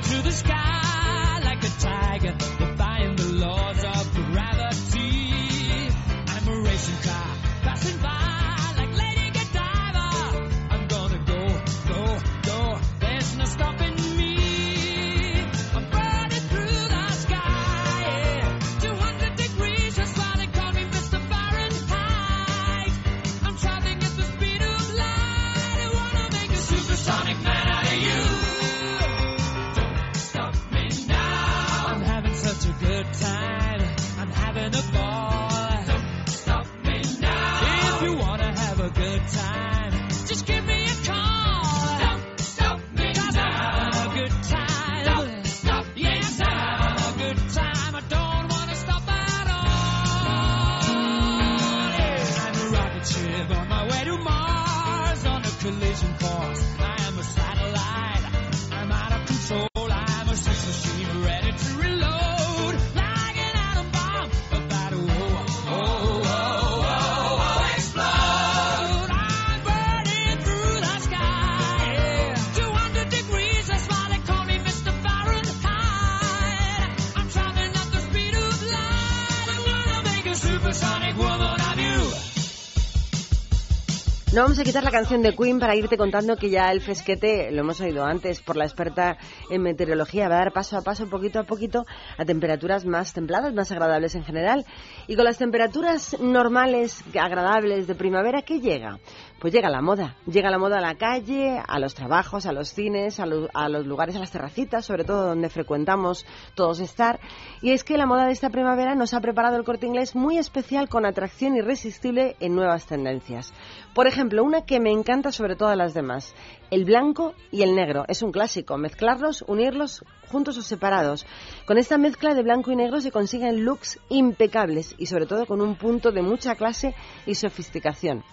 vamos 84.46 84.60
a 84.60 84.64
quitar 84.64 84.84
la 84.84 84.92
canción 84.92 85.24
de 85.24 85.36
Queen 85.36 85.60
para 85.60 85.76
irte 85.76 85.98
contando 85.98 86.38
que 86.38 86.52
ya 86.52 86.72
el 86.72 86.80
fresquete, 86.80 87.50
lo 87.52 87.62
hemos 87.62 87.82
oído 87.82 88.06
antes 88.06 88.42
por 88.42 88.58
la 88.58 88.66
experta 88.66 89.18
en 89.50 89.64
meteorología, 89.64 90.30
va 90.30 90.36
a 90.36 90.40
dar 90.44 90.54
paso 90.54 90.78
a 90.78 90.84
paso, 90.84 91.10
poquito 91.10 91.40
a 91.40 91.46
poquito, 91.46 91.84
a 92.16 92.26
temperaturas 92.26 92.86
más 92.86 93.12
templadas, 93.12 93.56
más 93.56 93.72
agradables 93.72 94.14
en 94.14 94.24
general. 94.24 94.64
Y 95.08 95.16
con 95.16 95.26
las 95.26 95.40
temperaturas 95.40 96.16
normales, 96.20 97.04
agradables 97.20 97.88
de 97.88 97.96
primavera, 97.96 98.44
¿qué 98.44 98.60
llega? 98.60 99.00
Pues 99.40 99.54
llega 99.54 99.70
la 99.70 99.82
moda. 99.82 100.16
Llega 100.26 100.50
la 100.50 100.58
moda 100.58 100.78
a 100.78 100.82
la 100.82 100.96
calle, 100.96 101.62
a 101.68 101.78
los 101.78 101.94
trabajos, 101.94 102.46
a 102.46 102.54
los 102.54 102.70
cines, 102.70 103.20
a, 103.20 103.26
a 103.54 103.70
los 103.70 103.86
lugares, 103.86 104.16
a 104.16 104.20
las 104.20 104.32
terracitas, 104.32 104.86
sobre 104.86 105.04
todo 105.04 105.28
donde 105.28 105.50
frecuentamos 105.50 106.26
todos 106.56 106.80
estar. 106.80 107.20
Y 107.62 107.72
es 107.72 107.84
que 107.84 107.98
la 107.98 108.06
moda 108.06 108.26
de 108.26 108.32
esta 108.32 108.50
primavera 108.50 108.96
nos 108.96 109.14
ha 109.14 109.20
preparado 109.20 109.58
el 109.58 109.66
corte 109.66 109.88
inglés 109.88 110.16
muy 110.16 110.38
especial 110.38 110.88
con 110.88 111.06
atracción 111.06 111.56
irresistible 111.58 112.38
en 112.40 112.56
nuevas 112.56 112.86
tendencias. 112.86 113.54
Por 113.94 114.08
ejemplo, 114.08 114.44
una 114.44 114.66
que 114.66 114.80
me 114.80 114.92
encanta 114.92 115.32
sobre 115.32 115.56
todas 115.56 115.78
las 115.78 115.94
demás, 115.94 116.34
el 116.72 116.86
blanco 116.86 117.34
y 117.52 117.62
el 117.64 117.76
negro. 117.76 118.06
Es 118.08 118.22
un 118.22 118.32
clásico, 118.32 118.78
mezclarlos, 118.78 119.44
unirlos 119.48 120.04
juntos 120.32 120.58
o 120.58 120.62
separados. 120.62 121.26
Con 121.66 121.78
esta 121.78 121.98
mezcla 121.98 122.34
de 122.34 122.44
blanco 122.44 122.72
y 122.72 122.76
negro 122.76 123.02
se 123.02 123.12
consiguen 123.12 123.66
looks 123.66 124.00
impecables 124.10 124.96
y 124.98 125.06
sobre 125.08 125.26
todo 125.26 125.46
con 125.46 125.62
un 125.62 125.76
punto 125.76 126.12
de 126.12 126.22
mucha 126.22 126.56
clase 126.56 126.96
y 127.26 127.36
sofisticación. 127.36 128.24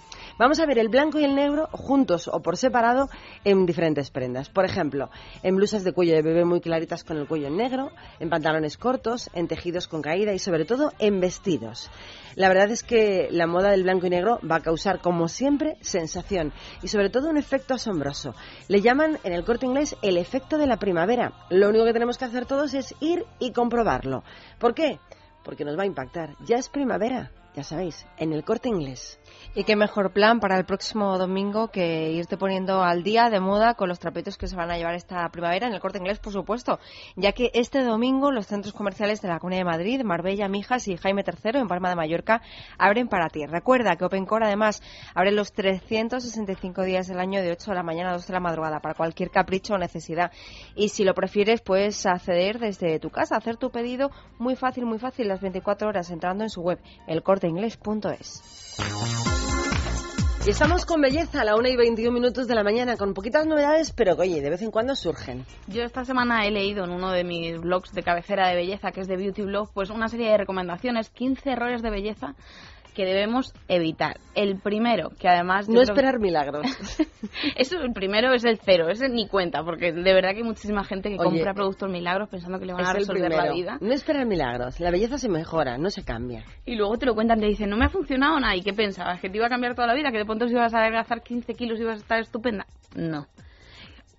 Vamos 0.42 0.58
a 0.58 0.66
ver 0.66 0.80
el 0.80 0.88
blanco 0.88 1.20
y 1.20 1.24
el 1.24 1.36
negro 1.36 1.68
juntos 1.70 2.26
o 2.26 2.42
por 2.42 2.56
separado 2.56 3.08
en 3.44 3.64
diferentes 3.64 4.10
prendas. 4.10 4.48
Por 4.48 4.64
ejemplo, 4.64 5.08
en 5.44 5.54
blusas 5.54 5.84
de 5.84 5.92
cuello 5.92 6.16
de 6.16 6.22
bebé 6.22 6.44
muy 6.44 6.60
claritas 6.60 7.04
con 7.04 7.16
el 7.16 7.28
cuello 7.28 7.46
en 7.46 7.56
negro, 7.56 7.92
en 8.18 8.28
pantalones 8.28 8.76
cortos, 8.76 9.30
en 9.34 9.46
tejidos 9.46 9.86
con 9.86 10.02
caída 10.02 10.32
y 10.32 10.40
sobre 10.40 10.64
todo 10.64 10.90
en 10.98 11.20
vestidos. 11.20 11.92
La 12.34 12.48
verdad 12.48 12.72
es 12.72 12.82
que 12.82 13.28
la 13.30 13.46
moda 13.46 13.70
del 13.70 13.84
blanco 13.84 14.08
y 14.08 14.10
negro 14.10 14.40
va 14.40 14.56
a 14.56 14.62
causar, 14.62 14.98
como 14.98 15.28
siempre, 15.28 15.76
sensación 15.80 16.52
y 16.82 16.88
sobre 16.88 17.08
todo 17.08 17.30
un 17.30 17.38
efecto 17.38 17.74
asombroso. 17.74 18.34
Le 18.66 18.80
llaman 18.80 19.20
en 19.22 19.34
el 19.34 19.44
corte 19.44 19.66
inglés 19.66 19.94
el 20.02 20.16
efecto 20.16 20.58
de 20.58 20.66
la 20.66 20.78
primavera. 20.78 21.34
Lo 21.50 21.68
único 21.68 21.84
que 21.84 21.92
tenemos 21.92 22.18
que 22.18 22.24
hacer 22.24 22.46
todos 22.46 22.74
es 22.74 22.96
ir 22.98 23.24
y 23.38 23.52
comprobarlo. 23.52 24.24
¿Por 24.58 24.74
qué? 24.74 24.98
Porque 25.44 25.64
nos 25.64 25.78
va 25.78 25.84
a 25.84 25.86
impactar. 25.86 26.34
Ya 26.44 26.56
es 26.56 26.68
primavera, 26.68 27.30
ya 27.54 27.62
sabéis, 27.62 28.06
en 28.16 28.32
el 28.32 28.44
corte 28.44 28.68
inglés. 28.68 29.20
Y 29.54 29.64
qué 29.64 29.76
mejor 29.76 30.12
plan 30.12 30.40
para 30.40 30.56
el 30.56 30.64
próximo 30.64 31.18
domingo 31.18 31.68
que 31.68 32.10
irte 32.12 32.38
poniendo 32.38 32.82
al 32.82 33.02
día 33.02 33.28
de 33.28 33.40
moda 33.40 33.74
con 33.74 33.88
los 33.88 33.98
trapitos 33.98 34.38
que 34.38 34.46
se 34.46 34.56
van 34.56 34.70
a 34.70 34.78
llevar 34.78 34.94
esta 34.94 35.28
primavera 35.28 35.66
en 35.66 35.74
el 35.74 35.80
corte 35.80 35.98
inglés, 35.98 36.18
por 36.18 36.32
supuesto, 36.32 36.78
ya 37.16 37.32
que 37.32 37.50
este 37.52 37.82
domingo 37.84 38.30
los 38.30 38.46
centros 38.46 38.72
comerciales 38.72 39.20
de 39.20 39.28
la 39.28 39.38
Comunidad 39.38 39.60
de 39.60 39.70
Madrid, 39.70 40.02
Marbella, 40.02 40.48
Mijas 40.48 40.88
y 40.88 40.96
Jaime 40.96 41.22
III 41.26 41.60
en 41.60 41.68
Palma 41.68 41.90
de 41.90 41.96
Mallorca 41.96 42.40
abren 42.78 43.08
para 43.08 43.28
ti. 43.28 43.44
Recuerda 43.44 43.96
que 43.96 44.04
OpenCore 44.04 44.46
además 44.46 44.82
abre 45.14 45.32
los 45.32 45.52
365 45.52 46.82
días 46.84 47.06
del 47.06 47.18
año 47.18 47.42
de 47.42 47.52
8 47.52 47.70
de 47.72 47.76
la 47.76 47.82
mañana 47.82 48.10
a 48.10 48.14
2 48.14 48.26
de 48.26 48.32
la 48.32 48.40
madrugada 48.40 48.80
para 48.80 48.94
cualquier 48.94 49.30
capricho 49.30 49.74
o 49.74 49.78
necesidad. 49.78 50.32
Y 50.74 50.88
si 50.88 51.04
lo 51.04 51.14
prefieres, 51.14 51.60
puedes 51.60 52.06
acceder 52.06 52.58
desde 52.58 52.98
tu 52.98 53.10
casa, 53.10 53.36
hacer 53.36 53.58
tu 53.58 53.70
pedido 53.70 54.10
muy 54.38 54.56
fácil, 54.56 54.86
muy 54.86 54.98
fácil, 54.98 55.28
las 55.28 55.40
24 55.40 55.88
horas 55.88 56.10
entrando 56.10 56.44
en 56.44 56.50
su 56.50 56.62
web, 56.62 56.80
elcorteinglés.es. 57.42 58.42
Y 60.44 60.50
estamos 60.50 60.84
con 60.86 61.00
belleza 61.00 61.42
a 61.42 61.44
la 61.44 61.54
1 61.54 61.68
y 61.68 61.76
21 61.76 62.12
minutos 62.12 62.48
de 62.48 62.56
la 62.56 62.64
mañana, 62.64 62.96
con 62.96 63.14
poquitas 63.14 63.46
novedades, 63.46 63.92
pero 63.92 64.16
que, 64.16 64.22
oye, 64.22 64.40
de 64.40 64.50
vez 64.50 64.60
en 64.62 64.72
cuando 64.72 64.96
surgen. 64.96 65.46
Yo 65.68 65.84
esta 65.84 66.04
semana 66.04 66.44
he 66.44 66.50
leído 66.50 66.82
en 66.84 66.90
uno 66.90 67.12
de 67.12 67.22
mis 67.22 67.60
blogs 67.60 67.92
de 67.92 68.02
cabecera 68.02 68.48
de 68.48 68.56
belleza, 68.56 68.90
que 68.90 69.02
es 69.02 69.08
de 69.08 69.16
Beauty 69.16 69.42
Blog, 69.42 69.70
pues 69.72 69.90
una 69.90 70.08
serie 70.08 70.30
de 70.30 70.38
recomendaciones, 70.38 71.10
15 71.10 71.48
errores 71.48 71.80
de 71.80 71.90
belleza 71.90 72.34
que 72.94 73.04
debemos 73.04 73.52
evitar. 73.68 74.18
El 74.34 74.58
primero, 74.58 75.10
que 75.18 75.28
además... 75.28 75.68
No 75.68 75.76
que- 75.76 75.82
esperar 75.82 76.18
milagros. 76.18 76.66
Eso, 77.56 77.80
el 77.80 77.92
primero 77.92 78.32
es 78.32 78.44
el 78.44 78.58
cero, 78.58 78.88
ese 78.88 79.08
ni 79.08 79.28
cuenta, 79.28 79.62
porque 79.62 79.92
de 79.92 80.14
verdad 80.14 80.30
que 80.30 80.38
hay 80.38 80.42
muchísima 80.42 80.84
gente 80.84 81.10
que 81.10 81.16
Oye, 81.16 81.24
compra 81.24 81.54
productos 81.54 81.90
milagros 81.90 82.28
pensando 82.28 82.58
que 82.58 82.66
le 82.66 82.72
van 82.72 82.84
a 82.84 82.92
resolver 82.92 83.30
la 83.30 83.52
vida. 83.52 83.78
No 83.80 83.92
esperar 83.92 84.26
milagros. 84.26 84.80
La 84.80 84.90
belleza 84.90 85.18
se 85.18 85.28
mejora, 85.28 85.78
no 85.78 85.90
se 85.90 86.04
cambia. 86.04 86.44
Y 86.64 86.74
luego 86.76 86.96
te 86.96 87.06
lo 87.06 87.14
cuentan, 87.14 87.40
te 87.40 87.46
dicen, 87.46 87.70
no 87.70 87.76
me 87.76 87.86
ha 87.86 87.90
funcionado 87.90 88.38
nada. 88.40 88.56
¿Y 88.56 88.62
qué 88.62 88.72
pensabas? 88.72 89.20
¿Que 89.20 89.28
te 89.30 89.36
iba 89.36 89.46
a 89.46 89.50
cambiar 89.50 89.74
toda 89.74 89.86
la 89.86 89.94
vida? 89.94 90.10
¿Que 90.10 90.18
de 90.18 90.24
pronto 90.24 90.46
si 90.46 90.54
ibas 90.54 90.74
a 90.74 90.80
adelgazar 90.80 91.22
15 91.22 91.54
kilos 91.54 91.78
y 91.78 91.82
ibas 91.82 91.98
a 91.98 92.02
estar 92.02 92.20
estupenda? 92.20 92.66
No. 92.94 93.26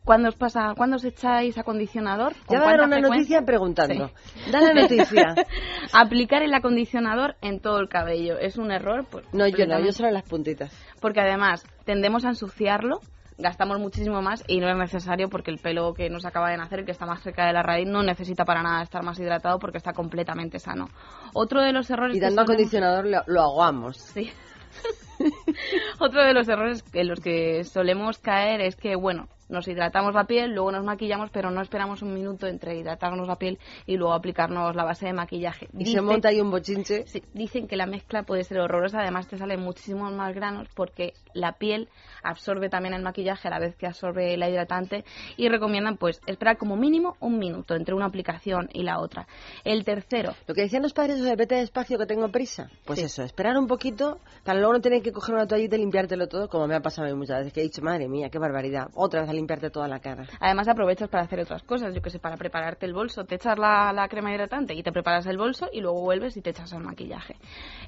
¿Cuándo 0.06 0.28
os 0.30 0.36
pasa, 0.36 0.74
cuándo 0.76 0.98
os 0.98 1.06
echáis 1.06 1.58
acondicionador? 1.58 2.34
¿Con 2.46 2.58
Ya 2.58 2.64
va 2.64 2.68
a 2.68 2.72
dar 2.72 2.80
cuánta 2.82 2.98
una 2.98 3.08
frecuencia? 3.08 3.38
noticia 3.40 3.46
preguntando. 3.46 4.08
Sí. 4.26 4.52
Da 4.52 4.62
la 4.62 4.74
noticia. 4.74 5.36
Aplicar 5.94 6.44
el 6.44 6.54
acondicionador 6.54 7.36
en 7.42 7.60
todo 7.62 7.80
el 7.80 7.88
cabello. 7.88 8.38
¿Es 8.38 8.58
un 8.58 8.72
error? 8.72 9.06
Pues, 9.10 9.26
No, 9.34 9.48
yo 9.48 9.66
no, 9.66 9.80
yo 9.80 9.92
solo 9.94 10.12
las 10.12 10.24
puntitas. 10.24 10.72
Porque 11.00 11.22
además 11.22 11.66
tendemos 11.86 12.26
a 12.26 12.30
ensuciarlo, 12.30 13.00
gastamos 13.38 13.80
muchísimo 13.80 14.22
más 14.22 14.44
y 14.48 14.60
no 14.60 14.70
es 14.70 14.76
necesario 14.78 15.30
porque 15.30 15.52
el 15.52 15.58
pelo 15.60 15.94
que 15.94 16.10
nos 16.10 16.26
acaba 16.26 16.50
de 16.52 16.58
nacer, 16.58 16.80
el 16.80 16.86
que 16.86 16.92
está 16.92 17.06
más 17.06 17.22
cerca 17.24 17.46
de 17.48 17.54
la 17.54 17.64
raíz, 17.64 17.88
no 17.88 18.04
necesita 18.04 18.44
para 18.44 18.62
nada 18.62 18.84
estar 18.84 19.04
más 19.04 19.18
hidratado 19.20 19.58
porque 19.58 19.78
está 19.78 19.94
completamente 19.94 20.60
sano. 20.60 20.90
Otro 21.34 21.62
de 21.62 21.72
los 21.72 21.90
errores 21.90 22.18
Y 22.18 22.20
dando 22.20 22.42
solemos- 22.42 22.50
acondicionador 22.56 23.06
lo, 23.06 23.22
lo 23.28 23.42
aguamos. 23.42 23.98
Sí. 23.98 24.30
Otro 26.00 26.24
de 26.24 26.34
los 26.34 26.48
errores 26.50 26.84
en 26.94 27.08
los 27.08 27.20
que 27.20 27.64
solemos 27.64 28.18
caer 28.18 28.62
es 28.62 28.76
que, 28.76 28.96
bueno, 28.96 29.28
nos 29.54 29.68
hidratamos 29.68 30.14
la 30.14 30.26
piel, 30.26 30.52
luego 30.52 30.72
nos 30.72 30.84
maquillamos, 30.84 31.30
pero 31.30 31.52
no 31.52 31.62
esperamos 31.62 32.02
un 32.02 32.14
minuto 32.14 32.48
entre 32.48 32.76
hidratarnos 32.78 33.28
la 33.28 33.38
piel 33.38 33.60
y 33.86 33.96
luego 33.96 34.14
aplicarnos 34.14 34.76
la 34.76 34.84
base 34.84 35.06
de 35.06 35.14
maquillaje. 35.14 35.70
Y 35.78 35.86
se 35.86 36.02
monta 36.02 36.30
ahí 36.30 36.42
un 36.42 36.52
bochinche. 36.52 37.06
Sí, 37.08 37.24
dicen 37.34 37.68
que 37.68 37.78
la 37.78 37.86
mezcla 37.86 38.24
puede 38.24 38.44
ser 38.44 38.60
horrorosa, 38.60 39.00
además 39.00 39.28
te 39.28 39.38
salen 39.38 39.62
muchísimos 39.62 40.12
más 40.12 40.34
granos 40.36 40.68
porque 40.76 41.14
la 41.34 41.54
piel 41.54 41.88
absorbe 42.24 42.70
también 42.70 42.94
el 42.94 43.04
maquillaje 43.04 43.48
a 43.48 43.52
la 43.52 43.60
vez 43.60 43.76
que 43.76 43.88
absorbe 43.88 44.36
la 44.38 44.50
hidratante 44.50 45.06
y 45.38 45.48
recomiendan 45.50 45.98
pues 45.98 46.20
esperar 46.26 46.58
como 46.58 46.76
mínimo 46.76 47.16
un 47.20 47.38
minuto 47.38 47.76
entre 47.76 47.94
una 47.94 48.06
aplicación 48.06 48.70
y 48.74 48.84
la 48.84 49.00
otra. 49.00 49.28
El 49.64 49.86
tercero, 49.86 50.34
Lo 50.48 50.56
que 50.56 50.62
decían 50.62 50.82
los 50.82 50.94
padres 50.94 51.22
de 51.22 51.36
vete 51.36 51.56
despacio 51.56 51.98
que 51.98 52.06
tengo 52.06 52.30
prisa. 52.30 52.70
Pues 52.86 53.00
eso, 53.00 53.24
esperar 53.24 53.58
un 53.58 53.68
poquito 53.68 54.20
para 54.44 54.60
luego 54.60 54.74
no 54.74 54.82
tener 54.82 55.02
que 55.02 55.12
coger 55.12 55.36
una 55.36 55.48
toallita 55.48 55.76
y 55.76 55.80
limpiártelo 55.80 56.28
todo, 56.28 56.50
como 56.50 56.68
me 56.68 56.76
ha 56.76 56.82
pasado 56.82 57.08
a 57.08 57.12
mí 57.12 57.18
muchas 57.18 57.40
veces, 57.40 57.54
que 57.54 57.62
he 57.62 57.64
dicho, 57.64 57.82
madre 57.82 58.08
mía, 58.08 58.30
qué 58.30 58.40
barbaridad, 58.40 58.88
otra 58.96 59.22
vez 59.22 59.30
a 59.30 59.34
limpiarte 59.44 59.70
toda 59.70 59.88
la 59.88 60.00
cara. 60.00 60.26
Además 60.40 60.68
aprovechas 60.68 61.10
para 61.10 61.24
hacer 61.24 61.42
otras 61.42 61.64
cosas, 61.64 61.94
yo 61.94 62.02
que 62.02 62.10
sé, 62.10 62.20
para 62.20 62.38
prepararte 62.38 62.86
el 62.86 62.94
bolso, 62.94 63.26
te 63.26 63.36
echas 63.36 63.58
la, 63.58 64.08
crema 64.10 64.34
hidratante 64.34 64.74
y 64.74 64.84
te 64.84 64.92
preparas 64.92 65.26
el 65.26 65.38
bolso 65.38 65.70
y 65.72 65.82
luego 65.82 66.02
vuelves 66.02 66.38
y 66.38 66.42
te 66.42 66.52
echas 66.52 66.72
el 66.74 66.82
maquillaje. 66.82 67.36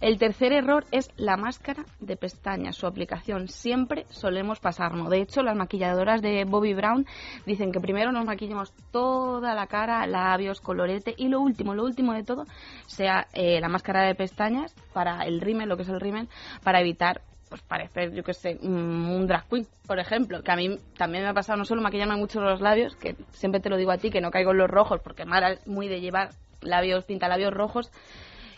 El 0.02 0.18
tercer 0.18 0.54
error 0.54 0.86
es 0.92 1.10
la 1.18 1.38
máscara 1.38 1.86
de 2.00 2.18
pestañas, 2.18 2.76
su 2.76 2.88
aplicación. 2.88 3.48
Siempre 3.48 4.06
solemos 4.10 4.60
pasarnos. 4.60 5.10
De 5.10 5.22
hecho, 5.22 5.44
las 5.44 5.56
maquilladoras 5.56 6.22
de 6.22 6.46
Bobby 6.46 6.74
Brown 6.74 7.06
dicen 7.46 7.72
que 7.72 7.80
primero 7.80 8.12
nos 8.12 8.26
maquillemos 8.26 8.74
toda 8.92 9.54
la 9.54 9.68
cara, 9.68 10.06
labios, 10.08 10.62
colorete 10.62 11.14
y 11.18 11.28
lo 11.28 11.42
último, 11.42 11.74
lo 11.74 11.84
último 11.84 12.14
de 12.14 12.24
todo, 12.24 12.46
sea 12.88 13.28
eh, 13.34 13.60
la 13.62 13.70
máscara 13.70 14.04
de 14.04 14.16
pestañas 14.16 14.74
para 14.94 15.26
el 15.26 15.42
rímel, 15.42 15.70
lo 15.70 15.78
que 15.78 15.84
es 15.84 15.90
el 15.90 16.00
rímel, 16.00 16.28
para 16.64 16.82
evitar 16.82 17.22
pues 17.56 17.64
parecer, 17.70 18.12
yo 18.14 18.22
que 18.22 18.34
sé, 18.34 18.60
mm, 18.62 19.12
un 19.16 19.28
drag 19.28 19.48
queen, 19.48 19.66
por 19.88 19.98
ejemplo, 19.98 20.44
que 20.44 20.52
a 20.52 20.58
mí 20.58 20.78
también 20.98 21.24
me 21.24 21.30
ha 21.30 21.34
pasado 21.34 21.58
no 21.58 21.64
solo 21.64 21.82
maquillarme 21.82 22.18
mucho 22.18 22.42
los 22.42 22.60
labios, 22.60 22.98
que 22.98 23.16
siempre 23.32 23.62
te 23.62 23.70
lo 23.70 23.78
digo 23.78 23.92
a 23.92 23.98
ti, 23.98 24.12
que 24.12 24.20
no 24.20 24.30
caigo 24.30 24.52
en 24.52 24.58
los 24.58 24.70
rojos, 24.70 25.00
porque 25.02 25.24
Mara 25.24 25.52
es 25.54 25.66
muy 25.66 25.88
de 25.88 26.02
llevar 26.02 26.32
labios, 26.62 27.06
pinta 27.06 27.30
labios 27.30 27.54
rojos, 27.54 27.90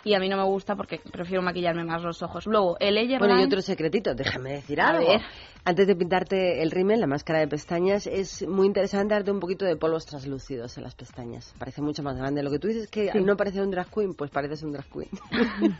y 0.03 0.15
a 0.15 0.19
mí 0.19 0.29
no 0.29 0.37
me 0.37 0.45
gusta 0.45 0.75
porque 0.75 0.99
prefiero 1.11 1.43
maquillarme 1.43 1.83
más 1.83 2.01
los 2.01 2.23
ojos. 2.23 2.47
Luego, 2.47 2.75
el 2.79 2.95
layer 2.95 3.19
Bueno, 3.19 3.39
y 3.39 3.43
otro 3.43 3.61
secretito, 3.61 4.15
déjame 4.15 4.53
decir 4.53 4.81
algo. 4.81 5.07
Antes 5.63 5.85
de 5.85 5.95
pintarte 5.95 6.63
el 6.63 6.71
rímel, 6.71 6.99
la 6.99 7.07
máscara 7.07 7.39
de 7.39 7.47
pestañas, 7.47 8.07
es 8.07 8.47
muy 8.47 8.65
interesante 8.65 9.13
darte 9.13 9.29
un 9.29 9.39
poquito 9.39 9.65
de 9.65 9.75
polvos 9.75 10.07
translúcidos 10.07 10.75
en 10.77 10.85
las 10.85 10.95
pestañas. 10.95 11.53
Parece 11.59 11.83
mucho 11.83 12.01
más 12.01 12.17
grande. 12.17 12.41
Lo 12.41 12.49
que 12.49 12.57
tú 12.57 12.67
dices 12.67 12.87
que 12.89 13.11
Sí. 13.11 13.19
no 13.19 13.35
parece 13.37 13.61
un 13.61 13.69
drag 13.69 13.91
queen, 13.93 14.15
pues 14.15 14.31
pareces 14.31 14.63
un 14.63 14.71
drag 14.71 14.85
queen. 14.85 15.09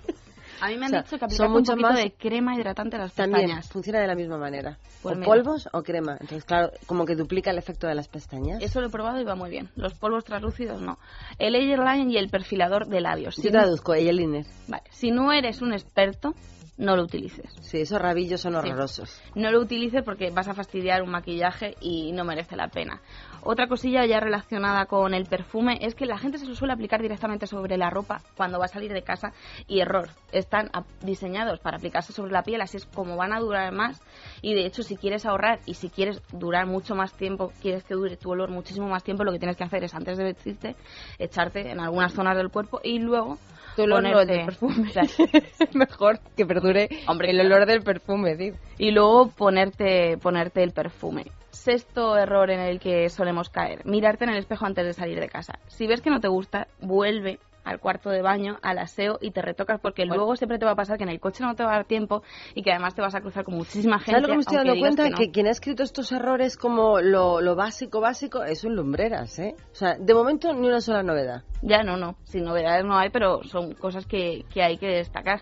A 0.62 0.68
mí 0.70 0.78
me 0.78 0.86
han 0.86 0.92
O 0.92 0.96
sea, 0.96 1.02
dicho 1.04 1.18
que 1.20 1.26
aplicar 1.26 1.48
un 1.48 1.54
mucho 1.54 1.72
poquito 1.74 1.90
más- 1.90 1.98
de 2.04 2.12
crema 2.12 2.56
hidratante 2.56 2.96
a 2.96 3.00
las 3.00 3.14
También 3.14 3.42
pestañas. 3.48 3.70
funciona 3.70 4.00
de 4.00 4.08
la 4.08 4.16
misma 4.16 4.38
manera. 4.38 4.78
Pues 5.02 5.16
o 5.16 5.20
mira. 5.20 5.26
polvos 5.32 5.70
o 5.74 5.84
crema. 5.84 6.14
Entonces, 6.14 6.44
claro, 6.46 6.72
como 6.86 7.06
que 7.06 7.16
duplica 7.16 7.52
el 7.52 7.58
efecto 7.58 7.88
de 7.88 7.96
las 7.96 8.08
pestañas. 8.08 8.62
Eso 8.62 8.82
lo 8.82 8.88
he 8.88 8.90
probado 8.90 9.20
y 9.20 9.24
va 9.24 9.36
muy 9.36 9.50
bien. 9.50 9.70
Los 9.76 9.94
polvos 9.94 10.24
translúcidos 10.26 10.82
no. 10.82 10.98
El 11.40 11.54
layer 11.54 11.80
line 11.80 12.12
y 12.12 12.18
el 12.18 12.30
perfilador 12.30 12.88
de 12.88 13.02
labios. 13.02 13.36
Yo 13.38 13.42
Si 13.44 13.48
no- 13.50 13.60
traduzco, 13.60 13.94
eyeliner. 13.94 14.46
Vale. 14.68 14.84
Si 14.90 15.12
no 15.12 15.32
eres 15.32 15.62
un 15.62 15.74
experto, 15.74 16.34
no 16.78 16.96
lo 16.96 17.04
utilices. 17.04 17.52
Sí, 17.62 17.80
esos 17.82 18.00
rabillos 18.00 18.40
son 18.40 18.54
Sí. 18.54 18.60
horrorosos. 18.60 19.20
No 19.34 19.50
lo 19.52 19.60
utilices 19.60 20.04
porque 20.04 20.30
vas 20.30 20.48
a 20.48 20.54
fastidiar 20.54 21.02
un 21.02 21.10
maquillaje 21.10 21.76
y 21.82 22.12
no 22.12 22.24
merece 22.24 22.56
la 22.56 22.68
pena. 22.68 23.02
Otra 23.50 23.68
cosilla 23.68 24.06
ya 24.06 24.20
relacionada 24.20 24.88
con 24.88 25.14
el 25.14 25.26
perfume 25.26 25.78
es 25.82 25.96
que 25.96 26.06
la 26.06 26.18
gente 26.18 26.38
se 26.38 26.46
lo 26.46 26.54
suele 26.54 26.74
aplicar 26.74 27.02
directamente 27.02 27.48
sobre 27.48 27.78
la 27.78 27.90
ropa 27.90 28.20
cuando 28.36 28.60
va 28.60 28.66
a 28.66 28.68
salir 28.68 28.92
de 28.92 29.04
casa 29.04 29.32
y 29.68 29.80
error. 29.80 30.10
Están 30.34 30.70
diseñados 31.02 31.62
para 31.62 31.78
aplicarse 31.78 32.12
sobre 32.12 32.34
la 32.34 32.44
piel, 32.44 32.60
así 32.60 32.76
es 32.76 32.86
como 32.86 33.16
van 33.16 33.32
a 33.32 33.40
durar 33.40 33.72
más 33.72 34.02
y 34.42 34.54
de 34.54 34.66
hecho 34.66 34.84
si 34.84 34.98
quieres 34.98 35.26
ahorrar 35.26 35.60
y 35.66 35.76
si 35.76 35.90
quieres 35.90 36.22
durar 36.34 36.66
mucho 36.66 36.94
más 36.94 37.14
tiempo, 37.14 37.54
quieres 37.62 37.86
que 37.86 37.94
dure 37.94 38.18
tu 38.18 38.32
olor 38.32 38.50
muchísimo 38.50 38.90
más 38.90 39.06
tiempo, 39.06 39.24
lo 39.24 39.32
que 39.32 39.40
tienes 39.40 39.56
que 39.56 39.64
hacer 39.64 39.82
es 39.86 39.96
antes 39.96 40.18
de 40.18 40.26
vestirte 40.26 40.76
echarte 41.18 41.72
en 41.72 41.80
algunas 41.80 42.12
zonas 42.12 42.36
del 42.36 42.50
cuerpo 42.50 42.82
y 42.84 43.00
luego 43.00 43.38
Tu 43.78 43.84
olor 43.84 44.04
no, 44.04 44.10
ponerte- 44.10 44.26
del 44.26 44.46
perfume. 44.46 44.92
Claro. 44.92 45.08
Mejor 45.74 46.20
que 46.36 46.46
perdure 46.46 46.90
Hombre, 47.08 47.30
el 47.30 47.38
claro. 47.38 47.56
olor 47.56 47.66
del 47.66 47.82
perfume, 47.82 48.36
y 48.78 48.92
luego 48.92 49.30
ponerte, 49.30 50.18
ponerte 50.18 50.64
el 50.64 50.74
perfume. 50.74 51.28
Sexto 51.68 52.16
error 52.16 52.50
en 52.50 52.62
el 52.62 52.80
que 52.80 53.10
solemos 53.10 53.50
caer, 53.50 53.86
mirarte 53.86 54.24
en 54.24 54.30
el 54.30 54.38
espejo 54.38 54.66
antes 54.66 54.86
de 54.86 54.94
salir 54.94 55.20
de 55.20 55.28
casa. 55.28 55.60
Si 55.68 55.86
ves 55.86 56.00
que 56.00 56.10
no 56.10 56.22
te 56.22 56.30
gusta, 56.30 56.70
vuelve 56.80 57.42
al 57.66 57.82
cuarto 57.82 58.10
de 58.10 58.22
baño, 58.22 58.58
al 58.62 58.78
aseo 58.78 59.18
y 59.20 59.32
te 59.32 59.42
retocas 59.42 59.82
porque 59.82 60.06
luego 60.06 60.38
siempre 60.38 60.60
te 60.60 60.66
va 60.66 60.72
a 60.72 60.76
pasar 60.76 60.98
que 60.98 61.04
en 61.04 61.10
el 61.10 61.20
coche 61.20 61.44
no 61.44 61.56
te 61.56 61.66
va 61.66 61.72
a 61.72 61.76
dar 61.76 61.86
tiempo 61.86 62.24
y 62.56 62.64
que 62.64 62.72
además 62.72 62.96
te 62.96 63.02
vas 63.02 63.16
a 63.16 63.20
cruzar 63.20 63.44
con 63.44 63.56
muchísima 63.56 64.00
gente. 64.00 64.12
¿Sabes 64.12 64.22
lo 64.22 64.28
que 64.30 64.36
me 64.36 64.40
estoy 64.40 64.56
dando 64.56 64.80
cuenta? 64.80 65.04
que 65.04 65.10
no. 65.10 65.18
Que, 65.18 65.30
quien 65.30 65.48
ha 65.48 65.52
escrito 65.52 65.84
estos 65.84 66.10
errores 66.14 66.56
como 66.56 67.02
lo, 67.02 67.42
lo 67.42 67.56
básico, 67.58 68.00
básico, 68.00 68.46
es 68.46 68.64
un 68.64 68.78
lumbreras, 68.78 69.38
¿eh? 69.38 69.54
O 69.74 69.76
sea, 69.76 69.98
de 70.00 70.14
momento 70.14 70.54
ni 70.54 70.70
una 70.70 70.80
sola 70.80 71.04
novedad. 71.04 71.44
Ya 71.62 71.84
no, 71.84 71.98
no, 71.98 72.16
sin 72.24 72.46
novedades 72.46 72.86
no 72.86 72.98
hay, 72.98 73.10
pero 73.10 73.44
son 73.44 73.74
cosas 73.74 74.06
que, 74.06 74.46
que 74.54 74.64
hay 74.64 74.78
que 74.78 74.88
destacar. 74.88 75.42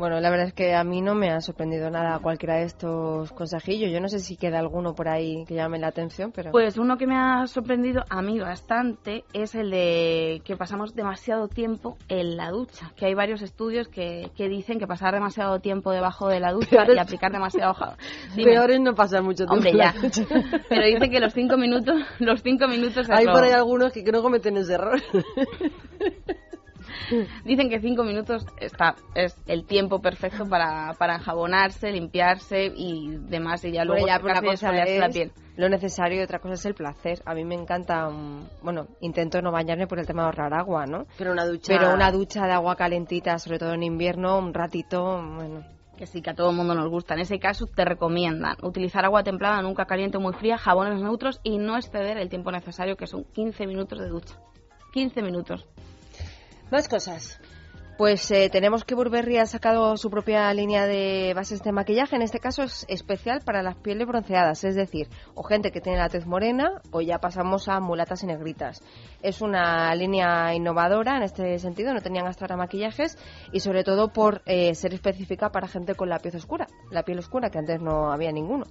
Bueno, 0.00 0.18
la 0.18 0.30
verdad 0.30 0.46
es 0.46 0.54
que 0.54 0.74
a 0.74 0.82
mí 0.82 1.02
no 1.02 1.14
me 1.14 1.28
ha 1.30 1.42
sorprendido 1.42 1.90
nada 1.90 2.20
cualquiera 2.20 2.54
de 2.56 2.62
estos 2.62 3.30
consejillos. 3.32 3.92
Yo 3.92 4.00
no 4.00 4.08
sé 4.08 4.18
si 4.18 4.38
queda 4.38 4.58
alguno 4.58 4.94
por 4.94 5.08
ahí 5.10 5.44
que 5.46 5.54
llame 5.54 5.78
la 5.78 5.88
atención, 5.88 6.32
pero... 6.34 6.52
Pues 6.52 6.78
uno 6.78 6.96
que 6.96 7.06
me 7.06 7.16
ha 7.18 7.46
sorprendido 7.46 8.02
a 8.08 8.22
mí 8.22 8.40
bastante 8.40 9.24
es 9.34 9.54
el 9.54 9.70
de 9.70 10.40
que 10.42 10.56
pasamos 10.56 10.94
demasiado 10.94 11.48
tiempo 11.48 11.98
en 12.08 12.38
la 12.38 12.48
ducha. 12.48 12.92
Que 12.96 13.04
hay 13.04 13.14
varios 13.14 13.42
estudios 13.42 13.88
que, 13.88 14.30
que 14.34 14.48
dicen 14.48 14.78
que 14.78 14.86
pasar 14.86 15.12
demasiado 15.12 15.60
tiempo 15.60 15.90
debajo 15.92 16.28
de 16.28 16.40
la 16.40 16.52
ducha 16.52 16.86
y 16.90 16.98
aplicar 16.98 17.30
demasiado. 17.30 17.74
Dime. 18.34 18.52
Peor 18.52 18.70
es 18.70 18.80
no 18.80 18.94
pasar 18.94 19.22
mucho 19.22 19.44
tiempo. 19.44 19.52
Hombre, 19.54 19.74
ya. 19.76 19.92
Pero 20.70 20.86
dicen 20.86 21.10
que 21.10 21.20
los 21.20 21.34
cinco 21.34 21.58
minutos, 21.58 22.00
los 22.20 22.42
cinco 22.42 22.68
minutos 22.68 23.06
es 23.06 23.10
Hay 23.10 23.26
lo- 23.26 23.32
por 23.34 23.44
ahí 23.44 23.52
algunos 23.52 23.92
que, 23.92 24.02
que 24.02 24.12
no 24.12 24.22
cometen 24.22 24.56
ese 24.56 24.72
error. 24.72 24.98
Dicen 27.44 27.68
que 27.68 27.80
cinco 27.80 28.04
minutos 28.04 28.46
está, 28.58 28.96
es 29.14 29.36
el 29.46 29.64
tiempo 29.66 30.00
perfecto 30.00 30.46
para, 30.48 30.94
para 30.98 31.16
enjabonarse, 31.16 31.90
limpiarse 31.90 32.72
y 32.74 33.16
demás. 33.28 33.64
Y 33.64 33.72
ya 33.72 33.84
luego 33.84 34.02
Bueno, 34.02 34.18
ya, 34.18 34.22
una 34.24 34.40
cosa 34.40 34.52
esfoliarse 34.54 34.98
la 34.98 35.06
es 35.06 35.12
piel. 35.12 35.32
lo 35.56 35.68
necesario 35.68 36.20
y 36.20 36.22
otra 36.22 36.38
cosa 36.38 36.54
es 36.54 36.66
el 36.66 36.74
placer. 36.74 37.22
A 37.26 37.34
mí 37.34 37.44
me 37.44 37.54
encanta, 37.54 38.08
mm, 38.08 38.48
bueno, 38.62 38.86
intento 39.00 39.40
no 39.42 39.52
bañarme 39.52 39.86
por 39.86 39.98
el 39.98 40.06
tema 40.06 40.22
de 40.22 40.26
ahorrar 40.26 40.54
agua, 40.54 40.86
¿no? 40.86 41.06
Pero 41.18 41.32
una 41.32 41.44
ducha... 41.44 41.72
Pero 41.76 41.94
una 41.94 42.10
ducha 42.10 42.46
de 42.46 42.52
agua 42.52 42.76
calentita, 42.76 43.38
sobre 43.38 43.58
todo 43.58 43.74
en 43.74 43.82
invierno, 43.82 44.38
un 44.38 44.54
ratito, 44.54 45.02
bueno... 45.22 45.64
Que 45.96 46.06
sí, 46.06 46.22
que 46.22 46.30
a 46.30 46.34
todo 46.34 46.48
el 46.48 46.56
mundo 46.56 46.74
nos 46.74 46.88
gusta. 46.88 47.12
En 47.12 47.20
ese 47.20 47.38
caso 47.38 47.66
te 47.66 47.84
recomiendan 47.84 48.56
utilizar 48.62 49.04
agua 49.04 49.22
templada, 49.22 49.60
nunca 49.60 49.84
caliente 49.84 50.16
o 50.16 50.20
muy 50.22 50.32
fría, 50.32 50.56
jabones 50.56 50.98
neutros 50.98 51.40
y 51.42 51.58
no 51.58 51.76
exceder 51.76 52.16
el 52.16 52.30
tiempo 52.30 52.50
necesario, 52.50 52.96
que 52.96 53.06
son 53.06 53.24
15 53.24 53.66
minutos 53.66 53.98
de 53.98 54.08
ducha. 54.08 54.34
15 54.94 55.20
minutos. 55.20 55.68
Más 56.70 56.88
cosas. 56.88 57.40
Pues 57.98 58.30
eh, 58.30 58.48
tenemos 58.50 58.84
que 58.84 58.94
Burberry 58.94 59.36
ha 59.36 59.44
sacado 59.44 59.96
su 59.98 60.08
propia 60.08 60.54
línea 60.54 60.86
de 60.86 61.34
bases 61.34 61.62
de 61.62 61.70
maquillaje. 61.70 62.16
En 62.16 62.22
este 62.22 62.38
caso 62.38 62.62
es 62.62 62.86
especial 62.88 63.42
para 63.44 63.62
las 63.62 63.76
pieles 63.76 64.06
bronceadas, 64.06 64.64
es 64.64 64.74
decir, 64.74 65.08
o 65.34 65.42
gente 65.42 65.70
que 65.70 65.82
tiene 65.82 65.98
la 65.98 66.08
tez 66.08 66.26
morena 66.26 66.80
o 66.92 67.02
ya 67.02 67.18
pasamos 67.18 67.68
a 67.68 67.78
mulatas 67.80 68.22
y 68.22 68.26
negritas. 68.26 68.82
Es 69.20 69.42
una 69.42 69.94
línea 69.94 70.54
innovadora 70.54 71.18
en 71.18 71.24
este 71.24 71.58
sentido, 71.58 71.92
no 71.92 72.00
tenían 72.00 72.26
hasta 72.26 72.46
ahora 72.46 72.56
maquillajes 72.56 73.18
y 73.52 73.60
sobre 73.60 73.84
todo 73.84 74.12
por 74.12 74.40
eh, 74.46 74.74
ser 74.74 74.94
específica 74.94 75.50
para 75.50 75.68
gente 75.68 75.94
con 75.94 76.08
la 76.08 76.20
piel 76.20 76.36
oscura, 76.36 76.68
la 76.90 77.02
piel 77.02 77.18
oscura 77.18 77.50
que 77.50 77.58
antes 77.58 77.82
no 77.82 78.12
había 78.12 78.32
ninguno. 78.32 78.64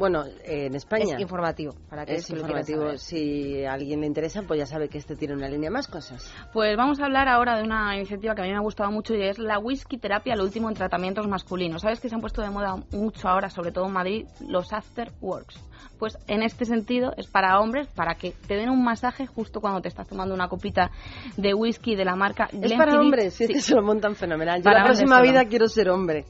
Bueno, 0.00 0.24
eh, 0.24 0.64
en 0.64 0.74
España... 0.74 1.16
Es 1.16 1.20
informativo, 1.20 1.74
para 1.90 2.04
Es 2.04 2.26
que 2.26 2.32
quieran 2.32 2.58
informativo. 2.58 2.96
Si 2.96 3.66
a 3.66 3.74
alguien 3.74 4.00
le 4.00 4.06
interesa, 4.06 4.40
pues 4.48 4.58
ya 4.58 4.64
sabe 4.64 4.88
que 4.88 4.96
este 4.96 5.14
tiene 5.14 5.34
una 5.34 5.46
línea 5.46 5.70
más 5.70 5.88
cosas. 5.88 6.32
Pues 6.54 6.74
vamos 6.74 7.00
a 7.00 7.04
hablar 7.04 7.28
ahora 7.28 7.58
de 7.58 7.64
una 7.64 7.94
iniciativa 7.98 8.34
que 8.34 8.40
a 8.40 8.44
mí 8.44 8.50
me 8.50 8.56
ha 8.56 8.60
gustado 8.60 8.90
mucho 8.90 9.14
y 9.14 9.22
es 9.22 9.38
la 9.38 9.58
whisky 9.58 9.98
terapia, 9.98 10.36
lo 10.36 10.44
último 10.44 10.70
en 10.70 10.74
tratamientos 10.74 11.28
masculinos. 11.28 11.82
¿Sabes 11.82 12.00
que 12.00 12.08
se 12.08 12.14
han 12.14 12.22
puesto 12.22 12.40
de 12.40 12.48
moda 12.48 12.76
mucho 12.92 13.28
ahora, 13.28 13.50
sobre 13.50 13.72
todo 13.72 13.88
en 13.88 13.92
Madrid, 13.92 14.26
los 14.48 14.72
after 14.72 15.12
works? 15.20 15.60
Pues 15.98 16.16
en 16.28 16.42
este 16.42 16.64
sentido 16.64 17.12
es 17.18 17.26
para 17.26 17.60
hombres, 17.60 17.86
para 17.88 18.14
que 18.14 18.32
te 18.48 18.56
den 18.56 18.70
un 18.70 18.82
masaje 18.82 19.26
justo 19.26 19.60
cuando 19.60 19.82
te 19.82 19.88
estás 19.88 20.08
tomando 20.08 20.34
una 20.34 20.48
copita 20.48 20.90
de 21.36 21.52
whisky 21.52 21.94
de 21.94 22.06
la 22.06 22.16
marca 22.16 22.44
Es 22.44 22.52
Glenfiddich. 22.52 22.78
para 22.78 23.00
hombres, 23.00 23.34
sí, 23.34 23.44
es 23.44 23.50
Sí. 23.50 23.60
se 23.60 23.74
lo 23.74 23.82
montan 23.82 24.14
fenomenal. 24.16 24.60
Yo 24.60 24.64
Para 24.64 24.78
la 24.78 24.84
próxima 24.86 25.20
vida 25.20 25.44
quiero 25.44 25.68
ser 25.68 25.90
hombre. 25.90 26.24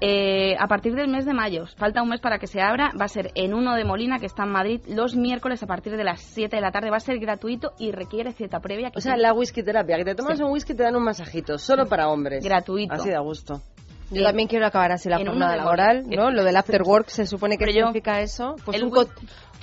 Eh, 0.00 0.54
a 0.58 0.66
partir 0.68 0.94
del 0.94 1.08
mes 1.08 1.24
de 1.24 1.32
mayo, 1.32 1.64
falta 1.76 2.02
un 2.02 2.10
mes 2.10 2.20
para 2.20 2.38
que 2.38 2.46
se 2.46 2.60
abra, 2.60 2.92
va 3.00 3.06
a 3.06 3.08
ser 3.08 3.30
en 3.34 3.54
uno 3.54 3.74
de 3.74 3.84
Molina, 3.84 4.18
que 4.18 4.26
está 4.26 4.42
en 4.44 4.50
Madrid, 4.50 4.80
los 4.88 5.16
miércoles 5.16 5.62
a 5.62 5.66
partir 5.66 5.96
de 5.96 6.04
las 6.04 6.20
7 6.20 6.54
de 6.54 6.60
la 6.60 6.70
tarde. 6.70 6.90
Va 6.90 6.98
a 6.98 7.00
ser 7.00 7.18
gratuito 7.18 7.72
y 7.78 7.92
requiere 7.92 8.32
cita 8.32 8.60
previa. 8.60 8.90
que 8.90 8.98
O 8.98 9.00
sea, 9.00 9.16
la 9.16 9.32
whisky 9.32 9.62
terapia, 9.62 9.96
que 9.96 10.04
te 10.04 10.14
tomas 10.14 10.36
Sí. 10.36 10.42
un 10.44 10.50
whisky 10.52 10.74
y 10.74 10.76
te 10.76 10.82
dan 10.82 10.96
un 10.96 11.02
masajito, 11.04 11.56
solo 11.58 11.86
para 11.86 12.08
hombres. 12.08 12.44
Gratuito. 12.44 12.92
Así 12.94 13.10
da 13.10 13.20
gusto. 13.20 13.62
Yo 14.10 14.22
también 14.22 14.48
quiero 14.48 14.66
acabar 14.66 14.92
así 14.92 15.08
la 15.08 15.18
jornada 15.18 15.56
laboral. 15.56 16.04
¿no? 16.08 16.30
Lo 16.30 16.44
del 16.44 16.56
after 16.56 16.82
work 16.82 17.08
se 17.08 17.26
supone 17.26 17.56
que 17.58 17.66
yo- 17.72 17.86
significa 17.86 18.20
eso. 18.20 18.54
Pues 18.64 18.80
un, 18.82 18.90
co- 18.90 19.08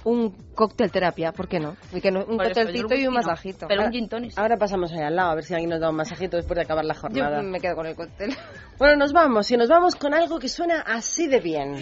un 0.06 0.32
cóctel 0.54 0.92
terapia, 0.92 1.32
¿por 1.32 1.48
qué 1.48 1.60
no? 1.62 1.78
No- 1.94 2.26
un 2.26 2.38
yo 2.38 2.44
el 2.44 2.54
cóctelcito 2.54 2.94
y 2.96 3.08
un 3.08 3.14
masajito. 3.14 3.68
pero 3.70 3.84
un 3.86 3.92
gin 3.92 4.10
tonic. 4.10 4.38
Ahora 4.38 4.58
pasamos 4.58 4.92
ahí 4.92 5.00
al 5.02 5.16
lado, 5.16 5.32
a 5.32 5.36
ver 5.36 5.44
si 5.46 5.54
alguien 5.54 5.70
nos 5.70 5.80
da 5.80 5.90
un 5.90 5.96
masajito 5.96 6.36
después 6.36 6.56
de 6.58 6.64
acabar 6.64 6.84
la 6.84 6.94
Yo 6.94 7.00
jornada. 7.00 7.42
me 7.42 7.60
quedo 7.62 7.76
con 7.76 7.86
el 7.86 7.96
cóctel. 7.96 8.36
Bueno, 8.78 8.98
nos 8.98 9.14
vamos, 9.14 9.50
y 9.52 9.56
nos 9.56 9.70
vamos 9.70 9.96
con 9.96 10.14
algo 10.14 10.40
que 10.40 10.50
suena 10.50 10.82
así 10.82 11.28
de 11.28 11.40
bien. 11.40 11.76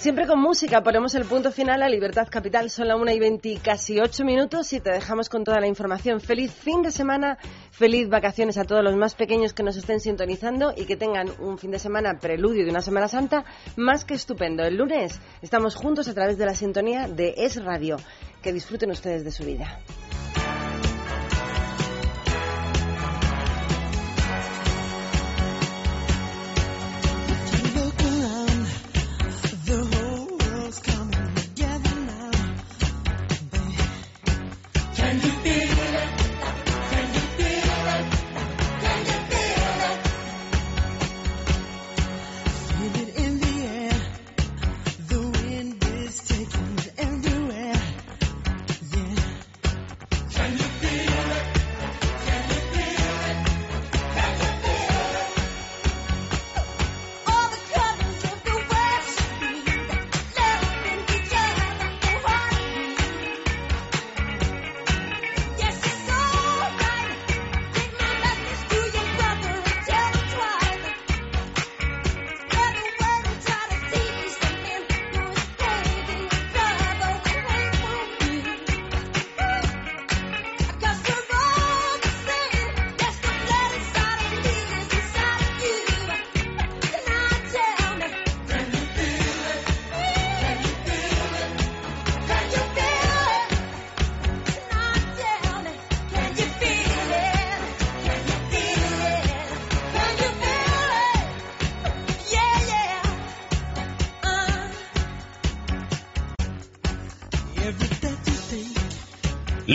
Siempre 0.00 0.26
con 0.26 0.40
música 0.40 0.82
ponemos 0.82 1.14
el 1.14 1.26
punto 1.26 1.52
final 1.52 1.82
a 1.82 1.88
Libertad 1.90 2.26
Capital. 2.30 2.70
Son 2.70 2.88
la 2.88 2.96
1 2.96 3.10
y 3.10 3.18
20 3.18 3.48
y 3.50 3.56
casi 3.58 4.00
8 4.00 4.24
minutos 4.24 4.72
y 4.72 4.80
te 4.80 4.90
dejamos 4.90 5.28
con 5.28 5.44
toda 5.44 5.60
la 5.60 5.66
información. 5.66 6.22
Feliz 6.22 6.54
fin 6.54 6.80
de 6.80 6.90
semana, 6.90 7.36
feliz 7.70 8.08
vacaciones 8.08 8.56
a 8.56 8.64
todos 8.64 8.82
los 8.82 8.96
más 8.96 9.14
pequeños 9.14 9.52
que 9.52 9.62
nos 9.62 9.76
estén 9.76 10.00
sintonizando 10.00 10.72
y 10.74 10.86
que 10.86 10.96
tengan 10.96 11.30
un 11.38 11.58
fin 11.58 11.70
de 11.70 11.78
semana 11.78 12.18
preludio 12.18 12.64
de 12.64 12.70
una 12.70 12.80
Semana 12.80 13.08
Santa 13.08 13.44
más 13.76 14.06
que 14.06 14.14
estupendo. 14.14 14.64
El 14.64 14.78
lunes 14.78 15.20
estamos 15.42 15.74
juntos 15.74 16.08
a 16.08 16.14
través 16.14 16.38
de 16.38 16.46
la 16.46 16.54
sintonía 16.54 17.06
de 17.06 17.34
Es 17.36 17.62
Radio. 17.62 17.98
Que 18.40 18.54
disfruten 18.54 18.90
ustedes 18.90 19.22
de 19.22 19.32
su 19.32 19.44
vida. 19.44 19.80